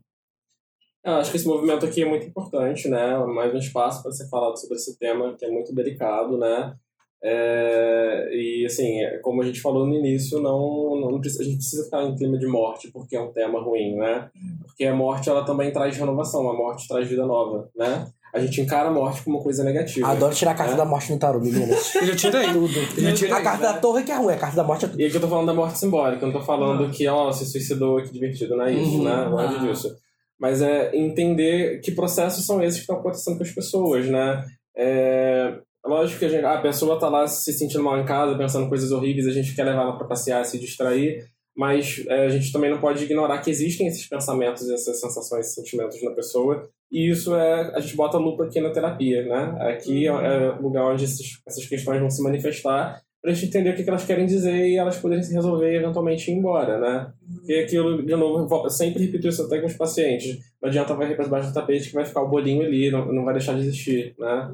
[1.06, 3.16] Eu acho que esse movimento aqui é muito importante, né?
[3.26, 6.74] Mais um espaço para ser falado sobre esse tema que é muito delicado, né?
[7.22, 11.56] É, e assim, é, como a gente falou no início, não, não precisa, a gente
[11.58, 14.28] precisa ficar em clima de morte porque é um tema ruim, né?
[14.64, 18.06] Porque a morte ela também traz renovação, a morte traz vida nova, né?
[18.34, 20.08] A gente encara a morte como uma coisa negativa.
[20.08, 20.76] Adoro tirar a carta É.
[20.76, 21.94] da morte no tarô, meninas.
[21.96, 22.46] Eu já tirei.
[22.52, 22.78] Tudo.
[22.98, 23.72] Eu tirei, A carta né?
[23.72, 25.00] da torre que é ruim, a carta da morte é tudo.
[25.00, 27.46] E aqui eu tô falando da morte simbólica, eu não tô falando que, ó, se
[27.46, 29.04] suicidou, que divertido, não é isso, Uhum.
[29.04, 29.24] né?
[29.28, 29.58] Longe Ah.
[29.60, 29.96] disso.
[30.38, 34.44] Mas é entender que processos são esses que estão acontecendo com as pessoas, né?
[34.76, 38.68] É, lógico que a, gente, a pessoa tá lá se sentindo mal em casa, pensando
[38.68, 41.24] coisas horríveis, a gente quer levar ela pra passear, se distrair,
[41.56, 45.54] mas é, a gente também não pode ignorar que existem esses pensamentos, essas sensações, esses
[45.54, 49.56] sentimentos na pessoa, e isso é, a gente bota a lupa aqui na terapia, né?
[49.72, 53.70] Aqui é, é o lugar onde esses, essas questões vão se manifestar, pra gente entender
[53.70, 56.78] o que, que elas querem dizer e elas poderem se resolver e eventualmente ir embora,
[56.78, 57.12] né?
[57.34, 60.38] Porque aquilo, de novo, sempre repito isso até com os pacientes.
[60.62, 63.24] Não adianta varrer para debaixo do tapete que vai ficar o bolinho ali, não, não
[63.24, 64.48] vai deixar de existir, né?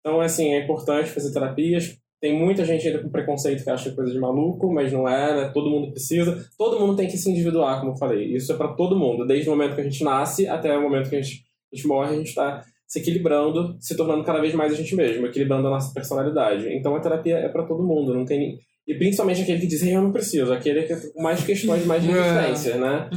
[0.00, 1.98] Então, assim, é importante fazer terapias.
[2.18, 5.42] Tem muita gente ainda com preconceito que acha que coisa de maluco, mas não é,
[5.42, 5.50] né?
[5.52, 6.48] Todo mundo precisa.
[6.56, 8.34] Todo mundo tem que se individuar, como eu falei.
[8.34, 9.26] Isso é para todo mundo.
[9.26, 11.86] Desde o momento que a gente nasce até o momento que a gente, a gente
[11.86, 15.66] morre, a gente está se equilibrando, se tornando cada vez mais a gente mesmo, equilibrando
[15.68, 16.68] a nossa personalidade.
[16.72, 18.14] Então, a terapia é para todo mundo.
[18.14, 21.42] Não tem e principalmente aquele que diz, "Ei, eu não preciso, aquele que tem mais
[21.42, 23.08] questões, mais resistência, né?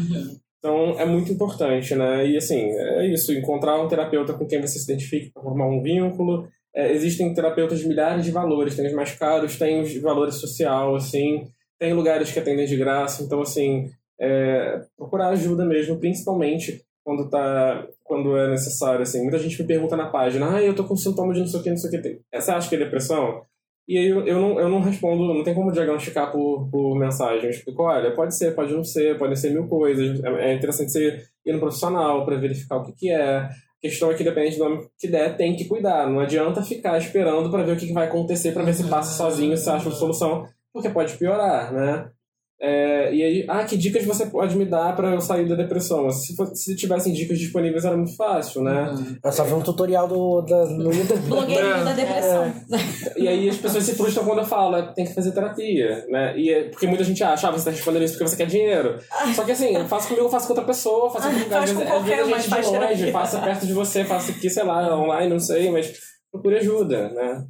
[0.59, 2.27] Então é muito importante, né?
[2.27, 5.81] E assim, é isso, encontrar um terapeuta com quem você se identifique para formar um
[5.81, 6.47] vínculo.
[6.75, 10.35] É, existem terapeutas de milhares de valores, tem os mais caros, tem os de valores
[10.35, 11.47] social, assim,
[11.79, 13.89] tem lugares que atendem de graça, então assim,
[14.19, 19.21] é, procurar ajuda mesmo, principalmente quando tá quando é necessário, assim.
[19.21, 21.63] Muita gente me pergunta na página, ah, eu tô com sintomas de não sei o
[21.63, 22.21] que, não sei o que.
[22.33, 23.43] Você acha que é depressão?
[23.87, 27.45] E aí eu, eu, não, eu não respondo, não tem como diagnosticar por, por mensagem.
[27.45, 30.21] Eu explico, olha, pode ser, pode não ser, podem ser mil coisas.
[30.21, 33.37] É, é interessante você ir no profissional para verificar o que, que é.
[33.37, 33.49] A
[33.81, 36.09] questão é que depende do nome que der, tem que cuidar.
[36.09, 39.13] Não adianta ficar esperando para ver o que, que vai acontecer, para ver se passa
[39.13, 42.11] sozinho, se acha uma solução, porque pode piorar, né?
[42.59, 46.09] É, e aí, ah, que dicas você pode me dar para eu sair da depressão?
[46.09, 48.95] Se, for- se tivessem dicas disponíveis era muito fácil, né?
[49.23, 51.19] Eu só vi um tutorial do, da, no YouTube.
[51.29, 52.51] Blogueirinho da depressão.
[53.15, 56.35] E aí as pessoas se frustram quando eu falo, "É, tem que fazer terapia, né?
[56.35, 58.99] E é- porque muita gente acha, ah, você tá respondendo isso porque você quer dinheiro.
[59.35, 61.83] Só que assim, faça comigo, faça com outra pessoa, faça com Faz às vezes, com
[61.83, 63.11] às qualquer vezes a gente faz de longe, terapia.
[63.13, 65.93] faça perto de você, faça aqui, sei lá, online, não sei, mas
[66.31, 67.45] procure ajuda, né?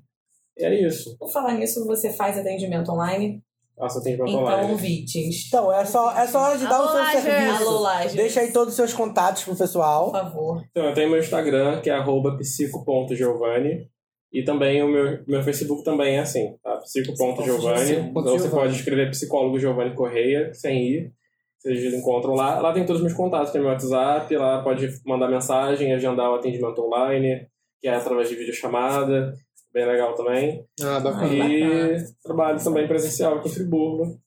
[0.57, 1.15] E é isso.
[1.17, 3.41] Por falar nisso, você faz atendimento online?
[3.78, 4.71] Faça atendimento Então, online.
[4.71, 5.47] ouvintes.
[5.47, 7.21] Então, é só, é só hora de dar Alô, o seu Lages.
[7.21, 7.63] serviço.
[7.67, 8.13] Alô, Lages.
[8.15, 10.05] Deixa aí todos os seus contatos pro pessoal.
[10.11, 10.63] Por favor.
[10.71, 13.88] Então, eu tenho meu Instagram, que é arroba psico.giovanni.
[14.34, 16.78] E também o meu, meu Facebook também é assim, tá?
[16.78, 17.93] Psico.giovanni.
[18.09, 21.11] Então você pode escrever psicólogo Giovanni Correia, sem ir.
[21.59, 22.59] Vocês encontram lá.
[22.59, 26.36] Lá tem todos os meus contatos, tem meu WhatsApp, lá pode mandar mensagem, agendar o
[26.36, 27.47] atendimento online,
[27.80, 29.34] que é através de videochamada.
[29.78, 30.65] Bem legal também.
[30.82, 31.28] Ah, bacana.
[31.28, 34.19] E trabalho também presencial aqui em Friburgo.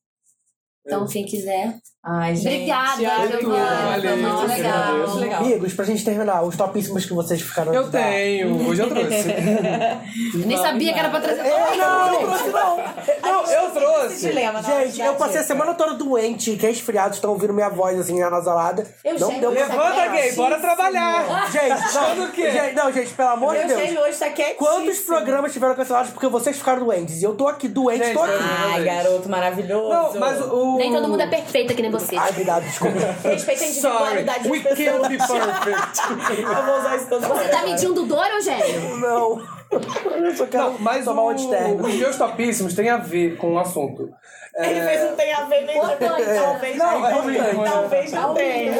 [0.86, 1.76] Então, quem quiser.
[2.02, 2.72] Ai, gente.
[2.72, 3.90] Obrigada, Giovana.
[3.90, 5.14] valeu, Foi muito eu que legal.
[5.16, 5.40] legal.
[5.42, 9.28] Amigos, pra gente terminar, os topíssimos que vocês ficaram Eu tenho, hoje eu trouxe.
[10.34, 11.40] Eu nem sabia que era pra trazer.
[11.40, 12.76] É, não, não trouxe não.
[13.22, 14.28] Não, eu trouxe.
[14.28, 17.68] dilema, não, Gente, eu passei a semana toda doente, que é esfriado, estão ouvindo minha
[17.68, 18.86] voz assim, anasalada.
[19.04, 19.76] Eu não deu eu pra...
[19.76, 21.50] Levanta, gay, bora trabalhar.
[21.50, 22.50] Gente, não, o quê?
[22.50, 23.98] gente, não, gente, pelo amor de Deus.
[23.98, 24.30] hoje tá.
[24.56, 27.20] Quantos programas tiveram cancelados porque vocês ficaram doentes?
[27.20, 28.34] E eu tô aqui doente, Gente, tô aqui.
[28.72, 29.88] Ai, garoto maravilhoso.
[29.90, 30.76] Não, mas o.
[30.76, 32.16] Nem todo mundo é perfeito que nem você.
[32.16, 32.98] Ai, cuidado, desculpa.
[33.22, 36.40] Respeita a Sorry, individualidade we das can't be perfect.
[36.42, 38.96] Eu vou usar isso todo Você tá medindo dor, Eugênio?
[38.98, 39.60] Não.
[39.70, 41.86] Eu só quero Não, mas tomar o, um externo.
[41.86, 44.08] os meus topíssimos têm a ver com o assunto.
[44.64, 48.74] Ele fez um tem a ver, nem talvez Não, é talvez, talvez não tenha.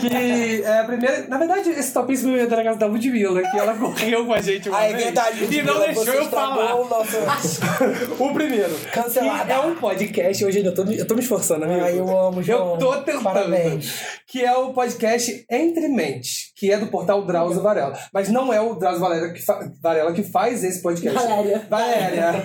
[0.00, 1.24] que é a primeira.
[1.28, 4.68] Na verdade, esse topíssimo ia da casa da Ludmilla, que ela correu com a gente
[4.68, 6.74] uma Ah, é vez verdade, E não deixou eu falar.
[6.76, 7.16] o nosso-
[8.18, 8.74] o primeiro.
[8.92, 9.44] Cancelada.
[9.44, 11.84] Que é um podcast, hoje eu tô, eu tô me esforçando, amigo.
[11.84, 12.72] Ai, eu amo, João.
[12.72, 13.22] Eu tô tentando.
[13.24, 13.92] Parabéns.
[14.26, 17.98] Que é o podcast Entre Mentes, que é do portal Drauzio Varela.
[18.12, 21.18] Mas não é o Drauzio Varela que, fa- Varela que faz esse podcast.
[21.18, 21.66] Valéria.
[21.68, 22.44] Valéria.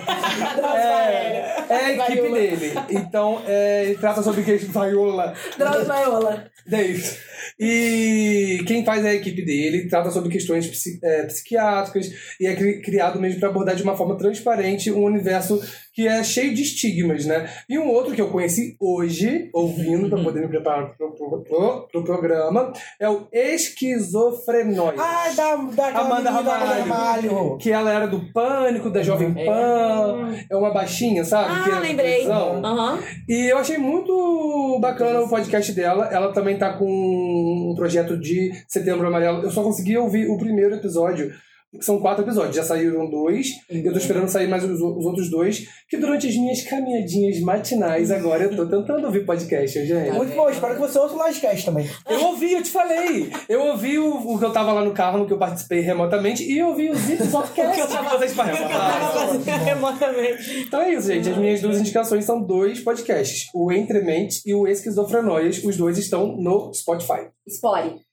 [0.76, 2.38] é, é a equipe Vaiola.
[2.38, 2.72] dele.
[2.90, 5.32] Então, é, ele trata sobre que Vaiola.
[5.56, 6.50] Drauzio Vaiola.
[6.66, 7.18] Davis.
[7.58, 12.10] E quem faz é a equipe dele, trata sobre questões psi- é, psiquiátricas
[12.40, 15.60] e é cri- criado mesmo para abordar de uma forma transparente um universo
[16.00, 17.46] que é cheio de estigmas, né?
[17.68, 21.88] E um outro que eu conheci hoje, ouvindo, para poder me preparar pro, pro, pro-
[21.92, 24.98] pro programa, é o Esquizofrenóide.
[24.98, 26.80] Ai, da, da Amanda Ramalho.
[26.80, 27.58] Ramalho.
[27.58, 30.32] Que ela era do Pânico, da Jovem Pan.
[30.50, 31.64] É uma baixinha, sabe?
[31.64, 32.26] que é Ah, lembrei.
[32.26, 32.98] Aham.
[33.28, 36.08] E eu achei muito bacana o podcast dela.
[36.10, 39.42] Ela também tá com um projeto de Setembro Amarelo.
[39.42, 41.30] Eu só consegui ouvir o primeiro episódio.
[41.80, 43.46] São quatro episódios, já saíram dois.
[43.68, 45.66] Eu tô esperando sair mais os, os outros dois.
[45.88, 50.10] Que durante as minhas caminhadinhas matinais agora eu tô tentando ouvir podcast, gente.
[50.10, 51.88] Muito bom, espero que você ouça o Livecast também.
[52.08, 53.30] Eu ouvi, eu te falei.
[53.48, 56.42] Eu ouvi o, o que eu tava lá no carro, no que eu participei remotamente,
[56.42, 59.40] e eu ouvi os Zipzopcast que vocês participaram.
[59.64, 60.60] Remotamente.
[60.66, 61.30] Então é isso, gente.
[61.30, 65.62] As minhas duas indicações são dois podcasts: o Entre Mentes e o Esquizofrenóias.
[65.62, 67.28] Os dois estão no Spotify.
[67.48, 68.09] Spore.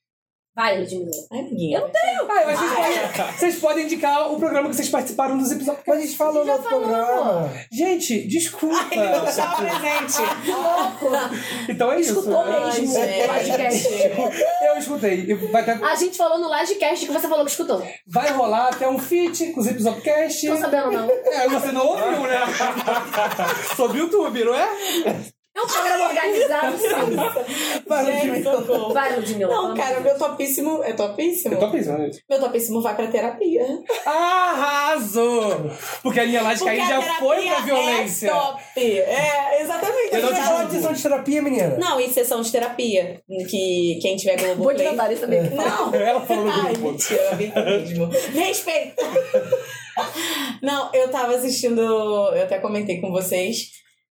[0.58, 1.10] Vai, Ludmilla.
[1.30, 1.78] Ai, amiguinha.
[1.78, 2.28] Eu não tenho.
[2.28, 5.84] Ah, acho que vocês podem, vocês podem indicar o programa que vocês participaram dos episódios.
[5.86, 7.52] Mas a gente falou no outro programa.
[7.70, 8.76] Gente, desculpa.
[9.28, 10.18] Estava presente.
[11.68, 12.10] Então é isso.
[12.18, 13.88] Escutou mesmo podcast.
[14.66, 15.34] Eu escutei.
[15.52, 17.80] Vai, ter- A gente falou no Livecast que você falou que escutou.
[18.06, 20.44] vai rolar até um feat com os Episodcast.
[20.44, 21.08] Tô sabendo, não.
[21.08, 22.40] É, você não ouviu, né?
[23.76, 25.37] Sobre o YouTube, não é?
[25.58, 26.88] É um programa organizado, sim.
[27.88, 28.92] Vai, Ludmilla.
[28.92, 29.54] Vai, Ludmilla.
[29.54, 30.84] Não, cara, meu topíssimo.
[30.84, 31.56] É topíssimo?
[31.56, 32.20] Tô pensando nisso.
[32.30, 33.66] Meu topíssimo vai pra terapia.
[34.06, 35.72] Arrasou!
[36.00, 38.28] Porque a linha Lática aí Porque já foi pra violência.
[38.28, 38.62] É top.
[38.78, 40.14] É, exatamente.
[40.14, 40.66] Eu não te falou julgo.
[40.68, 41.76] de sessão de terapia, menina?
[41.76, 43.20] Não, em sessão de terapia.
[43.50, 45.42] Que quem tiver Globo Vou te mandar isso também.
[45.50, 45.92] Não.
[45.94, 46.92] Ela falou no Ai, grupo.
[46.92, 48.08] mentira, mesmo.
[48.32, 48.94] Respeito.
[50.62, 53.72] Não, eu tava assistindo, eu até comentei com vocês.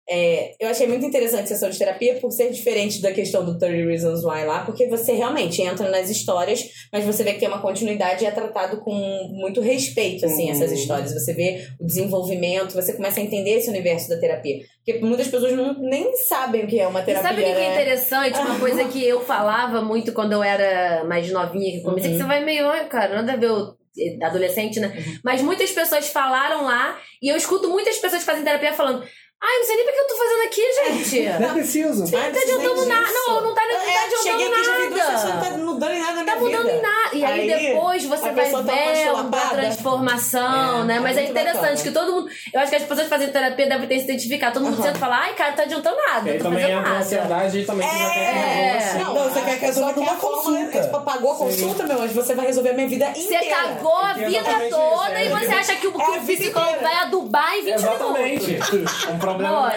[0.09, 3.59] É, eu achei muito interessante a sessão de terapia por ser diferente da questão do
[3.59, 6.63] 30 Reasons Why lá, porque você realmente entra nas histórias,
[6.93, 8.93] mas você vê que tem uma continuidade e é tratado com
[9.33, 11.15] muito respeito, assim, essas histórias.
[11.15, 14.59] Você vê o desenvolvimento, você começa a entender esse universo da terapia.
[14.85, 17.53] Porque muitas pessoas não, nem sabem o que é uma E terapia, sabe o que
[17.53, 17.73] que é né?
[17.73, 18.39] interessante?
[18.39, 22.25] Uma coisa que eu falava muito quando eu era mais novinha, que comecei, que você
[22.25, 23.75] vai meio, "Ai, cara, nada a ver o
[24.23, 24.93] adolescente, né?
[25.25, 29.05] Mas muitas pessoas falaram lá, e eu escuto muitas pessoas que fazem terapia falando,
[29.47, 31.23] ai, não sei nem porque eu tô fazendo aqui, gente.
[31.41, 32.01] Não é preciso.
[32.05, 33.13] Não tá adiantando nada.
[33.13, 35.51] Não, não tá, não tá É, cheguei adiantando aqui já vi duas pessoas, não nada.
[35.51, 36.77] tá mudando em nada na Tá minha mudando vida.
[36.79, 36.95] em nada.
[37.15, 39.57] E aí, Aí, depois você a vai tá uma ver uma chulapada.
[39.61, 40.97] transformação, É, né?
[40.97, 41.83] é Mas é interessante bacana.
[41.83, 42.31] que todo mundo.
[42.53, 44.55] Eu acho que as pessoas que fazem terapia devem ter se identificado.
[44.55, 46.29] Todo mundo senta e fala, ai, cara, tá adiantando nada.
[46.31, 47.05] E Não também fazendo entra a nada.
[47.05, 48.79] ansiedade e também tem É.
[48.97, 50.79] que Não, você quer que resolva a forma, consulta.
[50.79, 53.57] É, tipo, pagou a consulta, meu anjo, você vai resolver a minha vida Você inteira.
[53.57, 55.25] cagou a É vida exatamente toda isso, é.
[55.25, 58.51] e você acha que o, É a psicólogo vai a Dubai em 20 Exatamente.
[58.51, 59.05] minutos.
[59.15, 59.73] Um problema.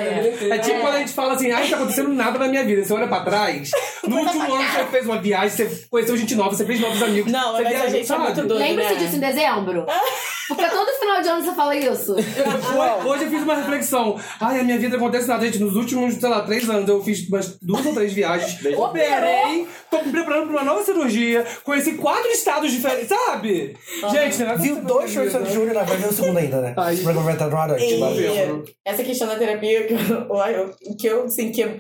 [0.55, 2.83] É tipo quando a gente fala assim, ai, não tá acontecendo nada na minha vida.
[2.83, 3.71] Você olha pra trás,
[4.07, 7.31] no último ano você fez uma viagem, você conheceu gente nova, você fez novos amigos.
[7.31, 8.23] Não, você mas a viajou, gente é sabe?
[8.23, 8.99] muito doido, Lembra-se né?
[8.99, 9.85] disso em dezembro?
[10.47, 12.13] Porque todo final de ano você fala isso.
[12.13, 14.19] Hoje, hoje eu fiz uma reflexão.
[14.39, 15.59] Ai, a minha vida acontece nada, gente.
[15.59, 18.57] Nos últimos, sei lá, três anos eu fiz umas duas ou três viagens.
[18.75, 23.75] Operei, tô me preparando pra uma nova cirurgia, conheci quatro estados diferentes, sabe?
[24.11, 26.61] Gente, não é Viu dois shows de Sandy Júnior, não, vai ver o segundo ainda,
[26.61, 26.73] né?
[27.03, 28.63] Programa vai estar no novembro.
[28.85, 29.99] essa questão da terapia, que eu,
[30.47, 31.77] eu- que eu, assim, que eu,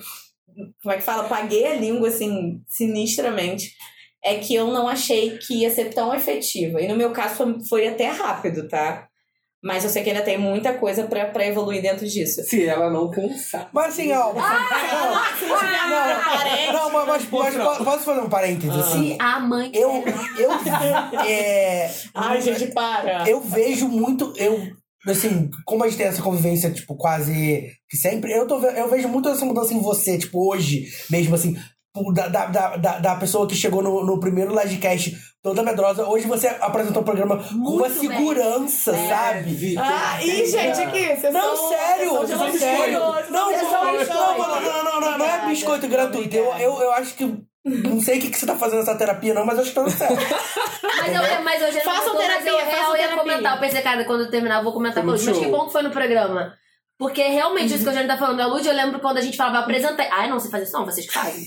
[0.81, 1.23] como é que fala?
[1.25, 3.71] Paguei a língua, assim, sinistramente.
[4.27, 6.81] É que eu não achei que ia ser tão efetiva.
[6.81, 9.07] E no meu caso foi, foi até rápido, tá?
[9.63, 12.43] Mas eu sei que ainda tem muita coisa pra, pra evoluir dentro disso.
[12.43, 13.69] Se ela não cansar.
[13.73, 14.31] Mas assim, ó.
[14.31, 14.39] não,
[16.73, 18.77] não, mas, mas, mas po- posso fazer um parênteses?
[18.77, 19.71] Assim, Se a mãe.
[19.73, 20.03] eu.
[20.37, 20.51] eu
[21.25, 23.27] é, Ai, gente, para!
[23.29, 24.33] eu vejo muito.
[24.37, 24.59] Eu,
[25.07, 29.07] assim, como a gente tem essa convivência, tipo, quase que sempre, eu, tô, eu vejo
[29.07, 31.55] muito essa mudança em você, tipo, hoje, mesmo assim.
[32.13, 32.45] Da, da,
[32.77, 37.05] da, da- pessoa que chegou no, no primeiro livecast toda medrosa, hoje você apresentou o
[37.05, 39.75] programa com uma Muito segurança, sabe?
[39.77, 42.99] Ah, ih, gente, aqui, vocês Não, são- sério, vocês são não, sério.
[42.99, 43.31] biscoito.
[43.31, 46.35] Não, não, não, não, não, não, não, não, não é biscoito gratuito.
[46.35, 47.47] Eu, eu, eu acho que.
[47.65, 49.75] Não sei o que, que você tá fazendo nessa terapia, não, mas eu acho que
[49.75, 50.15] tá dando certo.
[50.15, 53.17] Mas eu, mas eu já Façam mas eu terapia, real façam ia terapia.
[53.23, 53.55] comentar.
[53.55, 55.71] Eu pensei, cara, quando eu terminar, eu vou comentar com muito Mas que bom que
[55.73, 56.53] foi no programa.
[56.97, 59.35] Porque realmente, isso que a gente tá falando, a Lud, eu lembro quando a gente
[59.37, 60.07] falava, apresentei.
[60.09, 61.43] Ai, não sei fazer isso, não, vocês que fazem.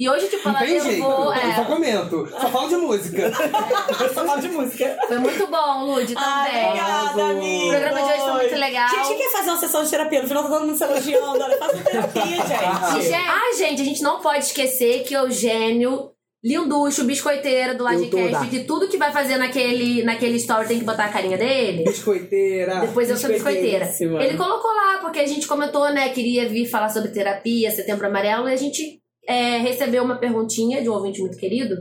[0.00, 0.86] E hoje, tipo, ela jeito.
[0.86, 1.34] levou.
[1.34, 2.28] Eu só É, comento.
[2.30, 3.30] Só falo de música.
[4.14, 4.96] Só falo de música.
[5.06, 6.66] foi muito bom, Lud, também.
[6.68, 7.66] Obrigada, amigo.
[7.66, 8.88] O programa de hoje foi muito legal.
[8.88, 10.22] Gente, quer fazer uma sessão de terapia?
[10.22, 11.44] No final tá todo mundo se elogiando.
[11.44, 12.22] Olha, faça terapia,
[12.96, 13.02] gente.
[13.02, 16.12] gente, ah, gente, a gente não pode esquecer que o Eugênio,
[16.42, 21.04] linducho, biscoiteiro do da- que tudo que vai fazer naquele, naquele story tem que botar
[21.04, 21.84] a carinha dele.
[21.84, 22.80] Biscoiteira.
[22.80, 23.86] Depois eu sou biscoiteira.
[24.00, 26.08] Ele colocou lá, porque a gente comentou, né?
[26.08, 30.88] Queria vir falar sobre terapia, setembro amarelo, e a gente é, recebeu uma perguntinha de
[30.88, 31.76] um ouvinte muito querido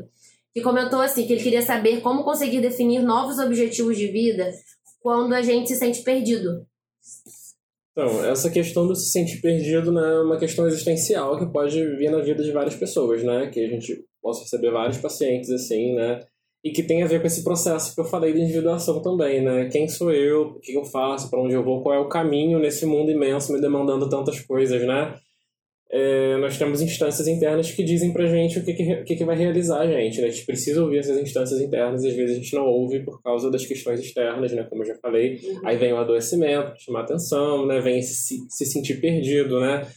[0.54, 4.52] que comentou assim: que ele queria saber como conseguir definir novos objetivos de vida
[5.02, 6.66] quando a gente se sente perdido.
[7.92, 12.10] Então, essa questão do se sentir perdido né, é uma questão existencial que pode vir
[12.10, 13.48] na vida de várias pessoas, né?
[13.48, 16.22] Que a gente possa receber vários pacientes assim, né?
[16.64, 19.70] E que tem a ver com esse processo que eu falei de individuação também, né?
[19.70, 22.60] Quem sou eu, o que eu faço, para onde eu vou, qual é o caminho
[22.60, 25.16] nesse mundo imenso me demandando tantas coisas, né?
[25.92, 29.36] É, nós temos instâncias internas que dizem pra gente o que, que, que, que vai
[29.36, 30.28] realizar a gente, né?
[30.28, 33.20] A gente precisa ouvir essas instâncias internas e às vezes a gente não ouve por
[33.24, 34.64] causa das questões externas, né?
[34.70, 35.40] Como eu já falei.
[35.66, 37.80] Aí vem o adoecimento, chamar atenção, né?
[37.80, 39.88] Vem se, se sentir perdido, né?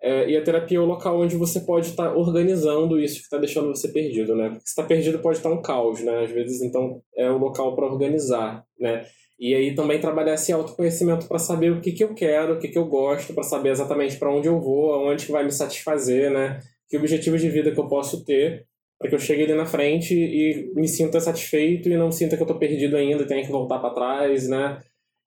[0.00, 3.38] É, e a terapia é o local onde você pode estar organizando isso que está
[3.38, 4.48] deixando você perdido, né?
[4.48, 6.24] Porque se está perdido pode estar um caos, né?
[6.24, 9.04] Às vezes, então, é o local para organizar, né?
[9.38, 12.68] E aí também trabalhar esse autoconhecimento para saber o que, que eu quero, o que,
[12.68, 16.30] que eu gosto, para saber exatamente para onde eu vou, aonde que vai me satisfazer,
[16.30, 16.60] né?
[16.88, 18.66] Que objetivos de vida que eu posso ter
[18.98, 22.42] para que eu chegue ali na frente e me sinta satisfeito e não sinta que
[22.42, 24.78] eu estou perdido ainda tenha que voltar para trás, né?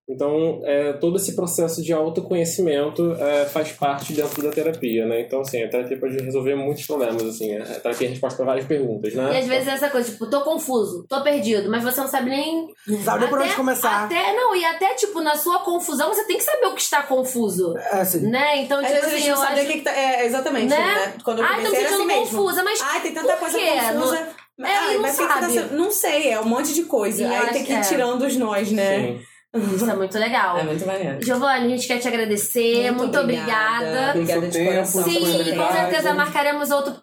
[0.10, 5.22] Então, é, todo esse processo de autoconhecimento é, faz parte dentro da terapia, né?
[5.22, 7.56] Então, assim, a terapia pode resolver muitos problemas, assim.
[7.58, 9.32] A terapia é a resposta para várias perguntas, né?
[9.36, 12.30] E às vezes é essa coisa, tipo, tô confuso, tô perdido, mas você não sabe
[12.32, 12.68] nem.
[12.88, 14.06] Não sabe nem por onde começar.
[14.06, 17.04] Até, não, e até, tipo, na sua confusão, você tem que saber o que está
[17.04, 17.78] confuso.
[17.78, 18.28] É assim.
[18.30, 18.64] Né?
[18.64, 19.72] Então, Às tipo vezes a assim, gente eu não sabia o acho...
[19.74, 19.92] que, que tá.
[19.96, 20.78] É, exatamente, Né?
[20.78, 21.14] né?
[21.24, 22.38] Quando eu Ai, tô me comecei era sentindo assim mesmo.
[22.38, 24.28] confusa, mas Ai, tem tanta coisa confusa.
[24.58, 25.54] Não- É, Ai, não mas por que tá sabe.
[25.54, 27.22] sendo- Não sei, é um monte de coisa.
[27.24, 27.82] E Aí tem que ir é.
[27.82, 28.98] tirando os nós, né?
[29.00, 29.22] Sim.
[29.56, 30.58] Isso é muito legal.
[30.60, 31.24] É muito maneiro.
[31.26, 32.92] Giovanni, a gente quer te agradecer.
[32.92, 34.12] Muito, obrigada.
[34.12, 35.04] Obrigada Pelo de seu coração.
[35.04, 36.96] tempo, Sim, com certeza marcaremos outro.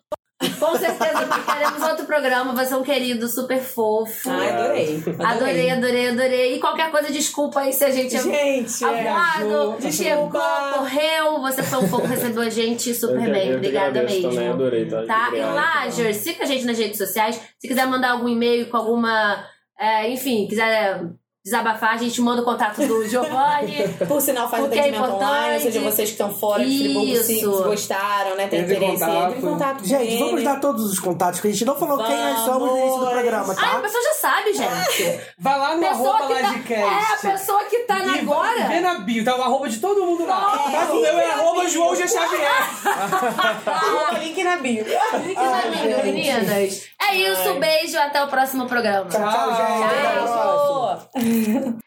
[0.61, 2.55] Com certeza marcaremos outro programa.
[2.55, 4.29] Você é um querido, super fofo.
[4.31, 5.03] Ai, adorei.
[5.19, 6.55] Adorei, adorei, adorei.
[6.57, 9.09] E qualquer coisa, desculpa aí se a gente é Gente, é.
[9.09, 10.75] Aguado, Ju, chegou, desculpa.
[10.79, 11.41] correu.
[11.41, 13.49] Você foi um pouco, recebeu a gente super Eu bem.
[13.49, 14.31] eu Obrigada mesmo.
[14.31, 15.03] também, adorei, tá?
[15.07, 15.25] Tá?
[15.25, 15.55] E Obrigado.
[15.55, 17.41] Lager, siga a gente nas redes sociais.
[17.59, 19.43] Se quiser mandar algum e-mail com alguma.
[19.79, 21.01] é, enfim, quiser
[21.47, 23.87] desabafar, a gente manda o contato do Giovanni.
[24.09, 25.63] Por sinal, faz Porque é atendimento online, ou importante.
[25.63, 28.49] seja, vocês que estão fora de Friburgo, se gostaram, né?
[28.49, 29.13] Tem interesse, contato.
[29.27, 30.19] entre em contato com Gente, ele.
[30.25, 32.99] vamos dar todos os contatos, que a gente não falou quem nós somos no início
[32.99, 33.13] do Vamos.
[33.13, 33.79] programa, Ai, a tá?
[33.81, 35.21] pessoa já sabe, gente.
[35.39, 37.27] Vai lá no arroba que tá, Lagecast.
[37.27, 38.67] é, a pessoa que tá na agora.
[38.69, 40.69] Vê na bio, tá o arroba de todo mundo lá.
[40.73, 42.09] Mas o meu é arroba João G.
[42.09, 42.51] Xavier.
[43.67, 44.85] Arroba link na bio.
[44.85, 46.89] Link na bio, meninas.
[47.01, 49.09] É isso, beijo, até o próximo programa.
[49.09, 49.85] Tchau, tchau, gente.
[49.85, 50.27] A.
[50.27, 50.96] Tchau.
[50.97, 51.77] Foi